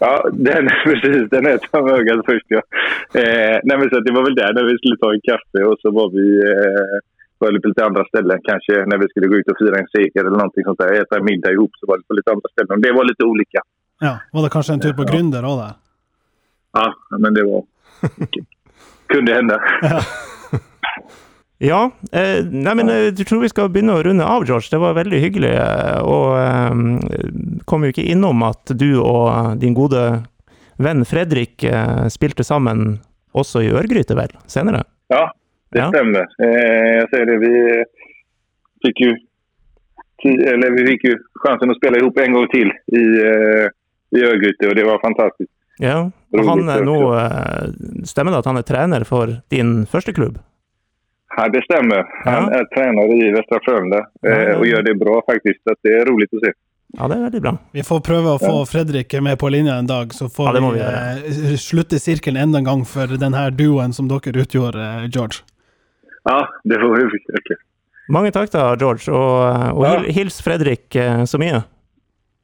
Ja, 0.00 0.12
den, 0.32 0.68
precis. 0.84 1.30
Den 1.30 1.46
äter 1.46 1.82
med 1.82 1.94
ögat 2.00 2.26
först. 2.26 2.46
Ja. 2.48 2.62
Eh, 3.20 3.56
nej, 3.64 3.76
men 3.78 3.90
så 3.90 4.00
det 4.00 4.12
var 4.12 4.24
väl 4.24 4.34
där 4.34 4.52
när 4.52 4.64
vi 4.70 4.78
skulle 4.78 4.96
ta 4.96 5.08
en 5.14 5.26
kaffe 5.30 5.60
och 5.68 5.78
så 5.82 5.90
var 5.90 6.08
vi 6.18 6.26
eh, 6.52 6.96
var 7.38 7.60
på 7.62 7.68
lite 7.68 7.84
andra 7.84 8.04
ställen. 8.04 8.38
Kanske 8.50 8.72
när 8.90 8.98
vi 8.98 9.08
skulle 9.08 9.26
gå 9.26 9.36
ut 9.36 9.48
och 9.50 9.58
fira 9.58 9.78
en 9.78 9.90
seger 9.94 10.20
eller 10.20 10.40
någonting 10.42 10.64
sånt 10.64 10.78
där. 10.78 10.92
Äta 11.00 11.22
middag 11.22 11.50
ihop 11.52 11.72
så 11.80 11.86
var 11.86 11.96
det 11.98 12.04
på 12.08 12.14
lite 12.14 12.30
andra 12.30 12.48
ställen. 12.52 12.80
Det 12.80 12.92
var 12.92 13.04
lite 13.04 13.24
olika. 13.24 13.60
Ja, 14.00 14.18
Var 14.32 14.42
det 14.42 14.50
kanskje 14.50 14.72
en 14.72 14.80
tur 14.80 14.92
på 14.92 15.02
Gründer 15.02 15.42
då? 15.42 15.52
Där? 15.62 15.72
Ja, 16.72 16.94
men 17.18 17.34
det 17.34 17.44
var... 17.44 17.62
kunde 19.12 19.34
hända. 19.34 19.62
Ja, 21.60 21.90
eh, 22.16 22.40
nei, 22.48 22.72
men 22.78 22.88
eh, 22.88 23.10
jeg 23.10 23.26
tror 23.28 23.42
vi 23.42 23.50
skal 23.52 23.68
begynne 23.68 23.98
å 23.98 24.02
runde 24.06 24.24
av, 24.24 24.46
George. 24.48 24.70
Det 24.72 24.80
var 24.80 24.94
veldig 24.96 25.18
hyggelig. 25.20 25.50
eh, 25.60 26.00
Og 26.00 26.38
eh, 26.40 27.60
kom 27.68 27.84
jo 27.84 27.90
ikke 27.92 28.06
innom 28.08 28.40
at 28.46 28.72
du 28.80 28.94
og 29.02 29.58
din 29.60 29.76
gode 29.76 30.06
venn 30.80 31.04
Fredrik 31.04 31.62
eh, 31.68 32.06
spilte 32.08 32.46
sammen 32.48 33.00
også 33.36 33.60
i 33.66 33.72
Ørgryte, 33.76 34.16
vel? 34.16 34.32
Senere? 34.48 34.86
Ja, 35.12 35.26
det 35.74 35.82
Ja. 35.84 35.90
stemmer. 35.92 36.24
Eh, 36.40 37.02
jeg 37.02 37.08
ser 37.12 37.26
det, 37.28 37.36
vi 37.44 37.52
fikk 38.86 39.04
jo 39.04 39.12
eller 40.24 40.74
vi 40.76 40.82
fick 40.86 41.04
ju 41.04 41.14
chansen 41.44 41.70
å 41.72 41.76
spille 41.78 41.96
ihop 42.00 42.18
en 42.20 42.34
gang 42.36 42.48
til 42.52 42.68
i, 42.92 43.04
eh, 43.24 43.68
i 44.16 44.20
Ørgryte, 44.20 44.68
og 44.68 44.74
det 44.76 44.84
var 44.84 44.98
fantastisk. 45.00 45.48
Ja. 45.80 46.10
Og 46.36 46.44
han 46.44 46.68
er 46.68 46.82
nå 46.84 46.96
eh, 47.16 47.70
Stemmer 48.04 48.32
det 48.34 48.42
at 48.42 48.48
han 48.50 48.58
er 48.60 48.66
trener 48.68 49.04
for 49.08 49.32
din 49.52 49.86
første 49.88 50.12
klubb? 50.12 50.36
Ja, 51.40 51.48
det 51.48 51.62
stemmer. 51.64 52.04
Han 52.24 52.34
Ja. 52.34 52.40
trener 52.48 52.64
tränare 52.74 53.12
i 53.16 53.30
Västra 53.32 53.58
Frölunda 53.64 54.00
Ja, 54.20 54.30
eh, 54.30 54.42
ja. 54.50 54.56
och 54.58 54.66
gör 54.66 54.82
det 54.82 54.94
bra 54.94 55.22
faktisk. 55.30 55.62
Så 55.64 55.74
det 55.82 55.94
er 56.00 56.04
rolig 56.04 56.26
å 56.32 56.40
se. 56.44 56.52
Ja, 56.98 57.06
det 57.08 57.16
er 57.16 57.22
veldig 57.22 57.40
bra. 57.42 57.52
Vi 57.72 57.82
får 57.86 58.00
prøve 58.02 58.32
å 58.34 58.38
få 58.42 58.66
Fredrik 58.66 59.14
med 59.22 59.38
på 59.38 59.48
linja 59.48 59.74
en 59.78 59.86
dag, 59.86 60.12
så 60.12 60.26
får 60.28 60.44
Ja, 60.56 60.70
vi, 60.70 60.80
vi 61.46 61.52
eh, 61.52 61.56
slutte 61.56 61.98
sirkelen 62.02 62.42
enda 62.42 62.58
en 62.58 62.64
gang 62.64 62.84
for 62.84 63.06
denne 63.06 63.44
duoen 63.56 63.92
som 63.94 64.08
dere 64.10 64.42
utgjorde, 64.42 64.82
eh, 65.04 65.06
George. 65.08 65.40
Ja, 66.28 66.48
det 66.64 66.74
får 66.82 66.96
vi 66.96 67.04
försöka. 67.14 67.54
Mange 68.10 68.32
takk 68.34 68.50
da, 68.50 68.74
George, 68.76 69.06
og, 69.12 69.78
og 69.78 69.84
Ja. 69.86 70.00
hils 70.12 70.42
Fredrik 70.42 70.96
eh, 70.96 71.24
så 71.24 71.38
mye. 71.38 71.62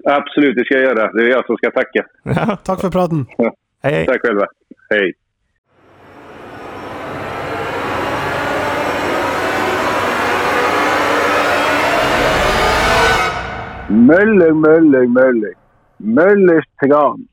Absolutt, 0.06 0.54
det 0.56 0.64
skal 0.66 0.78
jeg 0.78 0.86
gjøre. 0.88 1.10
Det 1.16 1.24
er 1.24 1.28
jeg 1.34 1.44
som 1.46 1.56
skal 1.56 1.72
takke. 1.74 2.04
Ja, 2.38 2.56
Takk 2.64 2.80
for 2.80 2.90
praten. 2.90 3.26
hei, 3.82 4.06
Takk 4.06 4.22
selv. 4.22 4.38
själva. 4.38 4.46
Møller, 13.88 14.52
møller. 14.56 15.06
Mölling. 15.06 15.56
Møllers 16.02 16.66
Tran. 16.82 17.26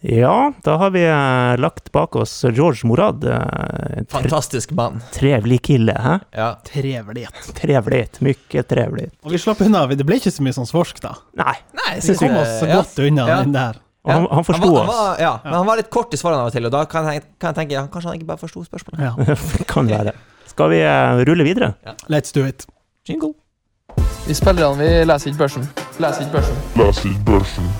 Ja, 0.00 0.52
da 0.64 0.74
har 0.80 0.90
vi 0.94 1.02
eh, 1.04 1.54
lagt 1.60 1.90
bak 1.92 2.16
oss 2.16 2.32
George 2.56 2.88
Morad. 2.88 3.24
eh, 3.24 4.00
Fantastisk 4.08 4.72
mann. 4.72 5.00
trevlig 5.12 5.60
kille, 5.62 5.92
hæ? 5.92 6.14
Ja. 6.36 6.54
Trevlighet. 6.64 7.50
Trevligt. 7.58 8.20
Mye 8.24 8.62
trevlig. 8.64 9.10
Og 9.24 9.34
vi 9.34 9.38
slapp 9.42 9.60
unna. 9.66 9.84
Det 9.92 10.06
ble 10.08 10.16
ikke 10.20 10.32
så 10.32 10.42
mye 10.46 10.56
sånn 10.56 10.68
svorsk, 10.68 11.02
da. 11.04 11.14
Nei, 11.36 11.54
Nei, 11.76 11.98
Vi 12.00 12.16
kom 12.16 12.36
oss 12.40 12.56
så 12.62 12.68
ja. 12.70 12.80
godt 12.80 12.98
unna 13.04 13.28
Ja. 13.28 13.38
den 13.44 13.52
der. 13.56 13.80
Ja. 14.08 14.14
han, 14.16 14.26
han 14.32 14.44
forsto 14.48 14.70
oss. 14.80 15.00
ja, 15.20 15.34
men 15.44 15.52
han 15.58 15.66
var 15.68 15.76
litt 15.76 15.90
kort 15.92 16.14
i 16.16 16.16
svarene 16.16 16.40
av 16.46 16.48
og 16.48 16.54
til, 16.56 16.64
og 16.64 16.72
da 16.72 16.86
kan 16.88 17.04
jeg, 17.12 17.20
kan 17.38 17.52
jeg 17.52 17.58
tenke 17.60 17.76
ja, 17.76 17.82
kanskje 17.92 18.08
han 18.08 18.16
ikke 18.16 18.30
bare 18.32 18.40
forsto 18.40 18.64
spørsmålet. 18.64 19.04
Ja. 19.04 19.36
kan 19.74 19.90
være. 19.92 20.14
Skal 20.48 20.72
vi 20.72 20.80
eh, 20.80 21.20
rulle 21.28 21.44
videre? 21.44 21.74
Let's 22.08 22.32
do 22.32 22.46
it. 22.48 22.64
Jingle. 23.06 23.34
Vi 24.26 24.34
spillerne 24.38 24.78
vi 24.80 24.90
leser 25.08 25.30
ikke 25.32 25.42
børsen. 25.44 25.68
Leser 26.00 26.24
ikke 26.26 26.32
børsen. 26.38 26.56
Leser 26.80 27.08
ikke 27.10 27.24
børsen. 27.32 27.70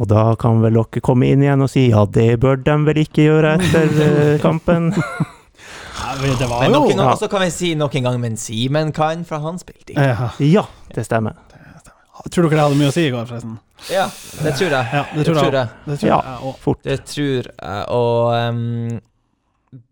Og 0.00 0.08
da 0.08 0.22
kan 0.40 0.62
vel 0.64 0.78
dere 0.78 1.02
komme 1.04 1.28
inn 1.28 1.42
igjen 1.44 1.62
og 1.62 1.68
si 1.70 1.86
ja, 1.90 2.06
det 2.08 2.40
bør 2.40 2.56
de 2.64 2.76
vel 2.88 3.02
ikke 3.04 3.26
gjøre 3.28 3.54
etter 3.60 3.92
eh, 4.06 4.40
kampen. 4.46 4.90
Ja, 4.96 6.14
det 6.38 6.48
var 6.48 6.64
Men 6.64 6.74
jo 6.74 7.04
også 7.06 7.28
kan 7.30 7.44
vi 7.44 7.50
si 7.54 7.74
nok 7.78 7.94
en 8.00 8.08
gang, 8.08 8.20
men 8.20 8.36
Simen 8.40 8.92
kan, 8.96 9.24
for 9.28 9.42
han 9.44 9.60
spilte 9.60 9.92
ikke. 9.92 10.02
ja. 10.08 10.30
Ja, 10.40 10.64
det 10.96 11.04
stemmer. 11.06 11.36
Tror 12.32 12.46
dere 12.46 12.54
det 12.56 12.64
hadde 12.64 12.78
mye 12.78 12.90
å 12.90 12.94
si 12.94 13.04
i 13.08 13.12
går, 13.12 13.24
forresten? 13.28 13.56
Ja, 13.90 14.04
det 14.44 14.52
tror 14.58 14.70
jeg. 14.70 14.88
Ja, 14.92 15.04
det 15.16 15.24
tror 15.26 15.38
jeg. 15.42 15.54
jeg. 15.54 15.68
Det 15.86 15.96
tror 15.98 16.08
jeg 16.08 16.12
Ja, 16.12 16.52
Fort. 16.62 16.82
Det 16.86 16.98
tror 17.08 17.48
jeg, 17.48 17.86
og 17.88 18.34
um, 18.48 19.00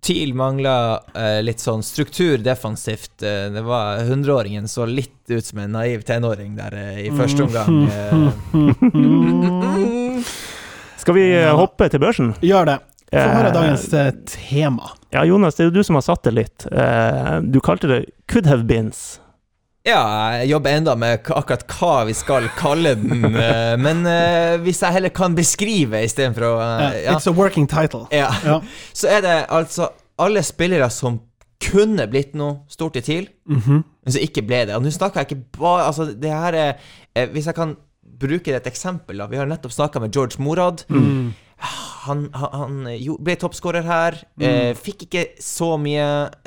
TIL 0.05 0.35
mangla 0.37 1.01
eh, 1.17 1.39
litt 1.43 1.61
sånn 1.63 1.81
struktur 1.83 2.39
defensivt. 2.45 3.23
Eh, 3.25 3.47
det 3.55 3.63
var 3.65 4.03
Hundreåringen 4.05 4.69
så 4.69 4.85
litt 4.87 5.31
ut 5.33 5.45
som 5.47 5.59
en 5.63 5.73
naiv 5.73 6.03
tenåring 6.09 6.57
der 6.59 6.75
eh, 6.77 7.01
i 7.07 7.11
første 7.17 7.43
omgang. 7.47 7.89
eh. 7.89 8.29
Skal 11.01 11.15
vi 11.17 11.25
eh, 11.43 11.55
hoppe 11.57 11.89
til 11.89 12.01
børsen? 12.03 12.35
Gjør 12.45 12.69
det. 12.75 12.79
Få 13.11 13.25
høre 13.35 13.51
dagens 13.55 13.89
tema. 14.31 14.93
Ja, 15.11 15.25
Jonas, 15.27 15.57
det 15.59 15.65
er 15.65 15.71
jo 15.73 15.79
du 15.81 15.83
som 15.87 15.97
har 15.99 16.05
satt 16.07 16.23
det 16.29 16.35
litt. 16.37 16.67
Eh, 16.71 17.41
Du 17.43 17.59
kalte 17.61 17.89
det 17.91 18.05
'could 18.29 18.47
have 18.47 18.63
beens'. 18.69 19.19
Ja, 19.87 20.01
jeg 20.43 20.51
jobber 20.51 20.75
enda 20.77 20.93
med 21.01 21.23
akkurat 21.33 21.63
hva 21.73 21.93
vi 22.05 22.13
skal 22.19 22.49
kalle 22.59 22.93
den, 23.01 23.23
eh, 23.47 23.77
men 23.81 24.03
uh, 24.05 24.59
hvis 24.61 24.83
jeg 24.85 24.93
heller 24.99 25.13
kan 25.17 25.33
beskrive 25.39 26.03
istedenfor 26.05 26.45
å 26.51 26.53
Ja, 26.61 26.91
eh, 26.91 26.99
ja. 27.07 27.15
It's 27.17 27.29
a 27.31 27.33
working 27.33 27.67
title. 27.71 28.03
ja. 28.13 28.29
Ja. 28.45 28.59
Så 28.93 29.09
er 29.09 29.25
det 29.25 29.37
altså 29.49 29.89
alle 30.21 30.43
spillere 30.45 30.91
som 30.93 31.21
kunne 31.65 32.05
blitt 32.13 32.35
noe 32.37 32.63
stort 32.73 32.97
i 33.01 33.05
TIL, 33.05 33.29
Mhm. 33.49 33.81
men 34.05 34.13
som 34.13 34.21
ikke 34.25 34.45
ble 34.47 34.67
det. 34.69 34.77
Og 34.77 34.85
nå 34.85 34.93
snakker 34.93 35.21
jeg 35.25 35.31
ikke 35.31 35.59
bare 35.61 35.87
Altså, 35.89 36.07
det 36.17 36.31
her 36.33 36.55
er 36.55 37.27
Hvis 37.33 37.47
jeg 37.51 37.55
kan 37.57 37.75
bruke 38.21 38.53
et 38.55 38.67
eksempel, 38.69 39.17
da. 39.17 39.27
Vi 39.27 39.37
har 39.41 39.47
nettopp 39.49 39.73
snakka 39.73 40.01
med 40.01 40.13
George 40.13 40.37
Morad. 40.45 40.85
Mm. 40.89 41.33
Han, 42.07 42.21
han, 42.33 42.51
han 42.57 42.89
jo, 42.97 43.17
ble 43.21 43.35
toppskårer 43.37 43.85
her. 43.85 44.15
Eh, 44.41 44.71
fikk 44.79 45.03
ikke 45.09 45.25
så 45.43 45.75
mye 45.81 46.05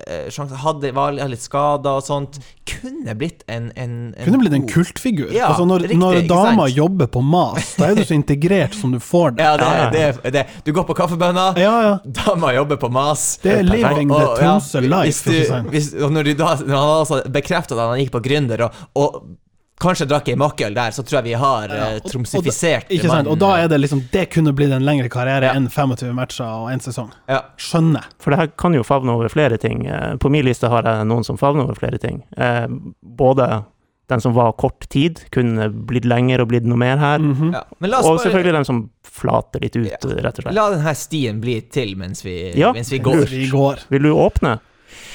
eh, 0.07 0.29
sjanser. 0.33 0.57
Hadde, 0.63 0.89
var 0.97 1.13
litt 1.13 1.43
skada 1.43 1.91
og 1.99 2.05
sånt. 2.07 2.39
Kunne 2.65 3.13
blitt 3.19 3.43
en, 3.51 3.67
en, 3.77 3.93
en 4.15 4.25
Kunne 4.25 4.39
blitt 4.41 4.55
en 4.57 4.65
kultfigur. 4.71 5.29
Ja, 5.35 5.51
altså 5.51 5.67
når, 5.69 5.85
riktig, 5.85 5.99
når 6.01 6.21
dama 6.31 6.65
jobber 6.71 7.11
på 7.13 7.21
mas, 7.21 7.73
da 7.77 7.91
er 7.91 7.99
du 7.99 8.03
så 8.07 8.15
integrert 8.17 8.73
som 8.79 8.95
du 8.95 8.99
får 9.03 9.35
det. 9.37 9.43
Ja, 9.49 9.53
det, 9.91 10.07
det, 10.23 10.31
det. 10.39 10.45
Du 10.65 10.71
går 10.73 10.87
på 10.89 10.95
kaffebønna. 10.97 11.49
Ja, 11.61 11.75
ja. 11.85 11.93
Dama 12.23 12.53
jobber 12.55 12.79
på 12.81 12.89
mas. 12.93 13.27
Det 13.43 13.59
er 13.59 13.67
living 13.67 14.09
the 14.13 14.25
Tromsø 14.39 14.81
life, 14.87 15.29
hvis 15.29 15.47
du- 15.53 15.69
hvis- 15.73 15.93
og 16.01 16.11
når, 16.15 16.31
du 16.31 16.33
da, 16.39 16.55
når 16.65 16.75
han 16.79 16.93
altså 17.03 17.21
bekreftet 17.29 17.77
at 17.77 17.93
han 17.93 17.99
gikk 18.01 18.13
på 18.17 18.23
Gründer, 18.25 18.65
og, 18.65 18.83
og 18.97 19.21
kanskje 19.83 20.07
drakk 20.09 20.29
ei 20.31 20.35
makkøl 20.39 20.73
der, 20.77 20.91
så 20.95 21.03
tror 21.05 21.19
jeg 21.19 21.23
vi 21.29 21.33
har 21.43 21.67
Ja, 21.69 21.75
eh, 21.91 21.95
og- 21.99 22.07
tromsifisert 22.11 22.89
Ikke 22.89 23.09
sant? 23.11 23.27
Og 23.27 23.37
da 23.39 23.51
er 23.63 23.67
det 23.67 23.79
liksom 23.83 24.01
Det 24.11 24.29
kunne 24.31 24.53
blitt 24.55 24.71
en 24.71 24.83
lengre 24.87 25.09
karriere 25.09 25.43
Ja. 25.51 25.53
enn 25.53 25.67
25 25.69 26.13
matcher 26.15 26.45
og 26.45 26.69
én 26.71 26.81
sesong. 26.81 27.11
ja. 27.29 27.41
Skjønner. 27.57 28.03
For 28.19 28.31
det 28.31 28.39
her 28.39 28.47
kan 28.47 28.73
jo 28.73 28.83
favne 28.83 29.09
over 29.13 29.29
flere 29.29 29.57
ting. 29.59 29.85
Eh, 29.87 30.15
På 30.17 30.29
min 30.31 30.45
liste 30.45 30.69
har 30.69 30.83
jeg 30.83 31.05
noen 31.07 31.23
som 31.23 31.37
favner 31.37 31.63
over 31.63 31.75
flere 31.75 31.99
ting. 31.99 32.23
Eh, 32.37 32.67
Både 33.03 33.65
den 34.09 34.19
som 34.19 34.33
var 34.33 34.51
kort 34.53 34.87
tid, 34.89 35.21
kunne 35.31 35.69
blitt 35.87 36.03
lenger 36.05 36.41
og 36.41 36.49
blitt 36.49 36.65
noe 36.65 36.77
mer 36.77 36.97
her. 36.97 37.19
Ja. 37.19 37.63
Men 37.79 37.89
la 37.89 37.99
oss 37.99 38.05
Og 38.05 38.17
bare 38.17 38.25
selvfølgelig 38.31 38.53
den 38.53 38.65
som 38.65 38.89
flater 39.03 39.61
litt 39.61 39.75
ut, 39.77 39.85
Ja. 39.87 39.97
rett 40.21 40.39
og 40.39 40.43
slett. 40.43 40.53
La 40.53 40.69
denne 40.71 40.93
stien 40.95 41.39
bli 41.39 41.61
til 41.61 41.95
mens 41.95 42.21
vi, 42.21 42.51
Ja, 42.55 42.73
mens 42.73 42.89
vi 42.91 42.99
går. 42.99 43.25
Vi 43.29 43.47
går. 43.49 43.79
Vil 43.89 44.01
du 44.03 44.13
åpne? 44.13 44.59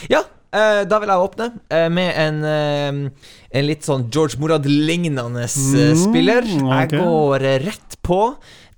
Ja, 0.09 0.23
eh, 0.59 0.82
da 0.90 0.98
vil 1.02 1.12
jeg 1.14 1.24
åpne 1.24 1.46
eh, 1.70 1.88
med 1.88 2.11
en, 2.26 2.38
eh, 2.44 3.28
en 3.59 3.66
litt 3.68 3.86
sånn 3.86 4.09
George 4.12 4.38
Morad-lignende 4.42 5.44
eh, 5.46 5.59
Mm, 5.94 6.00
spiller. 6.02 6.42
ok. 6.44 6.72
Jeg 6.74 7.00
går 7.00 7.46
eh, 7.52 7.59
rett 7.66 7.98
på 8.04 8.20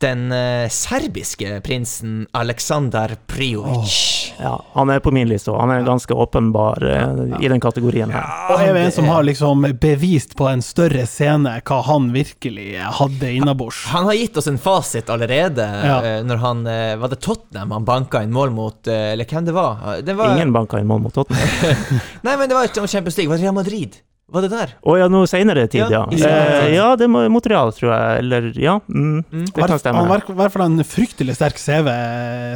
den 0.00 0.32
eh, 0.32 0.68
serbiske 0.72 1.60
prinsen 1.64 2.26
Aleksandar 2.32 3.16
Oh, 3.40 3.84
Ja, 4.40 4.64
han 4.72 4.90
er 4.90 5.00
på 5.00 5.10
min 5.14 5.28
liste, 5.28 5.50
og 5.52 5.60
han 5.62 5.70
er 5.74 5.84
ganske 5.86 6.14
åpenbar 6.14 6.82
eh, 6.84 7.44
i 7.44 7.48
den 7.48 7.60
kategorien 7.62 8.10
her. 8.12 8.26
Og 8.52 8.62
er 8.64 8.74
det 8.74 8.82
en 8.88 8.94
som 8.94 9.08
har 9.10 9.24
liksom 9.26 9.64
bevist 9.80 10.34
på 10.36 10.48
en 10.50 10.62
større 10.64 11.06
scene 11.08 11.54
hva 11.66 11.80
han 11.86 12.10
virkelig 12.14 12.74
hadde 13.00 13.32
innabords. 13.38 13.84
Han 13.94 14.08
har 14.10 14.18
gitt 14.18 14.36
oss 14.40 14.50
en 14.50 14.58
fasit 14.60 15.10
allerede, 15.12 15.68
Ja. 15.80 15.98
Uh, 16.00 16.26
når 16.26 16.38
han 16.42 16.60
uh, 16.66 16.96
Var 17.00 17.12
det 17.12 17.20
Tottenham 17.24 17.72
han 17.74 17.86
banka 17.88 18.22
inn 18.24 18.32
mål 18.34 18.52
mot, 18.54 18.88
eller 18.90 19.28
hvem 19.28 19.46
det 19.46 19.54
var? 19.56 20.00
Det 20.04 20.14
var 20.18 20.36
Ingen 20.36 20.52
banka 20.54 20.80
inn 20.80 20.88
mål 20.90 21.04
mot 21.06 21.14
Tottenham. 21.14 22.00
Nei, 22.26 22.36
men 22.36 22.48
det 22.50 22.56
var 22.56 22.68
ikke 22.68 22.86
Champions 22.86 23.18
League, 23.18 23.30
var 23.30 23.40
det 23.40 23.46
Real 23.46 23.56
Madrid? 23.56 24.00
Var 24.30 24.42
det 24.46 24.50
der? 24.52 24.74
Å 24.86 24.94
ja, 25.00 25.08
noe 25.10 25.26
senere 25.26 25.66
tid, 25.68 25.88
Ja, 25.90 26.04
ja. 26.10 26.28
Eh, 26.30 26.74
ja, 26.76 26.88
det 26.96 27.08
må 27.10 27.24
Montreal, 27.32 27.72
tror 27.74 27.90
jeg. 27.90 28.18
Eller 28.24 28.50
ja, 28.56 28.76
mm, 28.86 29.24
det 29.30 29.52
kan 29.56 29.68
Han 29.74 29.78
stemme. 29.82 30.04
i 30.06 30.38
hvert 30.38 30.52
fall 30.54 30.66
en 30.68 30.84
fryktelig 30.86 31.34
sterk 31.38 31.58
CV, 31.58 31.90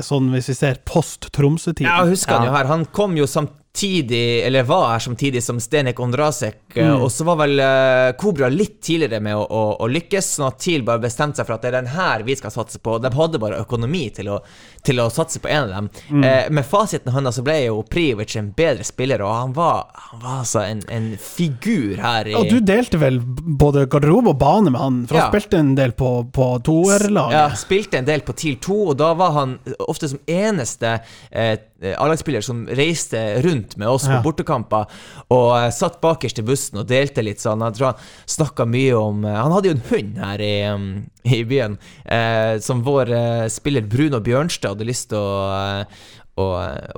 sånn 0.07 0.31
hvis 0.35 0.49
vi 0.53 0.55
ser 0.55 0.81
post 0.87 1.31
Tromsø-tid. 1.35 1.87
Ja, 1.89 2.05
husker 2.07 2.39
han 2.39 2.47
jo 2.49 2.55
her. 2.55 2.71
Han 2.71 2.85
kom 2.95 3.17
jo 3.19 3.27
samtidig, 3.27 4.45
eller 4.47 4.63
var 4.69 4.93
her 4.93 5.03
samtidig 5.03 5.43
som 5.43 5.59
Stenek 5.61 5.99
Ondrasek, 6.01 6.61
eh, 6.77 6.85
Mm. 6.87 7.03
og 7.03 7.11
så 7.11 7.25
var 7.27 7.37
vel 7.43 7.59
eh, 7.59 8.13
Kobra 8.19 8.49
litt 8.49 8.81
tidligere 8.83 9.21
med 9.21 9.35
å, 9.35 9.43
å, 9.51 9.63
å 9.83 9.89
lykkes, 9.91 10.29
sånn 10.39 10.47
at 10.47 10.59
TIL 10.63 10.83
bare 10.87 11.03
bestemte 11.03 11.37
seg 11.43 11.47
for 11.49 11.55
at 11.57 11.63
det 11.63 11.73
er 11.73 11.81
den 11.83 11.91
her 11.91 12.23
vi 12.23 12.37
skal 12.39 12.51
satse 12.55 12.79
på. 12.79 13.01
De 13.03 13.11
hadde 13.11 13.41
bare 13.43 13.59
økonomi 13.65 14.13
til 14.15 14.29
å, 14.31 14.39
til 14.85 15.01
å 15.01 15.07
satse 15.13 15.41
på 15.41 15.49
en 15.49 15.63
av 15.65 15.71
dem. 15.73 15.89
Mm. 16.11 16.25
Eh, 16.29 16.51
med 16.53 16.67
fasiten 16.69 17.09
i 17.09 17.15
hånda 17.15 17.33
så 17.33 17.45
ble 17.47 17.57
jo 17.67 17.79
Privic 17.89 18.35
en 18.37 18.51
bedre 18.57 18.85
spiller, 18.85 19.23
og 19.25 19.33
han 19.33 19.55
var, 19.57 19.87
han 20.11 20.21
var 20.23 20.39
altså 20.43 20.61
en, 20.67 20.83
en 20.93 21.07
figur 21.21 22.01
her 22.05 22.29
i 22.29 22.35
Og 22.37 22.51
du 22.53 22.59
delte 22.61 23.01
vel 23.01 23.21
både 23.25 23.87
garderobe 23.91 24.35
og 24.35 24.41
bane 24.43 24.73
med 24.75 24.81
han, 24.81 24.99
for 25.09 25.21
han 25.21 25.33
spilte 25.33 25.61
en 25.63 25.75
del 25.79 25.95
på, 25.97 26.11
på 26.37 26.49
toerlaget. 26.69 27.37
Ja, 27.39 27.47
spilte 27.59 28.01
en 28.03 28.09
del 28.09 28.25
på 28.27 28.37
TIL 28.37 28.59
2, 28.65 28.81
og 28.93 28.99
da 29.01 29.13
var 29.19 29.33
han 29.39 29.57
ofte 29.89 30.11
som 30.13 30.21
eneste 30.31 30.99
eh, 31.31 31.57
A-lagsspiller 31.85 32.41
som 32.45 32.63
reiste 32.73 33.21
rundt 33.45 33.77
med 33.81 33.89
oss 33.89 34.05
Ja. 34.09 34.19
på 34.21 34.29
bortekamper, 34.31 34.87
og 35.33 35.49
eh, 35.59 35.71
satt 35.75 36.01
bakerst 36.05 36.39
i 36.41 36.45
bussen 36.47 36.81
og 36.81 36.89
delte 36.89 37.25
litt 37.25 37.41
sånn. 37.43 37.65
Jeg 37.67 37.79
tror 37.79 37.91
han 37.93 38.07
snakka 38.37 38.69
mye 38.69 38.95
om 39.01 39.25
eh, 39.25 39.41
Han 39.41 39.53
hadde 39.57 39.73
jo 39.73 39.77
en 39.79 39.85
hund 39.91 40.21
her 40.25 40.45
i, 40.45 40.55
um, 40.73 40.89
i 41.25 41.41
byen, 41.49 41.79
eh, 42.05 42.59
som 42.61 42.83
vår 42.85 43.13
eh, 43.17 43.47
spiller 43.53 43.87
Bruno 43.89 44.21
Bjørnstad 44.25 44.75
hadde 44.75 44.89
lyst 44.89 45.09
til 45.13 45.21
å 45.21 45.49
eh, 45.55 46.05
å, 46.35 46.47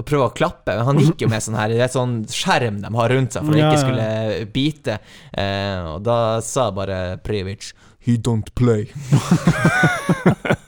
å 0.01 0.05
prøve 0.07 0.29
å 0.31 0.33
klappe. 0.33 0.73
Han 0.89 1.01
gikk 1.03 1.27
jo 1.27 1.29
med 1.29 1.45
sånn 1.45 1.59
her 1.59 1.75
Det 1.75 1.83
er 1.85 1.93
sånn 1.93 2.23
skjerm 2.33 2.79
de 2.81 2.93
har 2.95 3.13
rundt 3.13 3.37
seg 3.37 3.45
for 3.45 3.53
å 3.53 3.59
ikke 3.61 3.83
skulle 3.83 4.07
bite. 4.55 4.99
Eh, 5.37 5.91
og 5.93 6.07
da 6.07 6.21
sa 6.45 6.71
bare 6.73 7.19
Privic 7.25 7.75
He 8.07 8.17
don't 8.17 8.49
play. 8.55 8.87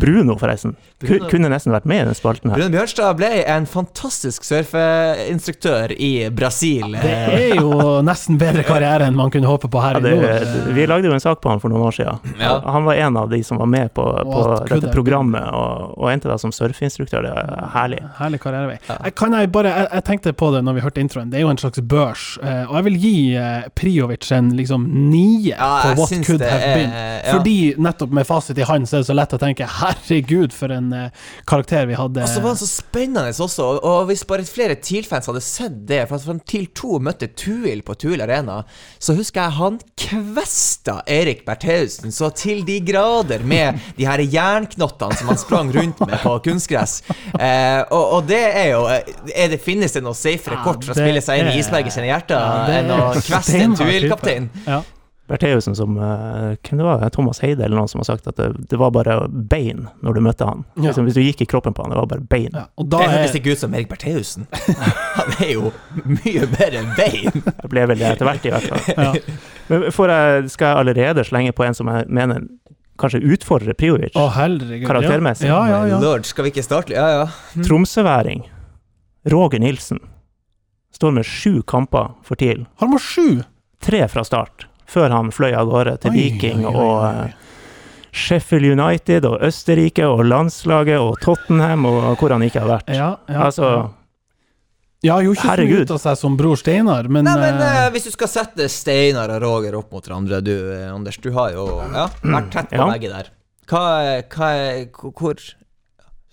Bruno, 0.00 0.36
forresten. 0.40 0.76
Bruno. 1.02 1.28
Kunne 1.30 1.48
nesten 1.52 1.72
vært 1.74 1.84
med 1.88 2.02
i 2.02 2.04
den 2.08 2.14
spalten 2.18 2.50
her. 2.50 2.56
Bruno 2.60 2.72
Bjørnstad 2.76 3.16
ble 3.18 3.30
en 3.46 3.66
fantastisk 3.68 4.44
surfeinstruktør 4.46 5.92
i 5.92 6.28
Brasil. 6.34 6.96
Det 7.02 7.12
er 7.12 7.54
jo 7.60 7.70
nesten 8.06 8.38
bedre 8.40 8.64
karriere 8.66 9.06
enn 9.08 9.16
man 9.18 9.30
kunne 9.34 9.48
håpe 9.50 9.68
på 9.72 9.80
her 9.82 9.98
Ja, 10.00 10.12
i 10.12 10.16
nord. 10.20 10.74
vi 10.76 10.86
lagde 10.88 11.08
jo 11.10 11.14
en 11.16 11.22
sak 11.22 11.40
på 11.44 11.50
han 11.52 11.60
for 11.62 11.72
noen 11.72 11.86
år 11.88 11.96
siden. 11.96 12.34
Ja. 12.40 12.56
Han 12.64 12.84
var 12.88 12.94
en 13.06 13.16
av 13.20 13.30
de 13.32 13.42
som 13.46 13.58
var 13.60 13.66
med 13.70 13.92
på, 13.96 14.04
på 14.04 14.42
dette 14.70 14.92
programmet, 14.94 15.44
og, 15.52 15.94
og 15.98 16.10
endte 16.12 16.28
da 16.30 16.38
som 16.40 16.52
surfeinstruktør. 16.54 17.26
Det 17.26 17.32
er 17.32 17.70
herlig. 17.74 18.00
Herlig 18.18 18.40
karrierevei. 18.42 18.78
Kan 19.16 19.36
jeg, 19.36 19.50
bare, 19.54 19.72
jeg, 19.72 19.88
jeg 19.98 20.06
tenkte 20.10 20.32
på 20.36 20.50
det 20.54 20.62
når 20.66 20.78
vi 20.78 20.84
hørte 20.86 21.02
introen, 21.04 21.30
det 21.32 21.40
er 21.40 21.46
jo 21.46 21.52
en 21.52 21.60
slags 21.60 21.80
børs. 21.86 22.26
eh, 22.42 22.64
og 22.68 22.76
jeg 22.80 22.86
vil 22.90 22.98
gi 23.02 23.14
eh, 23.40 23.68
Priovic 23.76 24.30
en 24.36 24.52
liksom 24.58 24.86
nie 25.10 25.50
Ja, 25.50 25.70
på 25.84 25.94
what 26.00 26.12
could 26.26 26.42
have 26.42 26.62
er- 26.62 26.74
been. 26.80 26.90
ja. 26.96 27.32
Fordi 27.36 27.56
nettopp 27.82 28.12
med 28.16 28.26
fasit 28.26 28.58
i 28.58 28.66
hånd 28.66 28.86
så 28.88 28.98
er 28.98 29.04
det 29.04 29.10
så 29.10 29.16
lett 29.16 29.34
å 29.36 29.40
tenke 29.40 29.66
herregud, 29.86 30.54
for 30.56 30.72
en 30.74 30.92
eh, 30.96 31.24
karakter 31.48 31.86
vi 31.90 31.96
hadde. 31.98 32.22
Og 32.24 32.30
så 32.30 32.42
var 32.42 32.54
han 32.54 32.60
så 32.60 32.68
spennende 32.70 33.32
også, 33.46 33.66
og, 33.80 34.06
hvis 34.10 34.24
bare 34.28 34.46
flere 34.48 34.76
TIL-fans 34.80 35.28
hadde 35.30 35.42
sett 35.44 35.76
det 35.88 36.02
For 36.10 36.38
TIL 36.46 36.66
2 36.76 36.98
møtte 37.02 37.28
Tuil 37.38 37.82
på 37.86 37.96
Tuil 37.98 38.22
Arena, 38.24 38.60
så 38.98 39.16
husker 39.16 39.46
jeg 39.46 39.56
han 39.58 39.78
kvesta 40.00 41.00
Erik 41.10 41.44
Bertheussen 41.46 42.12
så 42.14 42.30
til 42.36 42.62
de 42.66 42.78
grader 42.86 43.44
med 43.46 43.80
de 43.96 44.06
her 44.08 44.22
jernknottene 44.22 45.16
som 45.18 45.30
han 45.32 45.40
sprang 45.40 45.72
rundt 45.74 46.00
med 46.06 46.18
på 46.22 46.36
kunstgress. 46.46 47.00
Eh, 47.38 47.82
og, 47.90 48.04
og 48.18 48.28
det 48.30 48.42
er 48.52 48.70
jo 48.74 48.84
er 48.90 49.50
det, 49.52 49.60
Finnes 49.66 49.94
det 49.96 50.02
noe 50.04 50.14
safere 50.16 50.58
rekord 50.60 50.76
kort 50.76 50.84
for 50.86 50.94
å 50.94 50.98
spille 50.98 51.22
seg 51.24 51.40
inn 51.40 51.50
i 51.50 51.54
er- 51.56 51.62
Isberget 51.62 51.94
sine 51.96 52.10
hjerter 52.10 52.36
Ja, 52.36 52.80
enn 52.80 52.92
å 52.94 53.00
kveste 53.16 53.58
en. 53.62 53.76
Tuil-kaptein? 53.78 54.50
Ja. 54.66 54.82
Bertheussen 55.26 55.74
som 55.74 55.96
eh, 55.98 56.52
Hvem 56.62 56.78
det 56.80 56.86
var 56.86 57.02
Thomas 57.14 57.40
Heide 57.42 57.64
eller 57.66 57.78
noen 57.80 57.90
som 57.90 57.98
har 58.02 58.06
sagt 58.08 58.28
at 58.30 58.36
det, 58.38 58.48
det 58.70 58.78
var 58.78 58.92
bare 58.94 59.16
bein 59.28 59.88
når 60.04 60.18
du 60.18 60.20
møtte 60.26 60.46
han. 60.48 60.64
Ja. 60.76 60.88
Liksom, 60.88 61.08
hvis 61.08 61.16
du 61.18 61.22
gikk 61.24 61.42
i 61.42 61.48
kroppen 61.50 61.74
på 61.74 61.82
han, 61.82 61.94
det 61.94 61.98
var 61.98 62.08
bare 62.10 62.22
bein. 62.30 62.52
Ja, 62.54 62.66
og 62.78 62.88
da 62.92 63.00
Det 63.02 63.08
er 63.08 63.14
hørtes 63.16 63.38
ikke 63.40 63.56
ut 63.56 63.62
som 63.64 63.74
Erik 63.74 63.88
Bertheussen. 63.90 64.46
Han 65.16 65.32
er 65.42 65.50
jo 65.54 65.72
mye 66.04 66.46
bedre 66.52 66.82
enn 66.82 66.92
bein. 66.98 67.42
Jeg 67.62 67.70
ble 67.72 67.86
vel 67.90 67.98
det 67.98 68.10
etter 68.12 68.28
hvert, 68.28 68.46
i 68.46 68.52
hvert 68.54 68.70
fall. 68.70 68.86
ja. 68.94 69.36
Men 69.66 69.88
får 69.90 70.10
jeg, 70.12 70.50
skal 70.54 70.68
jeg 70.68 70.78
allerede 70.84 71.24
slenge 71.26 71.50
på 71.56 71.64
en 71.66 71.74
som 71.74 71.88
jeg 71.90 72.04
mener 72.14 72.44
kanskje 73.02 73.18
utfordrer 73.34 73.74
Priovic? 73.74 74.14
Å. 74.14 74.28
Karaktermessig. 74.86 75.48
Ja, 75.50 75.58
ja, 75.72 75.80
ja. 75.90 75.98
Lord, 76.02 76.28
skal 76.28 76.46
vi 76.46 76.52
ikke 76.54 76.62
starte? 76.62 76.94
Ja, 76.94 77.08
ja. 77.24 77.64
Tromsøværing 77.66 78.44
Roger 79.32 79.58
Nilsen 79.58 79.98
står 80.94 81.16
med 81.18 81.26
sju 81.26 81.62
kamper 81.66 82.12
for 82.24 82.38
TIL. 82.38 82.62
Han 82.80 82.92
må 82.94 83.00
sju! 83.02 83.42
Tre 83.82 84.04
fra 84.08 84.22
start, 84.24 84.68
før 84.90 85.10
han 85.14 85.32
fløy 85.34 85.52
av 85.58 85.68
gårde 85.70 85.96
til 86.04 86.10
Oi, 86.14 86.16
Viking 86.16 86.64
oi, 86.66 86.72
oi, 86.72 86.80
og 86.86 86.96
oi. 87.02 87.26
eh, 87.26 87.42
Sheffield 88.16 88.64
United 88.80 89.26
og 89.28 89.42
Østerrike 89.44 90.06
og 90.08 90.22
landslaget 90.24 90.96
og 91.02 91.18
Tottenham 91.20 91.84
og 91.90 92.14
hvor 92.20 92.32
han 92.32 92.44
ikke 92.46 92.62
har 92.64 92.70
vært. 92.78 92.92
Ja, 92.96 93.10
ja. 93.28 93.42
Altså, 93.44 93.70
ja, 95.04 95.18
gjorde 95.20 95.36
ikke 95.36 95.56
så 95.76 95.82
ut 95.84 95.90
av 95.98 96.00
seg 96.00 96.16
som 96.22 96.36
bror 96.40 96.56
Steinar, 96.58 97.10
men, 97.12 97.26
Nei, 97.28 97.34
men 97.42 97.60
eh, 97.60 97.82
eh, 97.84 97.90
hvis 97.94 98.08
du 98.08 98.12
skal 98.14 98.30
sette 98.32 98.70
Steinar 98.72 99.34
og 99.36 99.42
Roger 99.44 99.76
opp 99.78 99.92
mot 99.92 100.06
hverandre, 100.08 100.40
du 100.42 100.54
eh, 100.72 100.86
Anders, 100.94 101.18
du 101.22 101.28
har 101.36 101.52
jo 101.54 101.66
ja, 101.92 102.06
vært 102.24 102.48
tett 102.54 102.72
på 102.72 102.80
Ja. 102.80 102.88
begge 102.94 103.12
der. 103.12 103.28
Hva, 103.68 103.84
hva, 104.32 104.50
hvor 105.18 105.36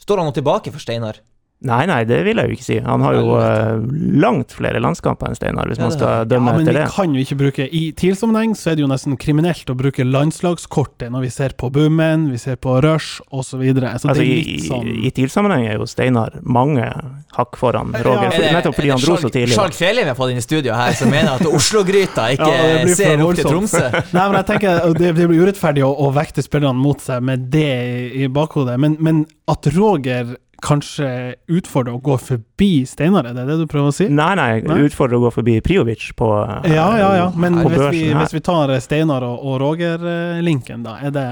Står 0.04 0.20
han 0.20 0.28
noe 0.28 0.36
tilbake 0.36 0.72
for 0.72 0.84
Steinar? 0.84 1.20
Nei, 1.64 1.84
nei, 1.88 2.02
det 2.04 2.18
vil 2.26 2.40
jeg 2.40 2.50
jo 2.50 2.56
ikke 2.58 2.66
si. 2.66 2.78
Han 2.84 3.04
har 3.06 3.16
jo 3.16 3.38
eh, 3.40 3.84
langt 4.20 4.52
flere 4.52 4.82
landskamper 4.84 5.30
enn 5.30 5.38
Steinar, 5.38 5.70
hvis 5.72 5.80
Ja, 5.80 5.86
man 5.86 5.94
det 5.94 6.00
skal 6.00 6.28
dømme 6.28 6.52
ja, 6.52 6.60
dømme 6.60 6.74
men 6.74 6.80
vi 6.84 6.96
kan 6.98 7.14
jo 7.16 7.24
ikke 7.24 7.38
bruke 7.40 7.68
I 7.72 7.84
TIL-sammenheng 7.96 8.56
så 8.60 8.72
er 8.72 8.78
det 8.78 8.84
jo 8.84 8.90
nesten 8.92 9.16
kriminelt 9.20 9.72
å 9.72 9.76
bruke 9.80 10.04
landslagskortet 10.04 11.14
når 11.14 11.24
vi 11.24 11.32
ser 11.32 11.56
på 11.60 11.70
Bummen, 11.74 12.28
vi 12.34 12.42
ser 12.42 12.60
på 12.60 12.76
Rush 12.84 13.22
osv. 13.30 13.54
Så, 13.54 13.60
videre. 13.62 13.92
Altså, 13.94 14.10
er 14.10 14.24
I 14.26 14.58
sånn 14.66 14.88
i 15.06 15.12
TIL-sammenheng 15.14 15.68
er 15.70 15.78
jo 15.78 15.88
Steinar 15.88 16.40
mange 16.42 16.88
hakk 17.38 17.58
foran 17.60 17.94
Roger, 17.94 18.28
Ja, 18.28 18.34
for, 18.34 18.48
nettopp 18.58 18.78
fordi 18.80 18.92
han 18.94 19.04
dro 19.04 19.18
så 19.22 19.30
tidlig. 19.30 19.56
Skjalg 19.56 19.78
Fjellim 19.78 20.10
har 20.10 20.18
fått 20.18 20.34
inn 20.34 20.42
i 20.42 20.46
studio 20.46 20.76
her, 20.78 20.96
som 20.98 21.12
mener 21.14 21.36
at 21.38 21.48
Oslo-gryta 21.48 22.28
ikke 22.36 22.50
det 22.90 22.98
ser 22.98 23.24
opp 23.24 23.38
til. 23.38 23.48
Tromsø. 23.48 23.84
Nei, 24.16 24.24
men 24.26 24.40
jeg 24.42 24.50
tenker 24.52 24.98
Det, 24.98 25.14
det 25.20 25.28
blir 25.30 25.46
urettferdig 25.46 25.86
å, 25.86 25.92
å 26.08 26.10
vekte 26.16 26.44
spillerne 26.46 26.80
mot 26.80 27.02
seg 27.04 27.24
med 27.24 27.48
det 27.54 27.70
i, 27.70 28.24
i 28.26 28.32
bakhodet, 28.34 28.80
men, 28.82 28.98
men 29.04 29.24
at 29.52 29.70
Roger 29.78 30.36
kanskje 30.64 31.08
utfordre 31.52 31.94
å 31.98 32.00
gå 32.04 32.16
forbi 32.22 32.72
Steinar, 32.88 33.28
er 33.30 33.36
det 33.38 33.44
det 33.50 33.58
du 33.60 33.66
prøver 33.70 33.92
å 33.92 33.96
si? 33.96 34.08
Nei, 34.10 34.32
nei, 34.40 34.62
Nei? 34.64 34.80
utfordre 34.88 35.20
å 35.20 35.26
gå 35.26 35.32
forbi 35.36 35.58
Priovic 35.66 36.10
på 36.20 36.30
børsen. 36.32 36.72
Ja, 36.74 36.88
ja, 37.00 37.12
ja, 37.20 37.28
men 37.36 37.60
hvis 37.66 37.84
vi, 37.94 38.04
hvis 38.16 38.34
vi 38.38 38.42
tar 38.46 38.72
Steinar 38.84 39.26
og, 39.28 39.44
og 39.44 39.60
Roger-linken, 39.64 40.86
da, 40.88 40.98
er 41.04 41.12
det 41.16 41.28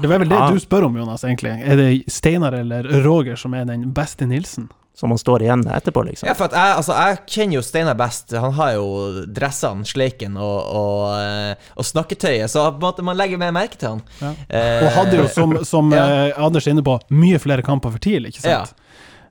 Det 0.00 0.06
var 0.08 0.20
vel 0.22 0.28
det 0.30 0.36
Ja. 0.38 0.50
du 0.54 0.60
spør 0.62 0.84
om, 0.86 0.96
Jonas, 0.96 1.24
egentlig. 1.26 1.56
Er 1.66 1.76
det 1.76 1.88
Steinar 2.08 2.54
eller 2.54 2.86
Roger 3.04 3.36
som 3.36 3.54
er 3.54 3.64
den 3.66 3.88
beste 3.92 4.26
Nilsen? 4.30 4.68
Som 4.98 5.12
han 5.14 5.18
står 5.20 5.44
igjen 5.46 5.60
etterpå, 5.70 6.02
liksom. 6.08 6.26
Ja, 6.26 6.34
for 6.34 6.48
at 6.50 6.56
jeg, 6.58 6.72
altså, 6.80 6.94
jeg 6.98 7.18
kjenner 7.30 7.54
jo 7.54 7.62
Steinar 7.62 7.94
best. 8.00 8.32
Han 8.34 8.54
har 8.56 8.72
jo 8.74 8.86
dressene, 9.30 9.86
sleiken 9.86 10.34
og, 10.42 10.56
og, 10.80 11.04
eh, 11.22 11.68
og 11.78 11.86
snakketøyet, 11.86 12.50
så 12.50 12.64
på 12.72 12.80
en 12.80 12.86
måte 12.88 13.04
man 13.06 13.16
legger 13.20 13.38
mer 13.38 13.54
merke 13.54 13.78
til 13.78 13.92
han. 13.92 14.02
Ja. 14.18 14.32
Eh, 14.50 14.82
Og 14.88 14.90
hadde 14.96 15.20
jo, 15.20 15.28
som, 15.30 15.54
som 15.68 15.92
Ja. 15.94 16.06
eh, 16.26 16.40
Anders 16.48 16.66
er 16.66 16.74
inne 16.74 16.82
på, 16.86 16.96
mye 17.14 17.38
flere 17.42 17.62
kamper 17.62 17.94
for 17.94 18.02
tidlig, 18.02 18.34
ikke 18.34 18.42
sant? 18.48 18.74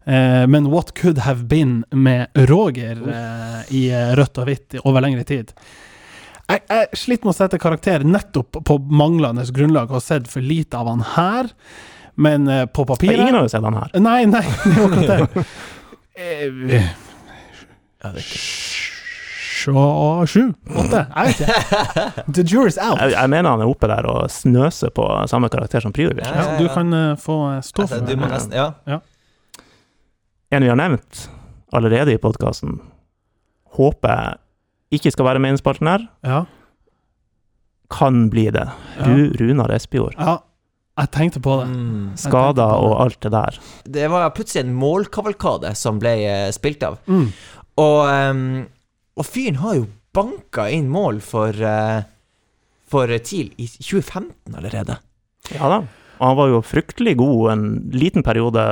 Eh, 0.07 0.45
men 0.47 0.69
what 0.71 0.93
could 0.95 1.19
have 1.25 1.43
been 1.51 1.81
med 1.91 2.31
Roger 2.47 3.03
eh, 3.11 3.59
i 3.75 3.83
rødt 4.15 4.39
og 4.39 4.47
hvitt 4.47 4.77
over 4.87 5.03
lengre 5.03 5.27
tid? 5.27 5.51
Jeg, 6.47 6.61
jeg 6.71 6.87
sliter 6.95 7.27
med 7.27 7.33
å 7.33 7.37
sette 7.41 7.59
karakter 7.59 8.07
nettopp 8.07 8.61
på 8.63 8.79
manglende 8.87 9.43
grunnlag, 9.51 9.89
og 9.91 9.97
har 9.99 10.05
sett 10.05 10.31
for 10.31 10.39
lite 10.39 10.79
av 10.79 10.87
han 10.87 11.03
her. 11.17 11.51
Men 12.17 12.47
uh, 12.49 12.65
på 12.65 12.85
papiret 12.89 13.19
Ingen 13.21 13.35
har 13.37 13.45
jo 13.45 13.51
sett 13.53 13.65
den 13.65 13.77
her. 13.77 13.91
Nei, 14.01 14.21
nei, 14.29 14.45
det 14.63 14.77
var 14.77 14.87
akkurat 14.87 15.35
det. 15.35 15.45
Eh, 16.17 16.87
Ja, 19.67 20.25
sju? 20.27 20.53
Åtte? 20.69 21.01
Jeg 21.11 21.27
vet 21.27 21.39
ikke. 21.41 22.23
The 22.37 22.43
jury's 22.47 22.77
out. 22.79 23.01
Jeg, 23.01 23.11
jeg 23.17 23.29
mener 23.33 23.49
han 23.51 23.63
er 23.65 23.69
oppe 23.69 23.89
der 23.91 24.07
og 24.07 24.29
snøser 24.31 24.93
på 24.95 25.05
samme 25.27 25.49
karakter 25.51 25.83
som 25.83 25.93
Priovic. 25.95 26.23
Ja, 26.23 26.53
Ja, 26.53 26.57
du 26.61 26.69
kan 26.71 26.93
uh, 26.93 27.15
få 27.19 27.37
eh, 27.51 27.61
stå 27.65 27.83
altså, 27.83 27.99
for 27.99 28.07
det. 28.07 28.17
nesten 28.21 28.55
Ja. 28.55 28.99
En 30.55 30.63
vi 30.63 30.69
har 30.71 30.79
nevnt 30.79 31.25
allerede 31.75 32.13
i 32.15 32.19
podkasten, 32.21 32.77
håper 33.75 34.13
jeg 34.13 35.01
ikke 35.01 35.11
skal 35.11 35.27
være 35.27 35.41
med 35.43 35.51
i 35.51 35.57
innspalten 35.57 35.89
her. 35.91 36.05
Ja. 36.23 36.43
Kan 37.91 38.29
bli 38.31 38.47
det. 38.55 38.69
Ru, 39.03 39.33
Runar 39.41 39.73
Espejord. 39.75 40.15
ja, 40.15 40.37
jeg 40.97 41.11
tenkte 41.13 41.41
på 41.43 41.59
det. 41.61 41.67
Mm. 41.69 42.07
Skader 42.17 42.81
og 42.81 42.95
alt 43.03 43.19
det 43.21 43.31
der. 43.35 43.59
Det 43.97 44.07
var 44.09 44.31
plutselig 44.33 44.65
en 44.65 44.73
målkavalkade 44.77 45.73
som 45.77 46.01
ble 46.01 46.15
eh, 46.25 46.49
spilt 46.55 46.85
av. 46.87 46.97
Mm. 47.05 47.27
Og, 47.77 47.99
ehm, 48.09 48.65
og 49.17 49.27
fyren 49.27 49.61
har 49.61 49.77
jo 49.77 49.87
banka 50.17 50.65
inn 50.73 50.89
mål 50.89 51.21
for, 51.21 51.53
eh, 51.53 52.01
for 52.89 53.13
TIL 53.21 53.53
i 53.61 53.69
2015 53.69 54.57
allerede. 54.57 54.97
Ja 55.53 55.69
da. 55.69 55.83
Og 56.17 56.25
han 56.25 56.37
var 56.39 56.49
jo 56.49 56.65
fryktelig 56.65 57.17
god 57.19 57.51
en 57.53 57.65
liten 57.93 58.25
periode, 58.25 58.63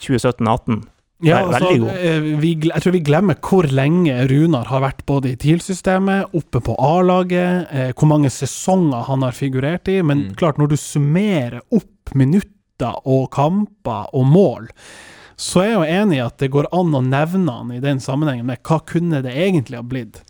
2017-18. 0.00 0.86
Ja, 1.24 1.38
altså, 1.46 1.70
eh, 1.96 2.20
vi, 2.42 2.50
jeg 2.60 2.82
tror 2.84 2.92
vi 2.92 3.00
glemmer 3.00 3.38
hvor 3.40 3.64
lenge 3.72 4.18
Runar 4.28 4.68
har 4.68 4.82
vært 4.84 4.98
både 5.08 5.30
i 5.32 5.36
TIL-systemet, 5.40 6.34
oppe 6.36 6.60
på 6.60 6.74
A-laget, 6.76 7.68
eh, 7.72 7.92
hvor 7.96 8.10
mange 8.10 8.28
sesonger 8.28 9.06
han 9.08 9.22
har 9.24 9.32
figurert 9.32 9.88
i. 9.88 10.02
Men 10.02 10.26
Mm. 10.26 10.34
klart, 10.36 10.58
når 10.58 10.68
du 10.68 10.76
summerer 10.76 11.60
opp 11.72 12.12
minutter 12.14 13.00
og 13.06 13.30
kamper 13.32 14.12
og 14.12 14.26
mål, 14.28 14.68
så 15.38 15.62
er 15.62 15.70
jeg 15.70 15.74
jo 15.80 16.02
enig 16.04 16.16
i 16.18 16.26
at 16.26 16.36
det 16.38 16.50
går 16.52 16.68
an 16.72 16.92
å 16.92 17.02
nevne 17.04 17.50
han 17.52 17.72
i 17.72 17.80
den 17.80 17.98
sammenhengen 17.98 18.44
med 18.46 18.60
hva 18.62 18.78
kunne 18.84 19.22
det 19.24 19.32
egentlig 19.34 19.76
ha 19.76 19.82
blitt. 19.82 20.20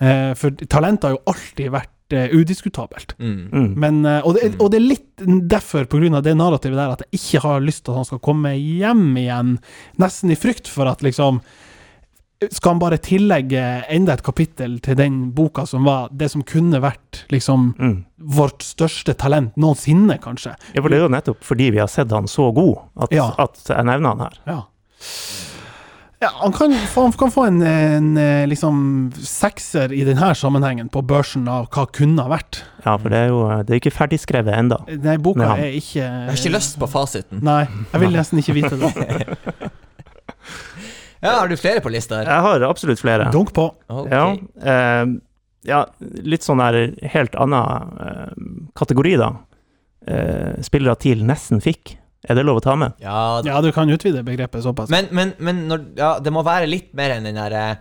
Eh, 0.00 0.32
for 0.34 0.50
talentet 0.50 1.04
har 1.04 1.16
jo 1.18 1.22
alltid 1.26 1.70
vært 1.70 1.92
eh, 2.12 2.32
udiskutabelt. 2.34 3.14
Mm. 3.18 3.48
Mm. 3.52 3.70
Men, 3.80 4.00
uh, 4.06 4.20
og, 4.26 4.34
det, 4.36 4.52
og 4.60 4.70
det 4.72 4.80
er 4.80 4.86
litt 4.88 5.24
derfor, 5.50 5.86
av 5.90 6.22
det 6.22 6.36
narrativet 6.36 6.76
der, 6.78 6.92
at 6.94 7.02
jeg 7.06 7.20
ikke 7.20 7.42
har 7.46 7.60
lyst 7.60 7.84
til 7.84 7.92
at 7.92 8.00
han 8.00 8.08
skal 8.08 8.22
komme 8.24 8.54
hjem 8.56 9.16
igjen, 9.16 9.58
nesten 9.98 10.30
i 10.30 10.38
frykt 10.38 10.68
for 10.68 10.86
at 10.90 11.02
liksom 11.02 11.40
Skal 12.40 12.70
han 12.70 12.78
bare 12.80 12.96
tillegge 12.96 13.84
enda 13.92 14.14
et 14.14 14.22
kapittel 14.24 14.78
til 14.80 14.96
den 14.96 15.30
boka 15.36 15.66
som 15.68 15.84
var 15.84 16.08
det 16.08 16.30
som 16.32 16.40
kunne 16.42 16.80
vært 16.80 17.26
liksom 17.28 17.74
Mm. 17.78 18.04
vårt 18.16 18.62
største 18.64 19.12
talent 19.12 19.56
noensinne, 19.60 20.16
kanskje? 20.18 20.54
Ja, 20.72 20.80
for 20.80 20.88
det 20.88 20.96
er 20.96 21.02
jo 21.04 21.12
nettopp 21.12 21.44
fordi 21.44 21.70
vi 21.70 21.78
har 21.82 21.86
sett 21.92 22.10
han 22.10 22.24
så 22.24 22.48
god, 22.54 22.78
at, 22.96 23.12
Ja. 23.12 23.34
at 23.36 23.60
jeg 23.68 23.84
nevner 23.84 24.08
han 24.08 24.20
her. 24.20 24.38
Ja. 24.46 24.62
Ja, 26.20 26.28
han 26.34 26.52
kan 26.52 26.74
få, 26.92 27.02
han 27.06 27.12
kan 27.16 27.30
få 27.32 27.44
en, 27.48 27.62
en 27.64 28.16
eh, 28.20 28.46
liksom 28.48 29.08
sekser 29.24 29.92
i 29.92 30.02
denne 30.04 30.34
sammenhengen 30.36 30.90
på 30.92 31.00
børsen 31.08 31.46
av 31.48 31.70
hva 31.72 31.86
kunne 31.96 32.26
ha 32.26 32.28
vært. 32.28 32.58
Ja, 32.84 32.98
for 33.00 33.08
det 33.08 33.22
er 33.22 33.30
jo 33.32 33.38
det 33.64 33.72
er 33.72 33.80
ikke 33.80 33.94
ferdigskrevet 33.94 34.52
ennå. 34.52 34.82
Nei, 35.00 35.16
boka 35.16 35.40
Med 35.40 35.64
er 35.64 35.78
ikke 35.78 36.02
Jeg 36.02 36.26
har 36.28 36.36
ikke 36.42 36.52
lyst 36.58 36.76
på 36.82 36.90
fasiten. 36.92 37.40
Nei, 37.46 37.62
jeg 37.94 38.02
vil 38.04 38.12
nesten 38.18 38.42
ikke 38.42 38.58
vite 38.58 38.76
det. 38.80 38.90
Ja, 41.20 41.30
Har 41.30 41.48
du 41.48 41.56
flere 41.60 41.80
på 41.84 41.90
lista 41.92 42.16
her? 42.16 42.28
Jeg 42.32 42.44
har 42.46 42.62
absolutt 42.64 43.00
flere. 43.00 43.26
Dunk 43.32 43.52
på. 43.52 43.66
Okay. 43.92 44.12
Ja, 44.12 44.72
eh, 44.72 45.10
ja, 45.68 45.82
litt 46.24 46.46
sånn 46.46 46.62
der 46.62 46.94
helt 47.12 47.36
annen 47.36 47.96
eh, 48.00 48.30
kategori, 48.80 49.16
da. 49.20 49.28
Eh, 50.08 50.60
spillere 50.64 50.96
TIL 50.96 51.24
nesten 51.28 51.60
fikk. 51.60 51.98
Er 52.28 52.36
det 52.36 52.42
lov 52.44 52.58
å 52.60 52.64
ta 52.64 52.74
med? 52.76 52.92
Ja, 53.00 53.40
Ja, 53.46 53.60
du 53.64 53.70
kan 53.72 53.88
utvide 53.90 54.22
begrepet 54.26 54.62
såpass. 54.66 54.90
Men, 54.92 55.06
men, 55.10 55.32
men 55.38 55.66
når, 55.70 55.84
ja, 55.96 56.10
det 56.20 56.32
må 56.34 56.42
være 56.44 56.68
litt 56.68 56.92
mer 56.94 57.14
enn 57.16 57.24
den 57.24 57.38
derre 57.40 57.78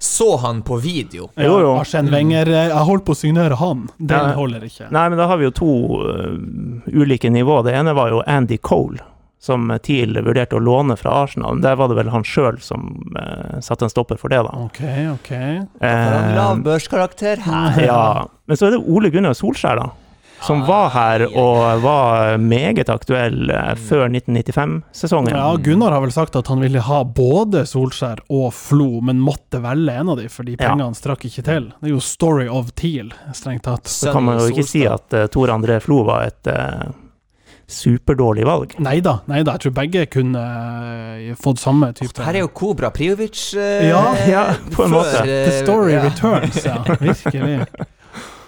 Så 0.00 0.36
han 0.40 0.62
på 0.64 0.78
video? 0.80 1.30
Ja, 1.36 1.44
Jo, 1.50 1.58
jo. 1.60 1.72
Arsen 1.80 2.08
Wenger 2.12 2.48
eh, 2.48 2.68
Jeg 2.72 2.86
holdt 2.88 3.04
på 3.06 3.12
å 3.12 3.18
signere 3.18 3.58
han. 3.60 3.86
Den 3.98 4.30
Nei. 4.30 4.34
holder 4.36 4.64
ikke. 4.66 4.88
Nei, 4.92 5.04
men 5.12 5.20
da 5.20 5.26
har 5.30 5.40
vi 5.40 5.46
jo 5.50 5.52
to 5.56 5.72
uh, 6.04 6.92
ulike 6.92 7.30
nivå. 7.32 7.60
Det 7.64 7.74
ene 7.76 7.92
var 7.96 8.10
jo 8.12 8.22
Andy 8.26 8.56
Cole, 8.58 9.00
som 9.44 9.68
TIL 9.84 10.16
vurderte 10.24 10.56
å 10.56 10.62
låne 10.64 10.96
fra 10.96 11.12
Arsenal. 11.24 11.60
Der 11.64 11.76
var 11.76 11.88
det 11.92 11.98
vel 12.00 12.08
han 12.12 12.24
sjøl 12.24 12.56
som 12.64 12.88
uh, 13.16 13.60
satte 13.64 13.84
en 13.84 13.92
stopper 13.92 14.16
for 14.20 14.32
det, 14.32 14.40
da. 14.48 14.52
OK, 14.64 14.80
OK. 15.14 15.30
Uh, 15.80 16.32
lav 16.36 16.56
Eh, 16.56 16.62
børskarakter 16.68 17.44
her. 17.44 17.80
ja. 17.90 18.00
Men 18.48 18.56
så 18.60 18.68
er 18.70 18.76
det 18.78 18.82
Ole 18.88 19.12
Gunnar 19.12 19.36
Solskjær, 19.36 19.80
da. 19.80 19.90
Som 20.46 20.64
var 20.68 20.90
her 20.94 21.24
og 21.30 21.82
var 21.82 22.36
meget 22.42 22.90
aktuell 22.92 23.50
eh, 23.50 23.70
før 23.80 24.08
1995-sesongen. 24.12 25.32
Ja, 25.34 25.54
Gunnar 25.56 25.94
har 25.96 26.02
vel 26.04 26.12
sagt 26.12 26.36
at 26.36 26.50
han 26.52 26.60
ville 26.60 26.82
ha 26.84 26.98
både 27.04 27.64
Solskjær 27.68 28.20
og 28.28 28.50
Flo, 28.56 29.00
men 29.04 29.22
måtte 29.24 29.60
velge 29.64 29.94
en 30.00 30.12
av 30.12 30.20
dem 30.20 30.28
fordi 30.32 30.56
Ja. 30.58 30.68
pengene 30.74 30.94
strakk 30.98 31.24
ikke 31.30 31.44
til. 31.46 31.70
Det 31.80 31.88
er 31.90 31.94
jo 31.94 32.02
story 32.04 32.48
of 32.48 32.74
Teal, 32.76 33.12
strengt 33.32 33.64
tatt. 33.64 33.88
Så 33.88 34.12
kan 34.12 34.24
man 34.26 34.38
jo 34.42 34.50
ikke 34.52 34.66
si 34.68 34.84
at 34.86 35.16
uh, 35.16 35.26
Tor 35.32 35.48
André 35.54 35.80
Flo 35.82 36.02
var 36.04 36.28
et 36.28 36.52
uh, 36.52 36.92
superdårlig 37.66 38.44
valg. 38.44 38.74
Nei 38.84 38.98
da, 39.00 39.18
nei 39.30 39.40
da. 39.46 39.54
Jeg 39.56 39.64
tror 39.64 39.74
begge 39.78 40.04
kunne 40.12 40.42
eh, 40.44 41.34
fått 41.40 41.62
samme 41.62 41.88
type 41.96 42.20
Her 42.20 42.36
er 42.36 42.44
jo 42.44 42.50
Kobra 42.52 42.90
Priovic 42.92 43.54
eh, 43.56 43.86
Ja, 43.88 44.02
ja, 44.28 44.42
på 44.74 44.84
en 44.84 44.92
måte. 44.92 45.22
eh, 45.24 45.48
The 45.48 45.62
story 45.64 45.94
ja. 45.96 46.02
returns, 46.04 46.58
ja. 46.66 46.82
Virkelig. 47.00 47.64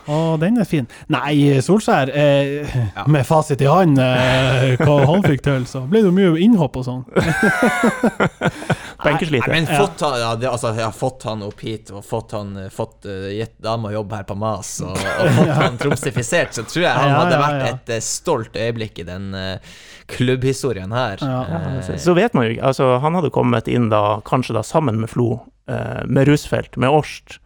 Å, 0.07 0.37
den 0.39 0.59
er 0.63 0.65
fin. 0.69 0.87
Nei, 1.11 1.59
Solskjær, 1.65 2.11
eh, 2.15 2.77
Ja. 2.95 3.05
med 3.11 3.27
fasit 3.27 3.61
i 3.61 3.67
hånd, 3.67 3.99
eh, 3.99 4.77
hva 4.79 5.01
han 5.07 5.23
fikk 5.27 5.43
til, 5.43 5.65
så 5.67 5.83
ble 5.89 6.03
det 6.05 6.11
jo 6.11 6.15
mye 6.15 6.39
innhopp 6.45 6.77
og 6.77 6.85
sånn. 6.87 7.05
Benkeslite. 9.05 9.49
Men 9.51 9.67
fått 9.67 10.01
han, 10.01 10.19
ja, 10.21 10.31
det, 10.37 10.49
altså, 10.51 10.71
jeg 10.75 10.85
har 10.87 10.95
fått 10.97 11.27
han 11.29 11.43
opp 11.47 11.61
hit 11.63 11.91
og 11.95 12.05
fått 12.07 12.33
han 12.37 12.55
eh, 12.65 12.69
fått 12.73 13.07
uh, 13.07 13.27
gitt 13.35 13.57
dama 13.63 13.93
jobb 13.93 14.15
her 14.17 14.25
på 14.29 14.37
Mas 14.39 14.71
og, 14.85 14.95
og 14.97 15.31
fått 15.37 15.53
han 15.61 15.77
tromsifisert, 15.81 16.55
så 16.57 16.65
tror 16.67 16.87
jeg 16.87 16.95
han 16.97 17.11
Ja, 17.13 17.19
hadde 17.21 17.41
vært 17.43 17.61
ja. 17.61 17.73
et 17.75 17.93
eh, 17.99 18.03
stolt 18.05 18.57
øyeblikk 18.57 19.03
i 19.03 19.07
den 19.09 19.29
uh, 19.37 19.77
klubbhistorien 20.11 20.95
her. 20.97 21.23
Ja. 21.23 21.99
Så- 21.99 22.15
vet 22.17 22.35
man 22.35 22.47
jo 22.47 22.55
ikke 22.57 22.65
altså, 22.71 22.87
Han 23.03 23.19
hadde 23.19 23.31
kommet 23.35 23.69
inn 23.69 23.91
da, 23.93 24.21
kanskje 24.27 24.55
da 24.57 24.63
sammen 24.65 25.01
med 25.03 25.11
Flo, 25.13 25.43
med 25.67 26.29
Rusfeldt, 26.29 26.77
med 26.79 26.95
Årst. 26.95 27.41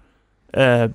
Eh, 0.53 0.87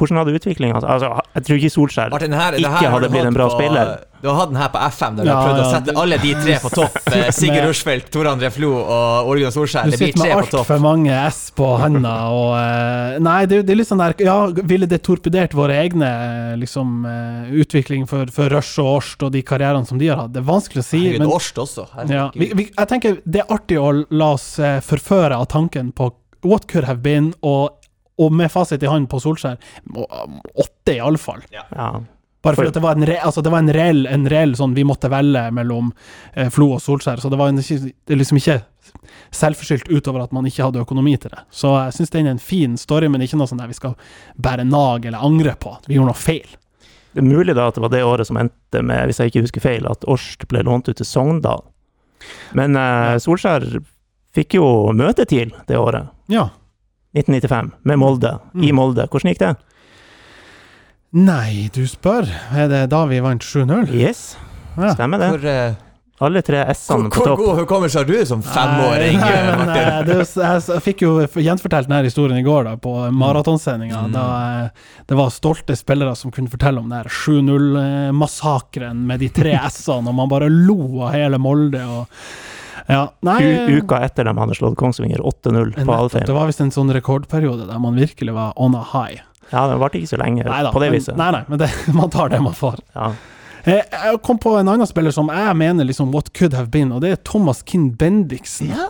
hvordan 0.00 0.22
hadde 0.24 0.32
utviklinga 0.40 0.80
altså, 0.80 1.10
Jeg 1.36 1.44
tror 1.46 1.58
ikke 1.60 1.72
Solskjær 1.76 2.14
Martin, 2.14 2.32
her, 2.40 2.56
ikke 2.58 2.70
her 2.80 2.94
hadde 2.96 3.10
blitt 3.12 3.28
en 3.28 3.36
bra 3.36 3.46
på, 3.50 3.58
spiller. 3.60 3.90
Du 4.20 4.28
har 4.28 4.34
hatt 4.36 4.50
den 4.50 4.58
her 4.60 4.68
på 4.72 4.80
FM, 4.92 5.14
der 5.16 5.24
du 5.24 5.30
Ja, 5.30 5.36
har 5.38 5.46
prøvd 5.48 5.60
å 5.62 5.68
sette 5.72 5.92
du- 5.94 6.00
alle 6.02 6.16
de 6.20 6.32
tre 6.42 6.56
på 6.60 6.70
topp. 6.74 6.96
Eh, 7.20 7.30
Sigurd 7.34 7.64
Rushfeldt, 7.70 8.10
Tor 8.14 8.28
André 8.30 8.50
Flo 8.54 8.68
og 8.82 9.30
Ole 9.32 9.48
Solskjær. 9.54 9.88
Du 9.88 9.94
Det 9.94 9.98
blir 9.98 10.10
sitter 10.12 10.20
tre 10.24 10.34
med 10.36 10.44
på 10.44 10.50
topp. 10.50 10.60
altfor 10.66 10.80
mange 10.84 11.14
S 11.30 11.38
på 11.56 11.68
handa 11.80 12.12
og 12.34 12.50
eh, 12.58 13.18
Nei, 13.24 13.38
det, 13.50 13.62
det 13.66 13.74
er 13.74 13.80
litt 13.80 13.88
sånn 13.88 14.02
der 14.02 14.14
Ja, 14.24 14.36
ville 14.72 14.86
det 14.90 15.00
torpedert 15.06 15.56
våre 15.56 15.78
egne 15.80 16.10
eh, 16.10 16.56
liksom 16.60 17.00
utvikling 17.62 18.06
for, 18.10 18.26
for 18.34 18.52
Rush 18.52 18.78
og 18.82 18.90
Årst 18.98 19.24
og 19.26 19.32
de 19.34 19.42
karrierene 19.46 19.86
som 19.88 19.98
de 20.00 20.08
har 20.12 20.24
hatt? 20.24 20.32
Det 20.34 20.42
er 20.42 20.48
vanskelig 20.50 20.84
å 20.84 20.86
si. 20.86 21.00
Herregud, 21.06 21.24
men 21.24 21.34
Årst 21.36 21.60
også. 21.64 21.86
Ja, 22.12 22.28
vi, 22.34 22.50
vi, 22.54 22.68
jeg 22.76 22.90
tenker 22.92 23.20
det 23.24 23.42
er 23.44 23.54
artig 23.56 23.80
å 23.80 23.90
la 24.10 24.32
oss 24.36 24.52
forføre 24.86 25.36
av 25.40 25.48
tanken 25.52 25.92
på 25.96 26.12
what 26.46 26.66
could 26.70 26.86
have 26.88 27.02
been, 27.04 27.32
og, 27.44 27.74
og 28.20 28.32
med 28.36 28.50
fasit 28.52 28.82
i 28.82 28.88
hånden 28.90 29.08
på 29.10 29.20
Solskjær 29.22 29.58
åtte, 29.96 30.94
iallfall. 30.96 31.42
ja. 31.54 31.64
Bare 32.42 32.56
For- 32.56 32.64
fordi 32.64 32.72
det 32.72 32.80
var 32.82 32.94
en, 32.96 33.04
re, 33.04 33.18
altså 33.20 33.42
det 33.44 33.50
var 33.52 33.58
en 33.60 33.68
reell, 33.72 34.06
en 34.08 34.22
reell 34.32 34.54
sånn 34.56 34.72
Vi 34.74 34.80
måtte 34.88 35.10
velge 35.12 35.42
mellom 35.52 35.90
eh, 36.32 36.48
Flo 36.48 36.70
og 36.72 36.80
Solskjær, 36.80 37.20
så 37.20 37.28
det 37.28 37.36
var 37.36 37.50
en, 37.52 37.58
det 37.60 38.16
liksom 38.16 38.38
ikke 38.40 38.62
selvforskyldt 39.36 39.90
utover 39.92 40.22
at 40.24 40.32
man 40.32 40.46
ikke 40.48 40.64
hadde 40.64 40.80
økonomi 40.80 41.12
til 41.20 41.30
det. 41.34 41.42
Så 41.52 41.74
jeg 41.76 41.92
syns 41.98 42.10
den 42.14 42.26
er 42.30 42.34
en 42.34 42.40
fin 42.42 42.78
story, 42.80 43.10
men 43.12 43.20
ikke 43.20 43.36
noe 43.36 43.46
sånn 43.50 43.60
der 43.60 43.68
vi 43.70 43.76
skal 43.76 43.92
bære 44.40 44.64
nag 44.66 45.04
eller 45.04 45.20
angre 45.26 45.52
på 45.60 45.74
at 45.76 45.84
vi 45.86 45.98
gjorde 45.98 46.14
noe 46.14 46.18
feil. 46.22 46.56
Det 47.12 47.20
er 47.20 47.28
mulig 47.28 47.54
da 47.58 47.68
at 47.68 47.76
det 47.76 47.82
var 47.84 47.92
det 47.92 48.02
året 48.06 48.26
som 48.30 48.38
endte 48.40 48.82
med, 48.86 49.04
hvis 49.10 49.20
jeg 49.20 49.32
ikke 49.34 49.44
husker 49.44 49.60
feil, 49.66 49.86
at 49.90 50.04
Årst 50.08 50.46
ble 50.50 50.62
lånt 50.64 50.88
ut 50.88 50.96
til 50.96 51.06
Sogndal. 51.06 51.60
Men 52.56 52.76
eh, 52.78 53.18
Solskjær 53.20 53.68
fikk 54.36 54.56
jo 54.60 54.66
møte 54.96 55.26
til 55.28 55.52
det 55.68 55.76
året, 55.76 56.08
Ja. 56.32 56.48
1995, 57.16 57.72
med 57.84 57.98
Molde, 57.98 58.38
i 58.54 58.70
Mm. 58.70 58.76
Molde. 58.76 59.08
Hvordan 59.10 59.32
gikk 59.34 59.38
det? 59.42 59.56
Nei, 61.12 61.68
du 61.74 61.82
spør. 61.90 62.28
Er 62.54 62.68
det 62.70 62.84
da 62.92 63.04
vi 63.10 63.18
vant 63.20 63.42
7-0? 63.42 63.88
Yes, 63.92 64.36
Ja. 64.78 64.94
stemmer 64.94 65.18
det. 65.18 65.30
Hvor, 65.34 65.44
uh, 65.70 65.74
Alle 66.22 66.42
tre 66.44 66.58
S-ene 66.68 67.08
på 67.08 67.16
hvor 67.16 67.26
topp. 67.30 67.38
god 67.40 67.58
hukommelse 67.62 67.96
har 67.96 68.04
du 68.04 68.24
som 68.26 68.42
femåring, 68.42 69.16
Nei, 69.18 69.56
men, 69.56 69.68
eh, 69.70 70.02
det, 70.04 70.16
er 70.36 70.60
jeg, 70.60 70.82
fikk 70.84 71.00
jo 71.00 71.14
gjenfortalt 71.26 71.88
denne 71.88 72.04
historien 72.04 72.36
i 72.38 72.42
går 72.44 72.64
da, 72.64 72.74
på 72.76 72.92
maratonsendinga. 73.10 74.02
Mm. 74.06 74.12
Da 74.12 74.64
eh, 74.66 74.68
det 75.08 75.16
var 75.16 75.30
stolte 75.32 75.74
spillere 75.74 76.14
som 76.14 76.30
kunne 76.30 76.50
fortelle 76.52 76.78
om 76.78 76.90
den 76.92 77.04
7-0-massakren 77.08 79.00
med 79.06 79.20
de 79.24 79.28
tre 79.32 79.56
S-ene, 79.70 80.08
og 80.12 80.14
man 80.14 80.28
bare 80.28 80.50
lo 80.52 81.00
av 81.06 81.14
hele 81.14 81.38
Molde. 81.40 81.80
og 81.88 82.06
ja, 82.90 83.02
nei, 83.26 83.38
U 83.70 83.80
uka 83.80 84.00
etter 84.06 84.26
de 84.28 84.34
hadde 84.36 84.56
slått 84.58 84.76
Kongsvinger 84.80 85.22
8-0 85.22 85.74
på 85.84 85.94
Alfheim. 85.96 86.26
det 86.26 86.36
var 86.36 86.46
visst 86.50 86.60
en 86.64 86.72
sånn 86.74 86.92
rekordperiode 86.94 87.66
der 87.70 87.78
man 87.82 87.98
virkelig 87.98 88.34
var 88.36 88.52
on 88.56 88.74
a 88.78 88.84
high. 88.92 89.20
Ja, 89.50 89.64
det 89.70 89.80
varte 89.82 89.98
ikke 89.98 90.12
så 90.12 90.18
lenge 90.20 90.44
Neida, 90.46 90.70
på 90.70 90.78
det 90.82 90.90
men, 90.92 90.98
viset. 91.00 91.16
Nei, 91.18 91.30
nei, 91.34 91.42
men 91.48 91.58
det, 91.62 91.70
man 92.00 92.10
tar 92.10 92.28
det 92.30 92.40
man 92.44 92.54
får. 92.54 92.78
Ja. 92.94 93.12
Eh, 93.64 93.82
Jeg 93.92 94.20
kom 94.24 94.38
på 94.40 94.54
en 94.60 94.68
annen 94.72 94.86
spiller 94.88 95.12
som 95.12 95.28
jeg 95.32 95.56
mener 95.58 95.84
liksom 95.88 96.12
what 96.14 96.30
could 96.38 96.54
have 96.54 96.70
been, 96.70 96.92
og 96.94 97.02
det 97.02 97.10
er 97.16 97.22
Thomas 97.26 97.62
Kinn 97.66 97.90
Bendiksen. 97.98 98.70
Ja, 98.72 98.86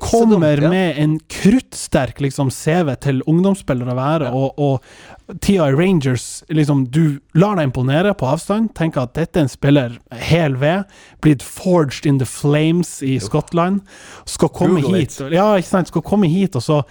men 0.00 0.08
kommer 0.10 0.46
er 0.46 0.60
kommer 0.60 0.66
ja. 0.66 0.70
med 0.72 0.98
en 1.02 1.16
kruttsterk 1.32 2.20
liksom, 2.20 2.50
CV 2.50 2.94
til 3.02 3.22
ungdomsspillere 3.26 3.94
å 3.94 3.98
være, 3.98 4.30
og, 4.36 4.60
og 4.60 5.38
TI 5.42 5.58
Rangers 5.58 6.44
liksom, 6.48 6.86
Du 6.94 7.18
lar 7.34 7.58
deg 7.58 7.70
imponere 7.70 8.14
på 8.14 8.28
avstand, 8.30 8.70
tenker 8.78 9.06
at 9.06 9.16
dette 9.18 9.40
er 9.40 9.46
en 9.46 9.52
spiller 9.52 9.98
hel 10.14 10.56
ved, 10.60 10.86
blitt 11.24 11.42
forged 11.42 12.06
in 12.06 12.20
the 12.22 12.28
flames 12.28 13.00
i 13.02 13.18
Skottland, 13.22 13.82
skal 14.26 14.52
komme 14.54 14.82
Google 14.82 15.02
hit 15.02 15.18
it. 15.18 15.34
Ja, 15.34 15.52
ikke 15.58 15.72
sant, 15.72 15.92
skal 15.92 16.06
komme 16.06 16.30
hit, 16.30 16.56
og 16.56 16.64
så 16.64 16.82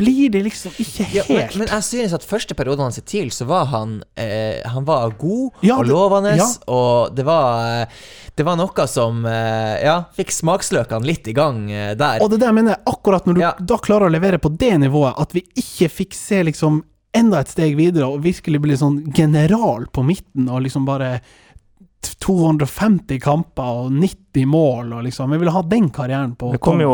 blir 0.00 0.32
det 0.34 0.42
liksom 0.46 0.74
ikke 0.80 1.06
Ja, 1.14 1.24
men, 1.28 1.42
helt 1.42 1.56
men 1.60 1.70
jeg 1.70 1.86
synes 1.86 2.14
at 2.16 2.26
første 2.26 2.56
perioden 2.58 2.86
hans 2.88 2.98
i 3.00 3.04
TIL, 3.06 3.30
så 3.34 3.46
var 3.48 3.68
han 3.72 3.98
eh, 4.18 4.60
Han 4.72 4.86
var 4.88 5.14
god 5.20 5.64
Ja, 5.66 5.78
og 5.78 5.88
lovende, 5.90 6.34
ja. 6.40 6.48
og 6.72 7.14
det 7.16 7.26
var 7.28 7.82
eh, 7.84 8.02
Det 8.36 8.46
var 8.48 8.58
noe 8.60 8.86
som 8.90 9.24
eh, 9.28 9.76
Ja, 9.86 9.96
fikk 10.16 10.32
smaksløkene 10.34 11.06
litt 11.06 11.28
i 11.30 11.36
gang 11.36 11.66
eh, 11.70 11.92
der. 11.98 12.22
Og 12.24 12.32
det 12.32 12.40
der 12.42 12.54
mener 12.56 12.76
jeg 12.76 12.84
akkurat 12.94 13.28
når 13.28 13.38
du 13.38 13.66
da 13.70 13.80
klarer 13.82 14.08
å 14.08 14.14
levere 14.14 14.40
på 14.42 14.52
det 14.60 14.72
nivået, 14.82 15.14
at 15.20 15.34
vi 15.36 15.44
ikke 15.60 15.90
fikk 16.00 16.16
se 16.16 16.42
liksom 16.48 16.80
enda 17.16 17.40
et 17.42 17.50
steg 17.50 17.74
videre 17.78 18.06
og 18.06 18.22
virkelig 18.22 18.60
bli 18.62 18.76
sånn 18.78 19.00
general 19.16 19.88
på 19.92 20.04
midten 20.06 20.48
og 20.50 20.62
liksom 20.66 20.86
bare 20.86 21.16
250 22.24 23.18
kamper 23.20 23.84
og 23.84 23.92
90 23.92 24.46
mål 24.48 24.92
og 24.96 25.04
liksom 25.04 25.32
Vi 25.34 25.38
ville 25.40 25.52
ha 25.52 25.62
den 25.66 25.88
karrieren 25.92 26.34
på 26.38 26.52
Det 26.54 26.60
kom 26.64 26.80
jo 26.80 26.92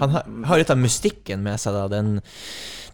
Han 0.00 0.10
har, 0.12 0.26
har 0.48 0.60
litt 0.60 0.72
av 0.72 0.80
mystikken 0.80 1.42
med 1.44 1.60
seg, 1.60 1.76
da. 1.76 1.86
Den, 1.92 2.18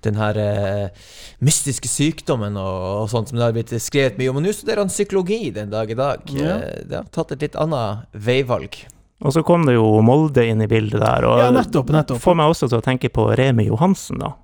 den 0.06 0.18
her 0.20 0.38
uh, 0.38 1.08
mystiske 1.42 1.90
sykdommen 1.90 2.58
og, 2.60 2.76
og 3.02 3.08
sånt 3.10 3.30
som 3.32 3.38
det 3.38 3.46
har 3.46 3.56
blitt 3.56 3.72
skrevet 3.82 4.18
mye 4.20 4.30
om. 4.30 4.38
Og 4.38 4.46
nå 4.46 4.52
studerer 4.54 4.84
han 4.84 4.92
psykologi 4.92 5.50
den 5.54 5.72
dag 5.72 5.90
i 5.90 5.96
dag. 5.98 6.22
Ja. 6.34 6.58
Eh, 6.60 6.84
Det 6.86 7.00
har 7.00 7.08
tatt 7.14 7.34
et 7.34 7.42
litt 7.42 7.58
annet 7.58 8.06
veivalg. 8.14 8.78
Og 9.18 9.34
så 9.34 9.42
kom 9.42 9.64
det 9.66 9.74
jo 9.74 9.88
Molde 10.06 10.44
inn 10.46 10.62
i 10.62 10.68
bildet 10.70 11.00
der, 11.02 11.26
og 11.26 11.40
Ja, 11.42 11.48
nettopp, 11.54 11.90
nettopp. 11.90 12.20
får 12.22 12.36
meg 12.38 12.52
også 12.52 12.68
til 12.70 12.78
å 12.78 12.84
tenke 12.86 13.10
på 13.10 13.24
Remi 13.38 13.66
Johansen, 13.66 14.20
da. 14.22 14.34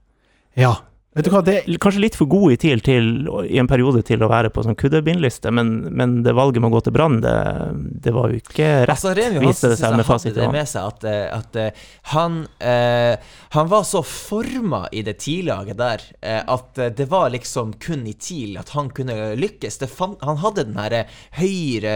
Ja. 0.59 0.73
Vet 1.15 1.29
du 1.29 1.31
hva, 1.31 1.41
det 1.47 1.61
Kanskje 1.83 2.03
litt 2.03 2.17
for 2.19 2.27
god 2.31 2.57
i 2.57 2.57
TIL 2.59 2.81
til, 2.83 3.11
i 3.47 3.61
en 3.63 3.69
periode 3.71 4.03
til 4.07 4.23
å 4.25 4.29
være 4.31 4.51
på 4.55 4.65
sånn 4.67 4.79
kuddebindliste, 4.79 5.53
men, 5.55 5.71
men 5.95 6.17
det 6.27 6.35
valget 6.35 6.63
med 6.63 6.73
å 6.73 6.75
gå 6.75 6.83
til 6.87 6.95
Brann, 6.97 7.21
det, 7.23 7.35
det 8.03 8.15
var 8.15 8.33
jo 8.33 8.41
ikke 8.43 8.71
rett, 8.83 8.95
Altså, 8.97 9.15
Remi 9.15 9.45
viste 9.45 9.71
det 9.71 9.79
seg 9.79 9.95
med 9.95 10.09
fasit 10.09 10.33
hadde 10.33 10.49
det 10.49 10.57
med 10.57 10.71
seg 10.71 10.91
at, 10.91 11.07
eh, 11.07 11.25
at 11.39 11.59
eh, 11.61 11.85
han 12.15 12.41
eh, 12.59 13.35
Han 13.55 13.71
var 13.71 13.87
så 13.87 14.03
forma 14.03 14.85
i 14.91 15.05
det 15.07 15.17
TIL-laget 15.23 15.79
der 15.79 16.03
eh, 16.19 16.41
at 16.43 16.83
det 16.99 17.07
var 17.11 17.31
liksom 17.35 17.77
kun 17.83 18.03
i 18.11 18.17
TIL 18.19 18.59
at 18.59 18.75
han 18.75 18.91
kunne 18.95 19.35
lykkes. 19.39 19.79
Det 19.81 19.91
fan, 19.91 20.17
han 20.25 20.41
hadde 20.43 20.67
den 20.67 20.79
herre 20.81 21.05
høyre 21.39 21.95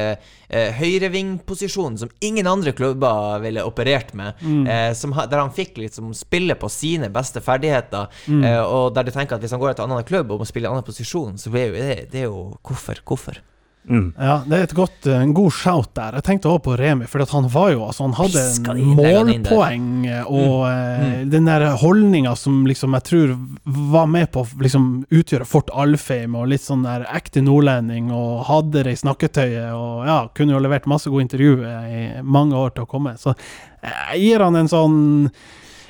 eh, 0.49 0.73
høyrevingposisjon 0.79 1.99
som 2.01 2.13
ingen 2.25 2.49
andre 2.51 2.73
klubber 2.77 3.39
ville 3.45 3.65
operert 3.67 4.15
med. 4.19 4.39
Mm. 4.41 4.65
Eh, 4.67 4.93
som, 4.99 5.15
der 5.17 5.43
han 5.43 5.55
fikk 5.55 5.79
liksom 5.83 6.15
spille 6.17 6.57
på 6.59 6.71
sine 6.73 7.11
beste 7.13 7.43
ferdigheter. 7.45 8.09
Mm. 8.27 8.43
Eh, 8.45 8.63
og 8.63 8.95
der 8.97 9.09
du 9.09 9.13
tenker 9.15 9.37
at 9.37 9.45
hvis 9.45 9.55
han 9.55 9.63
går 9.63 9.77
til 9.77 9.87
en 9.87 9.97
annen 9.97 10.09
klubb 10.09 10.33
og 10.33 10.43
må 10.43 10.49
spille 10.49 10.69
i 10.69 10.71
en 10.71 10.79
annen 10.79 10.89
posisjon, 10.89 11.39
så 11.41 11.53
blir 11.55 11.71
jo 11.71 11.79
det, 11.79 12.01
det 12.13 12.25
er 12.25 12.29
jo 12.31 12.49
Hvorfor? 12.69 13.01
Hvorfor? 13.07 13.39
Mm. 13.89 14.13
Ja, 14.19 14.35
det 14.45 14.57
er 14.57 14.67
et 14.67 14.75
godt, 14.77 15.07
en 15.09 15.33
god 15.37 15.53
shout 15.55 15.95
der. 15.97 16.19
Jeg 16.19 16.27
tenkte 16.27 16.51
også 16.51 16.65
på 16.67 16.77
Remi, 16.77 17.07
for 17.09 17.25
han 17.33 17.49
var 17.53 17.71
jo 17.73 17.85
altså, 17.87 18.05
Han 18.05 18.17
hadde 18.19 18.43
inn, 18.77 18.91
målpoeng 18.99 19.87
og 20.29 20.67
mm. 20.69 21.05
Mm. 21.09 21.31
den 21.33 21.49
der 21.49 21.65
holdninga 21.81 22.35
som 22.37 22.61
liksom 22.69 22.97
jeg 22.99 23.07
tror 23.09 23.35
var 23.65 24.11
med 24.11 24.31
på 24.35 24.45
å 24.45 24.63
liksom 24.63 24.91
utgjøre 25.09 25.49
Fort 25.49 25.73
Alfheim, 25.73 26.37
og 26.37 26.51
litt 26.53 26.65
sånn 26.65 26.85
der 26.85 27.07
ekte 27.09 27.43
nordlending, 27.45 28.13
og 28.15 28.45
hadde 28.49 28.85
det 28.87 28.97
i 28.97 29.01
snakketøyet, 29.01 29.73
og 29.73 30.05
ja, 30.09 30.21
kunne 30.37 30.57
jo 30.57 30.63
levert 30.63 30.89
masse 30.91 31.11
gode 31.11 31.25
intervjuer 31.25 31.89
i 31.89 32.03
mange 32.23 32.59
år 32.59 32.77
til 32.77 32.85
å 32.85 32.91
komme. 32.91 33.17
Så 33.21 33.35
jeg 33.83 34.21
gir 34.25 34.45
han 34.45 34.59
en 34.59 34.71
sånn 34.71 35.01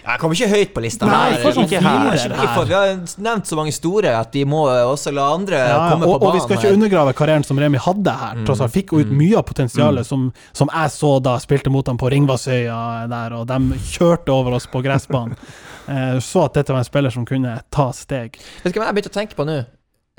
Jeg 0.09 0.21
kommer 0.23 0.39
ikke 0.39 0.49
høyt 0.49 0.71
på 0.73 0.81
lista. 0.81 1.05
Nei, 1.09 1.17
her. 1.37 1.53
sånn 1.53 1.67
Ikke 1.67 1.81
her. 1.85 2.07
Ikke 2.17 2.39
her. 2.41 2.65
Vi 2.71 2.75
har 2.75 2.93
nevnt 3.27 3.51
så 3.51 3.59
mange 3.59 3.75
store 3.77 4.15
at 4.17 4.31
de 4.33 4.45
må 4.49 4.63
også 4.65 5.13
la 5.13 5.27
andre 5.35 5.59
ja, 5.61 5.75
komme 5.93 6.07
og, 6.09 6.15
på 6.15 6.19
banen. 6.23 6.29
og 6.31 6.35
vi 6.39 6.41
skal 6.47 6.57
ikke 6.57 6.73
undergrave 6.79 7.13
karrieren 7.19 7.45
som 7.45 7.61
Remi 7.61 7.81
hadde 7.85 8.15
her. 8.23 8.41
Tross 8.49 8.63
alt 8.65 8.73
fikk 8.73 8.95
ut 8.97 9.07
Mm. 9.13 9.17
mye 9.21 9.37
av 9.37 9.45
potensialet 9.51 10.07
som, 10.09 10.31
som 10.57 10.71
jeg 10.73 10.91
så 10.97 11.11
da 11.23 11.37
spilte 11.45 11.71
mot 11.71 11.87
ham 11.87 11.99
på 12.01 12.09
Ringvassøya 12.15 12.79
der, 13.13 13.37
og 13.37 13.47
de 13.53 13.79
kjørte 13.93 14.33
over 14.33 14.57
oss 14.59 14.67
på 14.67 14.83
gressbanen. 14.85 15.37
Eh, 15.89 16.19
så 16.21 16.43
at 16.45 16.53
dette 16.53 16.69
var 16.75 16.83
en 16.83 16.85
spiller 16.85 17.09
som 17.09 17.25
kunne 17.25 17.55
ta 17.73 17.87
steg. 17.97 18.35
Vet 18.61 18.75
du 18.75 18.77
hva 18.77 18.91
jeg 18.91 18.97
begynte 18.99 19.09
å 19.09 19.15
tenke 19.15 19.37
på 19.39 19.47
nå? 19.49 19.55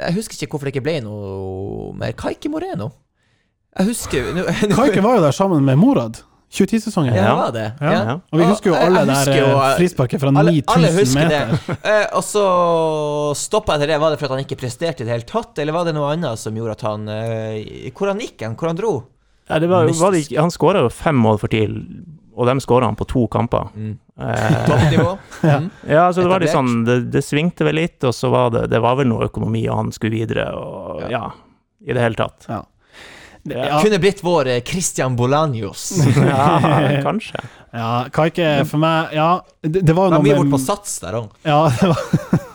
Jeg 0.02 0.16
husker 0.16 0.34
ikke 0.34 0.56
hvorfor 0.56 0.66
det 0.66 0.72
ikke 0.74 0.82
ble 0.88 0.96
noe 1.06 1.92
mer 1.94 2.16
Kaiki 2.18 2.50
Moreno. 2.50 2.88
Jeg 3.78 3.86
husker 3.92 4.32
Kaiki 4.80 5.04
var 5.06 5.20
jo 5.20 5.22
der 5.28 5.36
sammen 5.38 5.62
med 5.68 5.78
Morad. 5.78 6.24
2010-sesongen. 6.50 7.14
Ja, 7.14 7.22
Ja. 7.24 7.30
det 7.30 7.38
var 7.40 7.52
det. 7.52 7.66
Ja. 7.82 8.14
Og 8.32 8.40
vi 8.40 8.46
husker 8.50 8.70
jo 8.72 8.76
alle 8.76 9.00
jeg 9.04 9.08
der 9.08 9.16
husker 9.20 9.38
jo, 9.38 9.46
eh, 9.46 9.70
eh, 9.70 9.78
frisparket 9.78 10.22
fra 10.24 10.32
alle, 10.34 10.52
9000 10.52 10.76
alle 10.76 10.92
meter. 10.96 11.30
det. 11.30 11.78
Eh, 11.90 12.06
og 12.18 12.24
så 12.26 12.44
stoppa 13.38 13.74
jeg 13.76 13.82
etter 13.84 13.94
det. 13.94 14.00
Var 14.02 14.10
det 14.16 14.20
for 14.20 14.26
at 14.30 14.36
han 14.38 14.44
ikke 14.46 14.58
presterte 14.60 15.04
i 15.04 15.08
det 15.08 15.14
hele 15.14 15.28
tatt, 15.30 15.58
eller 15.62 15.74
var 15.76 15.86
det 15.86 15.94
noe 15.98 16.12
annet 16.14 16.40
som 16.42 16.56
gjorde 16.58 16.72
at 16.78 16.86
han 16.88 17.08
eh, 17.10 17.92
Hvor 17.94 18.08
han 18.12 18.20
gikk 18.24 18.42
han? 18.46 18.56
Hvor 18.60 18.68
han 18.72 18.80
dro? 18.80 18.94
Ja, 19.50 19.60
det 19.62 19.70
var, 19.70 19.86
var 19.98 20.12
det 20.14 20.26
han 20.38 20.52
skåra 20.54 20.84
jo 20.86 20.90
fem 20.94 21.16
mål 21.18 21.40
for 21.42 21.50
TIL, 21.50 21.78
og 22.38 22.46
dem 22.50 22.60
skåra 22.62 22.86
han 22.86 22.96
på 23.00 23.06
to 23.10 23.24
kamper. 23.34 23.70
Mm. 23.76 23.96
Eh, 24.20 24.58
Toppnivå. 24.70 25.14
Ja. 25.42 25.58
Mm. 25.62 25.70
ja, 25.88 26.08
så 26.14 26.22
det 26.26 26.28
var 26.34 26.42
litt 26.44 26.52
sånn 26.52 26.82
Det, 26.84 26.98
det 27.14 27.22
svingte 27.24 27.64
vel 27.64 27.78
litt, 27.80 28.04
og 28.04 28.12
så 28.14 28.28
var 28.34 28.50
det 28.52 28.66
Det 28.74 28.82
var 28.84 28.98
vel 29.00 29.08
noe 29.08 29.30
økonomi, 29.30 29.62
og 29.72 29.78
han 29.80 29.92
skulle 29.96 30.18
videre, 30.20 30.50
og 30.58 31.06
Ja. 31.06 31.10
ja, 31.14 31.24
i 31.88 31.94
det 31.96 32.02
hele 32.04 32.20
tatt. 32.20 32.46
Ja. 32.50 32.60
Ja, 33.48 33.80
Kunne 33.82 34.00
blitt 34.00 34.20
vår 34.24 34.48
eh, 34.48 34.62
Christian 34.66 35.16
Bolanjos. 35.16 35.92
ja 36.18 36.60
kanskje. 37.06 37.40
Ja, 37.72 38.08
hva 38.12 38.26
ikke 38.28 38.50
for 38.68 38.82
meg 38.82 39.14
Ja, 39.16 39.30
det, 39.62 39.84
det 39.86 39.96
var 39.96 40.10
jo 40.10 40.18
noe 40.18 40.26
med 40.26 40.40
bort 40.42 40.54
på 40.58 40.62
sats 40.62 40.98
der 41.04 41.20
òg. 41.22 41.30
Ja, 41.48 41.62
det 41.80 41.92
var, 41.94 42.00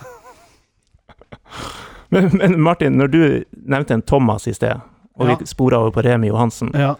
Men, 2.14 2.28
men 2.38 2.60
Martin, 2.62 2.94
når 3.00 3.08
du 3.10 3.22
nevnte 3.66 3.96
en 3.96 4.02
Thomas 4.06 4.44
i 4.46 4.52
sted, 4.54 4.78
og 5.18 5.28
Ja. 5.28 5.34
vi 5.40 5.46
spora 5.50 5.80
over 5.82 5.90
på 5.94 6.02
Remi 6.04 6.28
Johansen 6.30 6.70
ja. 6.74 6.92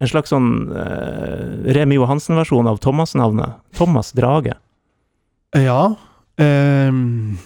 En 0.00 0.08
slags 0.08 0.30
sånn 0.32 0.70
uh, 0.72 1.66
Remi 1.76 1.98
Johansen-versjon 1.98 2.68
av 2.70 2.78
Thomas-navnet. 2.80 3.58
Thomas 3.76 4.12
Drage. 4.16 4.54
ja. 5.52 5.94
ehm, 6.40 7.36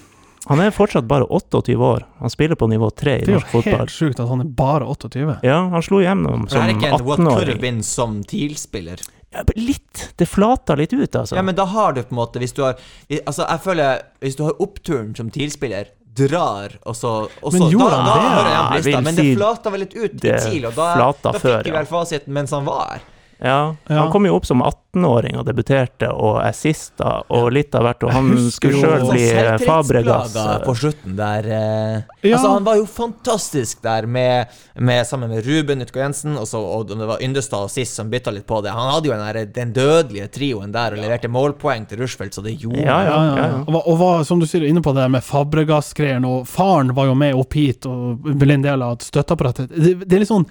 Han 0.51 0.61
er 0.61 0.71
fortsatt 0.77 1.07
bare 1.09 1.25
28 1.25 1.77
år. 1.77 2.05
Han 2.21 2.33
spiller 2.33 2.59
på 2.61 2.69
nivå 2.69 2.91
3 2.91 3.17
i 3.23 3.27
norsk 3.33 3.49
fotball. 3.49 3.65
det 3.65 3.73
er 3.73 3.79
jo 3.79 3.83
helt 3.85 3.95
sjukt 3.95 4.21
at 4.21 4.29
han 4.29 4.45
er 4.45 4.51
bare 4.59 4.89
28. 4.93 5.39
Ja, 5.47 5.59
han 5.73 5.85
slo 5.85 6.03
igjennom 6.03 6.45
Det 6.45 6.53
som 6.53 6.65
er 6.67 6.75
ikke 6.75 6.91
en 6.93 7.05
what 7.07 7.23
could 7.23 7.49
have 7.49 7.61
been 7.63 7.83
som 7.83 8.21
TIL-spiller. 8.29 9.01
Ja, 9.35 9.43
litt. 9.57 10.13
Det 10.17 10.29
flata 10.31 10.77
litt 10.79 10.93
ut, 10.93 11.17
altså. 11.17 11.35
Ja, 11.35 11.43
men 11.43 11.57
da 11.59 11.65
har 11.65 11.97
du 11.97 12.03
på 12.03 12.15
en 12.15 12.21
måte 12.21 12.39
Hvis 12.39 12.53
du 12.55 12.63
har 12.63 12.77
Altså, 13.11 13.43
jeg 13.43 13.61
føler 13.65 14.05
Hvis 14.23 14.37
du 14.39 14.45
har 14.47 14.61
oppturen 14.63 15.11
som 15.19 15.33
TIL-spiller, 15.35 15.89
drar, 16.15 16.77
og 16.87 16.95
så, 16.95 17.15
og 17.43 17.57
Men 17.57 17.65
så 17.65 17.71
gjorde 17.73 17.91
da, 17.91 17.97
han 17.97 18.07
da 18.07 18.15
det? 18.15 18.29
da, 18.29 18.53
Ja, 18.53 18.61
jeg 18.61 18.77
lista, 18.77 18.91
vil 18.91 19.09
Men 19.09 19.19
det 19.19 19.25
flata 19.35 19.73
vel 19.75 19.83
litt 19.83 19.97
ut 19.97 20.15
i 20.15 20.37
TIL, 20.45 20.69
og 20.69 20.79
da, 20.79 21.11
da 21.25 21.33
fikk 21.35 21.67
vi 21.67 21.73
ja. 21.73 21.79
vel 21.81 21.91
fasiten 21.91 22.37
mens 22.37 22.55
han 22.55 22.69
var 22.69 22.93
her. 22.93 23.03
Ja, 23.45 23.75
Ja. 23.89 23.99
han 24.01 24.11
kom 24.13 24.25
jo 24.27 24.35
opp 24.39 24.47
som 24.49 24.63
18-åring 24.65 25.37
og 25.37 25.45
debuterte 25.47 26.09
og 26.11 26.39
assista 26.47 27.19
og 27.29 27.51
litt 27.53 27.75
av 27.77 27.85
hvert, 27.85 28.05
og 28.07 28.13
han 28.15 28.31
skulle 28.55 28.81
sjøl 28.81 29.05
bli 29.11 29.25
eh, 29.31 29.59
Fabregas. 29.61 30.33
på 30.65 30.75
slutten 30.81 31.17
der 31.19 31.49
eh, 31.51 32.03
Ja. 32.25 32.39
Altså, 32.39 32.53
han 32.55 32.65
var 32.65 32.79
jo 32.81 32.87
fantastisk 32.89 33.83
der 33.85 34.07
med, 34.09 34.47
med 34.81 35.05
sammen 35.07 35.29
med 35.31 35.45
Ruben 35.47 35.83
Utgå 35.85 36.01
Jensen, 36.01 36.39
og 36.41 36.47
så 36.49 36.63
og 36.65 36.89
det 36.89 37.07
var 37.07 37.21
Yndestad 37.23 37.69
sist 37.71 37.99
som 37.99 38.09
bytta 38.11 38.33
litt 38.33 38.47
på 38.49 38.63
det. 38.65 38.73
Han 38.73 38.91
hadde 38.95 39.11
jo 39.11 39.19
den, 39.19 39.53
den 39.53 39.73
dødelige 39.77 40.29
trioen 40.33 40.73
der 40.73 40.97
og 40.97 41.03
leverte 41.05 41.29
målpoeng 41.29 41.85
til 41.91 42.01
Rushfeldt, 42.01 42.35
så 42.39 42.43
det 42.47 42.57
gjorde 42.63 42.81
Ja, 42.87 43.03
Ja, 43.05 43.19
ja. 43.37 43.49
Og, 43.67 43.77
og 43.85 43.99
var, 44.01 44.25
som 44.25 44.41
du 44.41 44.47
sier, 44.49 44.65
inne 44.65 44.81
på 44.83 44.95
det 44.97 45.05
med 45.13 45.23
Fabregas-greier, 45.27 46.25
og 46.25 46.47
faren 46.49 46.95
var 46.97 47.07
jo 47.11 47.15
med 47.19 47.35
opp 47.39 47.53
hit 47.59 47.85
og 47.91 48.25
ble 48.25 48.55
en 48.57 48.65
del 48.65 48.83
av 48.83 48.99
støtteapparatet. 49.05 49.69
Det, 49.75 49.95
det 50.07 50.17
er 50.17 50.23
litt 50.25 50.31
sånn, 50.33 50.47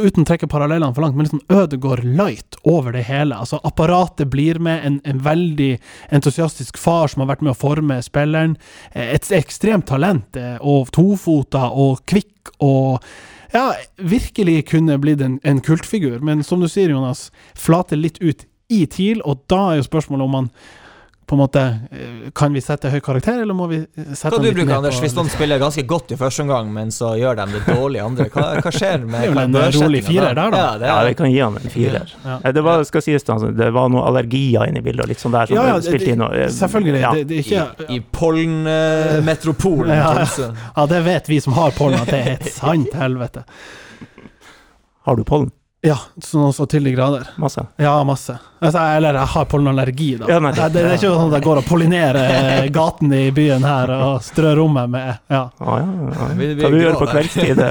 uten 0.00 0.24
å 0.24 0.28
trekke 0.28 0.48
parallellene 0.50 0.94
for 0.96 1.04
langt, 1.04 1.16
men 1.18 1.26
litt 1.28 1.34
sånn 1.34 1.60
Ødegård 1.62 2.04
light 2.22 2.56
over 2.62 2.94
det 2.94 3.02
hele. 3.08 3.36
Altså, 3.36 3.60
apparatet 3.66 4.30
blir 4.30 4.58
med, 4.62 4.86
en, 4.86 5.00
en 5.04 5.22
veldig 5.24 5.72
entusiastisk 6.14 6.78
far 6.78 7.10
som 7.10 7.24
har 7.24 7.32
vært 7.34 7.44
med 7.44 7.54
å 7.54 7.58
forme 7.58 7.98
spilleren. 8.02 8.56
Eh, 8.94 9.14
Et 9.14 9.30
ekstremt 9.36 9.86
talent, 9.90 10.36
eh, 10.36 10.56
og 10.60 10.92
tofota 10.94 11.68
og 11.70 12.04
kvikk 12.06 12.54
og 12.62 13.02
ja, 13.52 13.72
virkelig 13.98 14.62
kunne 14.70 14.98
blitt 14.98 15.20
en, 15.20 15.38
en 15.44 15.60
kultfigur, 15.60 16.22
men 16.24 16.42
som 16.46 16.62
du 16.62 16.68
sier, 16.70 16.94
Jonas, 16.94 17.30
flater 17.58 18.00
litt 18.00 18.16
ut 18.22 18.46
i 18.72 18.86
TIL, 18.88 19.20
og 19.28 19.44
da 19.52 19.72
er 19.72 19.82
jo 19.82 19.90
spørsmålet 19.90 20.24
om 20.24 20.32
man 20.38 20.48
på 21.32 21.36
en 21.38 21.40
måte 21.40 21.60
eh, 21.90 22.30
Kan 22.36 22.52
vi 22.52 22.60
sette 22.60 22.90
høy 22.92 22.98
karakter, 23.00 23.38
eller 23.40 23.56
må 23.56 23.64
vi 23.70 23.78
eh, 23.80 24.10
sette 24.12 24.34
Hva 24.34 24.40
du 24.42 24.44
litt 24.44 24.54
bruker, 24.58 24.68
ned 24.68 24.76
Anders, 24.82 24.98
hvis 25.00 25.14
noen 25.16 25.30
spiller 25.32 25.60
ganske 25.62 25.84
godt 25.88 26.12
i 26.12 26.18
første 26.20 26.44
omgang, 26.44 26.68
men 26.74 26.92
så 26.92 27.14
gjør 27.16 27.38
de 27.40 27.46
det 27.54 27.62
dårlig 27.70 28.00
i 28.00 28.02
andre? 28.04 28.26
Hva, 28.34 28.44
hva 28.60 28.72
skjer 28.74 29.06
med 29.06 29.22
Det 29.24 29.30
er 29.30 29.36
vel 29.38 29.56
en 29.72 29.78
rolig 29.78 30.02
firer 30.04 30.36
der, 30.36 30.52
da. 30.52 30.60
Ja, 30.60 30.72
det 30.82 30.90
Ja, 30.90 30.98
er, 31.00 31.08
vi 31.08 31.16
kan 31.22 31.30
gi 31.32 31.38
han 31.40 31.56
en 31.56 31.72
firer. 31.72 32.12
Ja. 32.26 32.36
Eh, 32.44 32.52
Det 32.58 32.64
var, 32.68 32.84
skal 32.90 33.04
sies, 33.06 33.24
da, 33.24 33.38
altså, 33.38 33.48
det 33.62 33.70
var 33.78 33.88
noen 33.94 34.04
allergier 34.10 34.68
inne 34.68 34.82
i 34.82 34.84
bildet, 34.84 35.06
og 35.06 35.12
litt 35.14 35.24
sånn 35.24 35.32
der 35.38 35.48
som 35.48 35.56
Ja, 35.56 35.64
ja, 35.72 35.78
spilte 35.88 36.12
inn. 36.12 36.26
Og, 36.28 36.36
Selvfølgelig. 36.58 37.00
Ja. 37.06 37.14
Det, 37.16 37.24
det 37.32 37.40
ikke 37.46 37.64
I, 37.88 37.96
i 37.96 38.02
pollenmetropolen 38.20 39.96
Ja, 39.96 39.96
ja. 40.02 40.12
Tromsø. 40.20 40.50
Ja, 40.76 40.86
det 40.92 41.00
vet 41.08 41.32
vi 41.32 41.40
som 41.48 41.56
har 41.56 41.72
pollen, 41.78 42.00
at 42.04 42.12
det 42.12 42.20
er 42.20 42.36
et 42.36 42.52
sant 42.52 42.92
helvete. 42.98 43.46
Har 45.08 45.16
du 45.18 45.24
pollen? 45.26 45.50
Ja, 45.82 45.96
sånn 46.22 46.52
så 46.54 46.62
til 46.70 46.84
de 46.86 46.92
grader. 46.94 47.24
Masse? 47.42 47.64
Ja, 47.82 47.96
masse. 48.06 48.36
Altså, 48.62 48.78
eller 48.96 49.16
jeg 49.18 49.30
har 49.32 49.46
pollenallergi, 49.50 50.10
da. 50.20 50.28
Ja, 50.30 50.36
nei. 50.38 50.52
det, 50.54 50.68
det 50.76 50.82
er 50.86 50.92
ikke 50.94 51.10
sånn 51.10 51.32
at 51.32 51.40
jeg 51.40 51.46
går 51.48 51.58
og 51.58 51.66
pollinerer 51.66 52.68
gaten 52.76 53.10
i 53.18 53.24
byen 53.34 53.66
her 53.66 53.90
og 53.96 54.20
strør 54.22 54.60
rommet 54.60 54.92
med 54.94 55.08
Ja, 55.32 55.40
Ah, 55.58 55.80
ja, 55.82 55.88
ja. 56.12 56.28
Vi- 56.38 56.52
vi 56.54 56.62
Hva 56.62 56.70
du 56.70 56.78
gjør 56.78 57.00
på 57.00 57.08
kveldstid? 57.10 57.64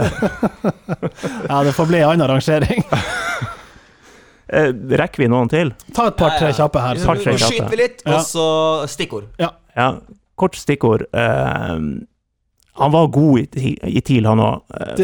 ja 1.52 1.64
det 1.64 1.74
får 1.80 1.88
bli 1.94 2.02
en 2.04 2.10
annen 2.18 2.32
rangering. 2.36 2.84
Eh, 4.52 4.68
Rekker 5.00 5.22
vi 5.24 5.28
noen 5.32 5.48
til? 5.48 5.70
Ta 5.96 6.10
et 6.10 6.18
par-tre 6.20 6.50
kjappe 6.52 6.82
her. 6.84 6.98
Par, 7.08 7.16
tre 7.24 7.38
kjappe. 7.38 7.46
skyter 7.54 7.70
vi 7.72 7.78
litt, 7.80 8.02
og 8.04 8.18
så 8.28 8.48
stikkord. 8.92 9.30
Ja, 9.40 9.86
kort 10.36 10.58
stikkord. 10.60 11.06
Eh, 11.16 11.78
han 12.80 12.92
var 12.92 13.08
god 13.12 13.40
i, 13.58 13.74
i 13.84 14.02
TIL, 14.02 14.26
han 14.26 14.40
òg. 14.40 14.62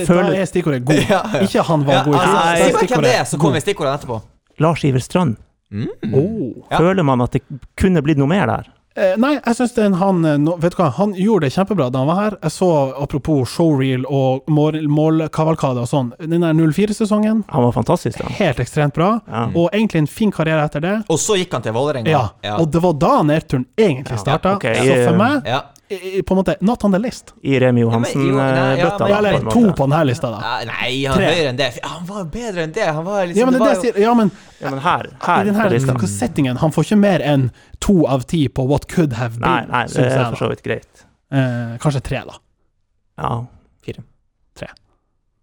Føler... 0.07 0.31
da 0.31 0.37
er 0.41 0.45
stikkordet 0.49 0.85
god. 0.87 1.01
Ja, 1.09 1.21
ja. 1.33 1.41
Ikke 1.43 1.65
han 1.67 1.83
var 1.85 1.93
Ja, 1.93 2.03
god 2.05 2.15
i 2.15 2.21
altså, 2.21 2.37
TIL. 2.39 2.63
si 2.65 2.71
bare 2.73 2.87
hvem 2.95 3.03
det 3.09 3.15
er, 3.19 3.23
så 3.27 3.37
kommer 3.41 3.59
vi 3.59 3.65
stikkordene 3.65 3.97
etterpå. 3.99 4.21
Lars 4.63 4.83
Iver 4.87 5.03
Strand. 5.03 5.35
Mm. 5.69 5.89
Oh. 6.15 6.65
Føler 6.77 7.03
man 7.03 7.21
at 7.21 7.33
det 7.35 7.41
kunne 7.77 8.01
blitt 8.01 8.17
noe 8.17 8.27
mer 8.31 8.47
der? 8.47 8.69
Eh, 8.97 9.11
nei, 9.21 9.35
jeg 9.35 9.53
syns 9.59 9.75
han 9.99 10.23
eh, 10.25 10.37
Vet 10.57 10.73
du 10.73 10.77
hva, 10.79 10.87
han 10.97 11.11
gjorde 11.13 11.45
det 11.45 11.51
kjempebra 11.53 11.89
da 11.93 11.99
han 12.01 12.07
var 12.09 12.17
her. 12.17 12.37
Jeg 12.47 12.53
så, 12.55 12.69
apropos 12.97 13.51
showreel 13.51 14.07
og 14.09 14.47
mål- 14.49 14.79
målkavalkade 14.89 15.83
og 15.83 15.89
sånn, 15.91 16.09
den 16.23 16.41
der 16.41 16.55
04-sesongen, 16.57 17.43
Han 17.51 17.67
var 17.67 17.75
fantastisk, 17.75 18.23
da. 18.23 18.31
helt 18.39 18.57
ekstremt 18.63 18.95
bra. 18.97 19.19
Ja. 19.27 19.43
Og 19.53 19.69
egentlig 19.69 20.01
en 20.01 20.09
fin 20.09 20.31
karriere 20.33 20.63
etter 20.65 20.81
det. 20.81 20.95
Og 21.13 21.19
så 21.21 21.37
gikk 21.37 21.53
han 21.53 21.61
til 21.67 21.75
Vålerenga. 21.77 22.09
Ja, 22.41 22.55
og 22.57 22.71
det 22.73 22.81
var 22.81 22.95
da 22.97 23.13
nedturen 23.27 23.67
egentlig 23.77 24.17
starta. 24.23 24.55
ok, 24.57 24.65
Så 24.79 24.97
for 25.03 25.13
eh, 25.13 25.17
meg, 25.21 25.51
Ja. 25.53 25.61
På 25.87 26.33
en 26.33 26.37
måte, 26.39 26.55
not 26.61 26.83
on 26.83 26.91
the 26.91 26.99
list. 26.99 27.33
I 27.43 27.59
Remi 27.59 27.83
men- 27.85 27.91
jo, 27.93 28.37
ja, 28.37 28.75
Johansen-bøtta. 28.75 29.09
Ja, 29.09 29.17
eller 29.17 29.39
to 29.51 29.61
på 29.73 29.85
denne 29.87 30.01
lista, 30.05 30.29
da. 30.31 30.39
Nei, 30.67 31.05
han 31.05 31.21
er 31.21 31.31
høyere 31.31 31.49
enn 31.53 31.57
det. 31.57 31.69
Han 31.83 32.05
var 32.05 32.17
jo 32.19 32.25
bedre 32.33 32.63
enn 32.67 32.73
det. 32.75 32.85
Han 32.87 33.05
var 33.05 33.25
liksom 33.25 33.39
Ja, 33.39 33.45
men, 33.45 33.53
det, 33.53 33.59
det 33.59 33.65
var 33.67 33.73
det, 33.73 33.81
sier- 33.93 34.01
ja, 34.03 34.13
men 34.13 34.31
Ja, 34.59 34.69
men 34.71 34.79
her, 34.79 35.03
i 35.07 35.25
her 35.25 35.43
den 35.45 35.55
på 35.55 35.69
lista. 35.69 36.07
settingen, 36.07 36.57
han 36.57 36.71
får 36.71 36.83
ikke 36.89 36.97
mer 36.99 37.19
enn 37.21 37.51
to 37.79 38.05
av 38.07 38.21
ti 38.27 38.47
på 38.49 38.65
what 38.67 38.87
could 38.87 39.13
have 39.13 39.39
been. 39.39 39.47
Nei, 39.49 39.65
nei, 39.69 39.85
det 39.87 39.97
er 39.97 40.09
jeg, 40.17 40.25
for 40.37 40.45
så 40.45 40.49
vidt 40.49 40.63
greit. 40.63 41.05
Eh, 41.31 41.77
kanskje 41.79 42.01
tre, 42.03 42.23
da. 42.25 42.33
Ja. 43.17 43.45
Fire. 43.85 44.03
Tre. 44.55 44.67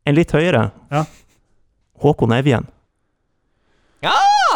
En 0.07 0.15
litt 0.15 0.31
høyere. 0.33 0.71
Ja. 0.91 1.05
Håkon 2.03 2.33
Evjen. 2.33 2.67
Ja, 4.03 4.13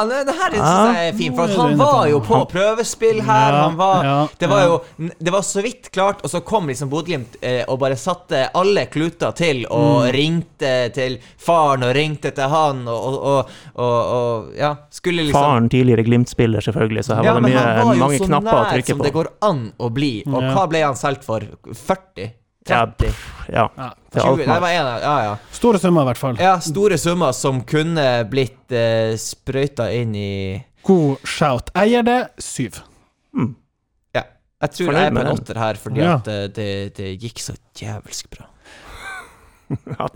det, 0.07 0.21
det 0.29 0.35
her 0.39 0.51
synes 0.55 0.95
jeg 0.95 1.09
er 1.09 1.17
fint, 1.19 1.37
for 1.37 1.47
du 1.51 1.57
han 1.61 1.77
var 1.79 2.07
jo 2.11 2.21
på 2.21 2.41
prøvespill 2.53 3.21
her. 3.27 3.53
Han 3.63 3.77
var 3.77 4.29
Det 4.39 4.49
var 4.51 4.63
jo 4.67 4.81
Det 5.19 5.33
var 5.33 5.43
så 5.43 5.63
vidt 5.65 5.91
klart, 5.93 6.23
og 6.25 6.31
så 6.31 6.41
kom 6.45 6.69
liksom 6.69 6.91
Bodø-Glimt 6.91 7.37
eh, 7.43 7.65
og 7.69 7.79
bare 7.83 7.97
satte 7.97 8.45
alle 8.55 8.87
kluter 8.87 9.33
til, 9.35 9.65
og 9.71 10.07
Mm. 10.09 10.13
ringte 10.15 10.73
til 10.95 11.19
faren, 11.39 11.83
og 11.83 11.95
ringte 11.97 12.31
til 12.31 12.49
han, 12.49 12.87
og, 12.89 13.05
og, 13.09 13.15
og, 13.25 13.51
og, 13.75 14.15
og 14.19 14.53
ja, 14.57 14.75
skulle 14.91 15.25
liksom 15.25 15.41
Faren 15.43 15.69
tidligere 15.69 16.05
Glimt-spiller, 16.07 16.61
selvfølgelig, 16.61 17.05
så 17.05 17.15
her 17.19 17.23
var 17.33 17.41
det 17.41 17.99
mange 17.99 18.19
knapper 18.19 18.53
å 18.53 18.65
trykke 18.69 18.69
på 18.69 18.69
Ja, 18.69 18.69
men 18.69 18.69
han 18.69 18.69
var 18.69 18.75
jo 18.75 18.79
så 18.79 18.83
nær 18.83 18.87
som 18.87 18.99
det 19.07 19.13
går 19.15 19.29
an 19.43 19.73
å 19.79 19.91
bli. 19.93 20.13
Og 20.27 20.43
hva 20.53 20.67
ble 20.69 20.83
han 20.85 20.95
solgt 20.99 21.25
for? 21.25 21.41
40? 21.73 22.31
Ja, 22.69 22.85
30? 22.87 23.15
Ja, 23.53 23.69
Ja. 23.77 23.91
20? 24.15 24.47
nei, 24.47 24.55
Det 24.55 24.61
var 24.61 24.69
en 24.69 24.87
av 24.87 25.01
Ja, 25.03 25.15
ja. 25.25 25.37
Store 25.53 25.79
summer, 25.79 26.03
i 26.03 26.05
hvert 26.13 26.19
fall. 26.21 26.37
Ja, 26.41 26.59
store 26.65 26.99
summer 26.99 27.33
som 27.33 27.61
kunne 27.69 28.07
blitt 28.31 28.73
eh, 28.73 29.15
sprøyta 29.21 29.91
inn 29.95 30.15
i 30.15 30.65
God 30.85 31.19
shout. 31.25 31.71
Jeg 31.75 31.91
gir 31.91 32.03
det 32.09 32.19
syv. 32.39 32.79
Mm. 33.37 33.55
Ja. 34.17 34.23
Jeg 34.63 34.71
tror 34.77 34.87
Fornøyd 34.93 35.03
jeg 35.03 35.11
er 35.13 35.17
på 35.17 35.25
en 35.27 35.33
åtter 35.39 35.59
her, 35.65 35.75
fordi 35.75 36.01
Ja. 36.01 36.15
at 36.17 36.25
det, 36.25 36.55
det, 36.55 36.71
det 36.97 37.11
gikk 37.23 37.39
så 37.45 37.57
djevelsk 37.77 38.31
bra. 38.37 38.47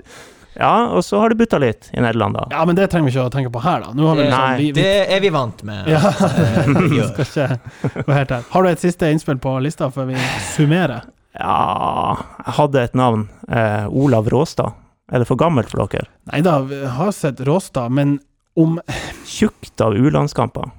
Ja, 0.54 0.86
og 0.92 1.00
så 1.04 1.16
har 1.22 1.32
det 1.32 1.38
butta 1.40 1.56
litt 1.56 1.86
i 1.96 2.00
Nederland, 2.04 2.34
da. 2.36 2.42
Ja, 2.52 2.64
men 2.68 2.76
det 2.76 2.90
trenger 2.92 3.08
vi 3.08 3.14
ikke 3.14 3.22
å 3.24 3.32
tenke 3.32 3.48
på 3.54 3.60
her, 3.64 3.86
da. 3.86 3.92
Nå 3.96 4.04
har 4.10 4.16
vi 4.18 4.22
Det- 4.22 4.28
liksom, 4.28 4.42
Nei, 4.50 4.56
vi, 4.58 4.66
vi, 4.72 4.82
Det 4.82 5.12
er 5.16 5.20
vi 5.24 5.28
vant 5.32 5.62
med. 5.64 5.86
Ja. 5.88 5.98
at, 6.10 6.20
uh, 6.20 6.80
vi 6.90 6.98
gjør. 6.98 7.24
skal 7.24 7.24
ikke 7.24 8.04
gå 8.04 8.12
helt 8.12 8.30
her. 8.36 8.42
Har 8.50 8.62
du 8.62 8.68
et 8.68 8.78
siste 8.82 9.08
innspill 9.08 9.38
på 9.40 9.54
lista 9.64 9.88
før 9.90 10.10
vi 10.10 10.16
summerer? 10.52 11.06
Ja 11.38 12.16
Jeg 12.46 12.54
hadde 12.58 12.82
et 12.84 12.94
navn. 12.98 13.28
Eh, 13.48 13.86
Olav 13.88 14.28
Råstad. 14.28 14.72
Er 15.12 15.18
det 15.22 15.28
for 15.28 15.36
gammelt 15.40 15.70
for 15.72 15.84
dere? 15.92 16.06
Nei 16.32 16.40
da, 16.44 16.58
vi 16.64 16.78
har 16.86 17.10
sett 17.12 17.40
Råstad, 17.44 17.90
men 17.92 18.18
om 18.56 18.78
Tjukt 19.26 19.80
av 19.80 19.94
U-landskamper. 19.96 20.70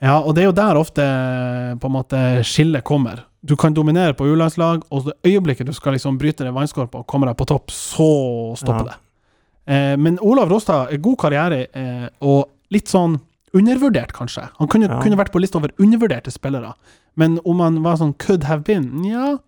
Ja, 0.00 0.20
og 0.22 0.34
det 0.34 0.42
er 0.44 0.48
jo 0.48 0.56
der 0.56 0.78
ofte 0.80 1.04
på 1.82 1.90
en 1.90 1.92
måte 1.94 2.20
skillet 2.46 2.84
kommer. 2.86 3.24
Du 3.44 3.56
kan 3.56 3.74
dominere 3.76 4.14
på 4.16 4.26
U-landslag, 4.30 4.82
og 4.90 5.10
det 5.10 5.14
øyeblikket 5.28 5.66
du 5.68 5.72
skal 5.76 5.92
liksom 5.96 6.16
bryte 6.20 6.44
det 6.46 6.52
vannskorpa 6.56 7.02
og 7.02 7.06
kommer 7.10 7.28
deg 7.30 7.36
på 7.40 7.46
topp, 7.50 7.70
så 7.74 8.06
stopper 8.56 8.86
Ja. 8.86 8.92
det. 8.94 8.96
Eh, 9.74 9.96
men 9.96 10.18
Olav 10.22 10.48
Råstad 10.48 10.92
er 10.92 10.98
god 11.04 11.18
karriere, 11.18 11.66
eh, 11.74 12.08
og 12.22 12.48
litt 12.70 12.88
sånn 12.88 13.18
undervurdert, 13.56 14.12
kanskje. 14.16 14.48
Han 14.58 14.68
kunne, 14.68 14.88
Ja. 14.88 15.00
kunne 15.02 15.16
vært 15.18 15.32
på 15.32 15.40
lista 15.42 15.58
over 15.58 15.72
undervurderte 15.78 16.30
spillere. 16.30 16.74
Men 17.16 17.38
om 17.44 17.60
han 17.60 17.82
var 17.82 17.96
sånn 17.96 18.14
could 18.18 18.44
have 18.44 18.62
been, 18.64 19.04
ja 19.04 19.38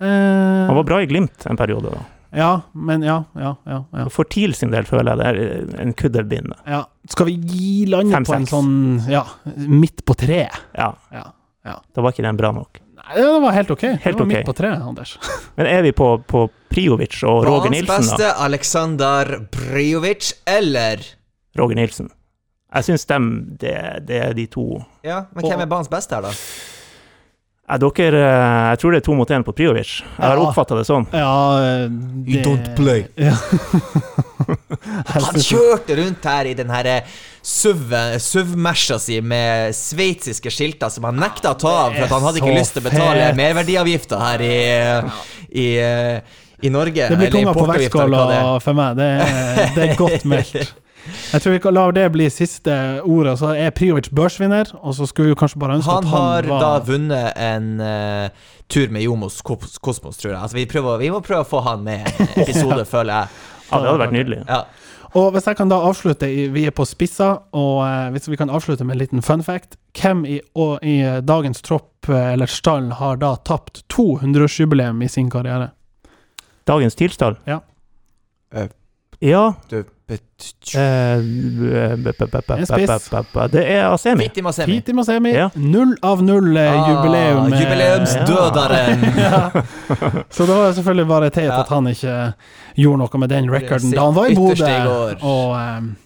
eh, 0.00 0.66
Han 0.68 0.74
var 0.76 0.84
bra 0.84 1.00
i 1.02 1.06
Glimt 1.06 1.46
en 1.46 1.56
periode, 1.56 1.90
da. 1.94 2.02
Ja, 2.34 2.62
men 2.74 3.02
ja, 3.06 3.24
ja, 3.38 3.54
ja. 3.64 3.84
ja. 3.94 4.08
For 4.10 4.24
TIL 4.26 4.54
sin 4.58 4.72
del 4.72 4.82
føler 4.88 5.14
jeg 5.14 5.18
det 5.20 5.26
er 5.28 5.80
en 5.84 5.92
could 5.94 6.16
have 6.18 6.26
been. 6.28 6.52
ja. 6.66 6.84
Skal 7.08 7.26
vi 7.28 7.34
gi 7.36 7.84
landet 7.86 8.24
på 8.26 8.34
en 8.34 8.46
sånn 8.48 8.72
ja, 9.12 9.22
midt 9.56 10.04
på 10.08 10.16
treet? 10.16 10.56
Ja, 10.74 10.94
Ja. 11.12 11.28
ja. 11.64 11.76
da 11.94 12.02
var 12.02 12.12
ikke 12.12 12.24
den 12.26 12.36
bra 12.36 12.50
nok. 12.56 12.80
Nei, 12.96 13.14
det 13.20 13.40
var 13.44 13.52
helt 13.52 13.70
ok. 13.70 13.82
Helt 13.82 14.02
det 14.04 14.12
var 14.14 14.22
okay. 14.24 14.36
midt 14.38 14.46
på 14.48 14.54
treet, 14.56 14.80
Anders. 14.82 15.18
Men 15.56 15.66
er 15.68 15.82
vi 15.84 15.92
på, 15.92 16.08
på 16.26 16.46
Priovic 16.72 17.18
og 17.28 17.44
Roger 17.46 17.70
Nilsen, 17.70 17.86
da? 17.92 17.98
beste, 18.00 18.30
Aleksandar 18.46 19.32
Priovic 19.52 20.32
eller 20.48 21.04
Roger 21.60 21.76
Nilsen. 21.78 22.08
Jeg 22.74 22.84
syns 22.88 23.04
dem, 23.06 23.26
det, 23.60 23.74
det 24.08 24.16
er 24.28 24.32
de 24.34 24.46
to 24.50 24.64
Ja, 25.06 25.24
men 25.34 25.44
hvem 25.46 25.60
er 25.62 25.66
banens 25.70 25.88
beste 25.92 26.16
her, 26.16 26.22
da? 26.26 26.32
Ja, 27.64 27.78
dere, 27.80 28.18
eh, 28.20 28.64
jeg 28.74 28.78
tror 28.82 28.92
det 28.92 28.98
er 29.00 29.04
to 29.06 29.14
mot 29.16 29.30
én 29.32 29.44
på 29.46 29.54
Priovic. 29.56 29.92
Jeg 30.02 30.20
har 30.20 30.36
Ja. 30.36 30.42
oppfatta 30.50 30.76
det 30.76 30.82
sånn. 30.84 31.06
Ja, 31.16 31.30
eh, 31.64 31.86
det 31.88 32.34
You 32.34 32.42
don't 32.44 32.74
play. 32.76 33.06
Ja. 33.16 33.32
Han 35.14 35.38
kjørte 35.40 35.96
rundt 35.96 36.26
her 36.28 36.44
i 36.50 36.52
den 36.58 36.68
herre 36.68 36.98
SUV- 37.44 38.18
SUV-Merca 38.20 38.98
si 39.00 39.20
med 39.24 39.72
sveitsiske 39.76 40.50
skilter 40.52 40.90
som 40.92 41.06
han 41.08 41.16
nekta 41.16 41.54
å 41.54 41.58
ta 41.58 41.72
av, 41.86 41.94
for 41.96 42.04
at 42.04 42.12
han 42.12 42.26
hadde 42.26 42.42
ikke 42.42 42.52
lyst 42.58 42.76
til 42.76 42.82
å 42.84 42.88
betale 42.90 43.30
merverdiavgifta 43.38 44.20
her 44.20 44.44
i, 44.44 44.54
i, 45.64 45.66
i 46.68 46.72
Norge. 46.74 47.08
Det 47.08 47.16
blir 47.22 47.32
tunga 47.32 47.54
på 47.56 47.66
vektskåla 47.72 48.24
for 48.64 48.76
meg. 48.76 48.96
Det 49.00 49.10
det 49.78 49.88
er 49.88 49.96
godt 50.00 50.24
meldt. 50.28 50.74
Jeg 51.04 51.42
tror 51.42 51.54
vi 51.54 51.60
kan 51.64 51.74
la 51.76 51.84
det 51.94 52.04
bli 52.14 52.28
siste 52.32 52.74
ordet. 53.02 53.36
Så 53.40 53.52
er 53.58 53.74
Priovic 53.76 54.08
børsvinner, 54.14 54.70
og 54.80 54.94
så 54.96 55.08
skulle 55.10 55.32
vi 55.32 55.38
kanskje 55.38 55.60
bare 55.62 55.78
ønske 55.78 55.90
Han 55.90 56.06
at 56.06 56.10
han 56.10 56.50
har 56.50 56.62
da 56.62 56.70
vunnet 56.86 57.40
en 57.40 57.68
uh, 57.80 58.54
tur 58.72 58.94
med 58.94 59.04
Jomos 59.04 59.42
Kosmos, 59.44 60.16
tror 60.16 60.32
jeg. 60.32 60.40
Altså, 60.40 60.56
vi, 60.56 60.66
prøver, 60.70 61.02
vi 61.02 61.10
må 61.12 61.20
prøve 61.24 61.44
å 61.44 61.50
få 61.50 61.60
han 61.66 61.84
med 61.84 62.06
en 62.08 62.32
episode, 62.46 62.84
føler 62.88 63.20
jeg. 63.20 63.44
Ja, 63.68 63.78
det 63.80 63.88
hadde 63.88 64.02
vært 64.06 64.16
nydelig. 64.16 64.40
Ja. 64.48 64.64
Og 65.14 65.30
hvis 65.34 65.46
jeg 65.46 65.56
kan 65.58 65.70
da 65.70 65.76
avslutte 65.86 66.26
Vi 66.26 66.64
er 66.66 66.74
på 66.74 66.84
spissa, 66.88 67.28
og 67.54 67.84
eh, 67.86 68.08
hvis 68.14 68.26
vi 68.28 68.38
kan 68.38 68.50
avslutte 68.50 68.84
med 68.86 68.96
en 68.96 69.02
liten 69.04 69.22
fun 69.22 69.44
fact 69.46 69.76
Hvem 69.94 70.24
i, 70.26 70.40
og, 70.58 70.82
i 70.82 70.98
eh, 71.06 71.20
dagens 71.22 71.62
tropp, 71.62 72.08
eller 72.10 72.50
stall, 72.50 72.90
har 72.98 73.20
da 73.22 73.36
tapt 73.46 73.84
to 73.88 74.16
100-årsjubileum 74.18 75.02
i 75.04 75.08
sin 75.08 75.30
karriere? 75.30 75.70
Dagens 76.66 76.98
tilstand? 76.98 77.38
Ja. 77.46 77.60
Uh, 78.54 78.66
Ja 79.22 79.54
Du, 79.70 79.84
eh, 80.08 80.18
Det 83.50 83.64
er 83.64 83.86
Asemi. 83.88 84.22
Fiti 84.24 84.42
Masemi. 84.42 84.74
Fiti 84.74 84.92
Masemi, 84.92 85.32
Ja. 85.32 85.50
null 85.54 85.96
av 86.02 86.22
null 86.22 86.56
ah, 86.56 86.90
jubileum. 86.90 87.52
Ah, 87.52 87.56
eh, 87.56 87.62
jubileumsdødaren! 87.62 89.04
ja. 89.18 89.50
Så 90.30 90.46
det 90.46 90.54
var 90.54 90.72
selvfølgelig 90.72 91.06
bare 91.08 91.30
Ja. 91.36 91.60
at 91.60 91.68
han 91.68 91.86
ikke 91.86 92.32
gjorde 92.76 92.98
noe 92.98 93.18
med 93.18 93.28
den 93.28 93.50
recorden 93.50 93.90
da 93.90 94.04
han 94.04 94.14
var 94.14 94.26
i 94.26 94.34
Bodø 94.34 95.16
og 95.22 95.56
um, 95.78 95.96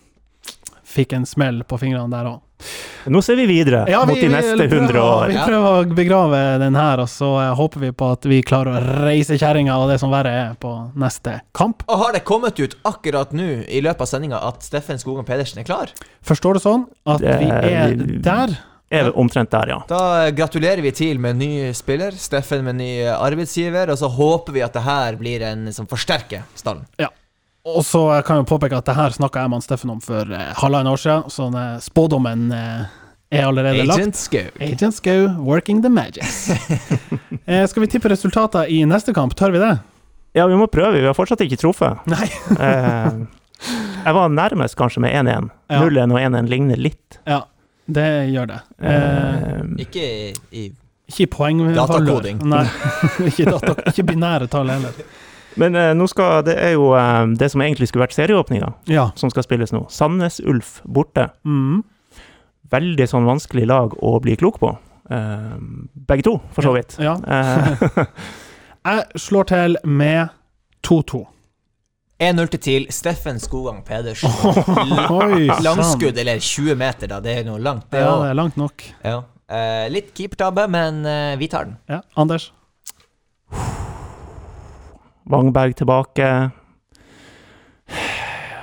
fikk 0.85 1.13
en 1.13 1.27
smell 1.27 1.65
på 1.65 1.79
fingrene 1.79 2.11
der 2.11 2.25
òg. 2.35 2.41
Nå 3.09 3.23
ser 3.25 3.37
vi 3.39 3.47
videre 3.49 3.85
mot 4.07 4.19
de 4.19 4.29
neste 4.29 4.67
hundre 4.73 5.01
år. 5.01 5.29
Vi 5.33 5.37
prøver 5.39 5.69
å 5.69 5.97
begrave 5.97 6.41
den 6.61 6.77
her, 6.79 7.01
og 7.05 7.09
så 7.13 7.29
eh, 7.41 7.53
håper 7.57 7.85
vi 7.87 7.91
på 7.97 8.09
at 8.17 8.27
vi 8.29 8.41
klarer 8.47 8.77
å 8.79 8.97
reise 9.07 9.39
kjerringa 9.41 9.77
og 9.81 9.89
det 9.93 9.99
som 10.03 10.13
verre 10.13 10.33
er, 10.45 10.57
på 10.61 10.73
neste 10.99 11.39
kamp. 11.57 11.85
Og 11.89 12.03
har 12.05 12.17
det 12.17 12.25
kommet 12.29 12.59
ut 12.61 12.75
akkurat 12.89 13.33
nå 13.37 13.49
i 13.69 13.81
løpet 13.85 14.05
av 14.05 14.11
sendinga 14.11 14.41
at 14.51 14.67
Steffen 14.67 14.99
Skogan 15.01 15.25
Pedersen 15.29 15.63
er 15.63 15.69
klar? 15.69 15.95
Forstår 16.27 16.59
du 16.59 16.65
sånn 16.65 16.89
at 17.07 17.21
Det- 17.21 17.39
vi 17.41 17.49
er 17.51 17.95
vi- 17.95 18.19
der? 18.23 18.59
Er 18.91 19.11
omtrent 19.21 19.51
der, 19.53 19.69
ja. 19.69 19.83
Da 19.87 20.31
gratulerer 20.31 20.81
vi 20.81 20.91
TIL 20.91 21.19
med 21.21 21.37
ny 21.37 21.73
spiller, 21.77 22.11
Steffen 22.17 22.65
med 22.65 22.77
ny 22.77 23.05
arbeidsgiver, 23.05 23.91
og 23.93 23.99
så 24.01 24.09
håper 24.09 24.53
vi 24.53 24.63
at 24.65 24.73
det 24.73 24.83
her 24.83 25.17
blir 25.17 25.43
en 25.43 25.71
som 25.73 25.87
forsterker 25.87 26.43
stallen. 26.57 26.87
Og 27.67 27.83
så 27.85 28.01
kan 28.25 28.41
jeg 28.41 28.47
påpeke 28.49 28.79
at 28.79 28.87
det 28.89 28.95
her 28.97 29.11
snakka 29.13 29.43
jeg 29.45 29.51
med 29.53 29.65
Steffen 29.65 29.91
om 29.93 29.99
for 30.01 30.31
eh, 30.33 30.53
halvannet 30.63 30.93
år 30.95 31.01
siden, 31.03 31.27
så 31.35 31.49
den 31.53 31.81
spådommen 31.85 32.47
eh, 32.55 32.87
er 33.35 33.45
allerede 33.49 33.85
lagt. 33.85 33.99
Agent 34.01 34.17
Skau. 34.17 34.47
Agent 34.65 34.95
Skau, 34.97 35.27
working 35.45 35.83
the 35.85 35.91
magics. 35.93 36.49
eh, 37.47 37.67
skal 37.69 37.83
vi 37.85 37.91
tippe 37.93 38.09
resultater 38.09 38.71
i 38.73 38.85
neste 38.89 39.13
kamp? 39.17 39.35
Tør 39.37 39.53
vi 39.53 39.61
det? 39.61 39.75
Ja, 40.39 40.47
vi 40.47 40.57
må 40.61 40.69
prøve. 40.71 41.01
Vi 41.01 41.05
har 41.09 41.17
fortsatt 41.19 41.43
ikke 41.45 41.61
truffet. 41.61 42.07
Nei. 42.09 42.29
Eh, 43.59 43.75
jeg 44.05 44.15
var 44.15 44.29
nærmest 44.31 44.77
kanskje 44.79 45.01
med 45.03 45.11
1-1. 45.19 45.49
Ja. 45.67 45.81
0-1 45.83 46.13
og 46.15 46.21
1-1 46.23 46.47
ligner 46.49 46.79
litt. 46.79 47.17
Ja, 47.27 47.41
det 47.91 48.05
gjør 48.31 48.47
det. 48.53 48.59
Eh, 48.79 48.93
Eh, 49.59 49.65
Ikke 49.83 50.05
i, 50.07 50.29
i 50.55 50.69
ikke 51.11 51.25
i 51.25 51.27
poengvalør. 51.33 51.75
Datakoding. 51.81 52.39
Nei, 52.47 52.63
ikke, 53.33 53.49
data, 53.51 53.75
ikke 53.91 54.05
binære 54.13 54.47
tall 54.53 54.71
heller. 54.71 54.95
Men 55.59 55.77
eh, 55.79 55.93
nå 55.99 56.07
skal, 56.11 56.43
det 56.47 56.57
er 56.63 56.75
jo 56.77 56.91
eh, 56.97 57.25
det 57.39 57.51
som 57.53 57.63
egentlig 57.65 57.91
skulle 57.91 58.07
vært 58.07 58.17
serieåpninga, 58.17 58.73
Ja. 58.91 59.09
som 59.19 59.31
skal 59.33 59.47
spilles 59.47 59.73
nå. 59.75 59.85
Sandnes 59.93 60.41
Ulf 60.45 60.79
borte. 60.85 61.29
Mm. 61.45 61.83
Veldig 62.73 63.07
sånn 63.09 63.29
vanskelig 63.29 63.67
lag 63.69 63.95
å 64.05 64.19
bli 64.25 64.37
klok 64.41 64.59
på. 64.63 64.75
Eh, 65.11 65.57
begge 66.09 66.27
to, 66.27 66.37
for 66.57 66.67
så 66.69 66.75
vidt. 66.77 66.99
Ja. 67.03 67.17
ja. 67.25 68.07
Jeg 68.89 69.21
slår 69.21 69.49
til 69.51 69.77
med 69.85 70.31
2-2. 70.87 71.25
1-0 72.19 72.49
til 72.51 72.61
TIL, 72.65 72.87
Steffen 72.91 73.39
Skogang 73.39 73.83
Pedersen. 73.87 74.31
Langskudd, 75.67 76.19
eller 76.19 76.41
20 76.43 76.75
meter, 76.81 77.11
da. 77.13 77.21
Det 77.23 77.37
er 77.41 77.45
noe 77.47 77.61
langt, 77.63 77.87
det 77.93 78.03
Ja, 78.03 78.15
det 78.25 78.33
er 78.33 78.39
langt 78.41 78.59
nok. 78.59 78.87
Ja. 79.07 79.21
Eh, 79.49 79.87
litt 79.93 80.11
keepertabbe, 80.19 80.67
men 80.73 81.05
eh, 81.07 81.37
vi 81.41 81.49
tar 81.53 81.69
den. 81.71 81.79
Ja, 81.89 82.03
Anders? 82.19 82.51
Wangberg 85.29 85.75
tilbake. 85.79 86.29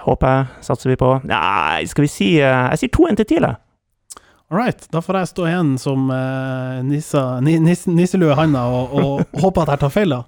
Håper 0.05 0.35
jeg. 0.35 0.45
Satser 0.65 0.91
vi 0.93 0.97
på. 1.01 1.11
Nei, 1.29 1.85
skal 1.89 2.05
vi 2.05 2.11
si 2.11 2.27
eh, 2.37 2.67
Jeg 2.75 2.83
sier 2.83 2.93
2-1 2.93 3.19
til 3.21 3.29
TIL, 3.33 3.47
jeg. 3.49 3.61
All 4.53 4.59
right, 4.61 4.83
da 4.93 5.01
får 5.01 5.17
jeg 5.23 5.29
stå 5.31 5.45
igjen 5.49 5.71
som 5.81 6.03
uh, 6.13 6.77
nissa, 6.85 7.39
ni, 7.41 7.55
nis, 7.57 7.87
nisselue 7.89 8.29
i 8.29 8.37
handa 8.37 8.61
og, 8.69 8.93
og 9.01 9.23
håpe 9.41 9.63
at 9.63 9.71
jeg 9.73 9.81
tar 9.81 9.93
feil, 9.95 10.13
da. 10.13 10.19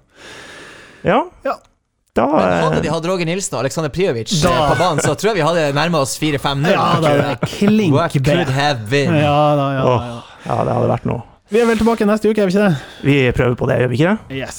Ja. 1.06 1.20
Ja. 1.46 1.54
Da 2.18 2.24
Men 2.26 2.64
hadde 2.64 2.80
eh, 2.80 2.82
de 2.82 2.90
hatt 2.90 3.06
Roger 3.06 3.28
Nilsen 3.28 3.54
og 3.54 3.60
Aleksandr 3.62 3.92
Prijovic 3.94 4.32
Da- 4.42 4.72
på 4.72 4.78
banen, 4.80 4.98
så 5.04 5.14
tror 5.14 5.30
jeg 5.30 5.38
vi 5.38 5.44
hadde 5.46 5.68
nærma 5.76 6.00
oss 6.02 6.16
4-5-0. 6.18 6.72
Ja, 6.74 6.88
da 7.04 7.36
klink 7.44 7.94
What 7.94 8.16
could 8.18 8.50
have 8.56 8.88
been? 8.90 9.14
Ja 9.14 9.36
da, 9.54 9.68
ja, 9.76 9.84
da, 9.86 9.92
ja. 10.02 10.10
ja. 10.16 10.18
Ja, 10.48 10.58
det 10.66 10.74
hadde 10.80 10.90
vært 10.90 11.06
noe. 11.06 11.22
Vi 11.54 11.62
er 11.62 11.70
vel 11.70 11.78
tilbake 11.80 12.08
neste 12.08 12.28
uke, 12.32 12.42
er 12.42 12.50
vi 12.50 12.56
ikke 12.56 12.66
det? 12.66 13.06
Vi 13.06 13.16
prøver 13.38 13.54
på 13.60 13.70
det, 13.70 13.78
gjør 13.84 13.92
vi 13.92 14.00
ikke 14.00 14.10
det? 14.10 14.40
Yes. 14.42 14.58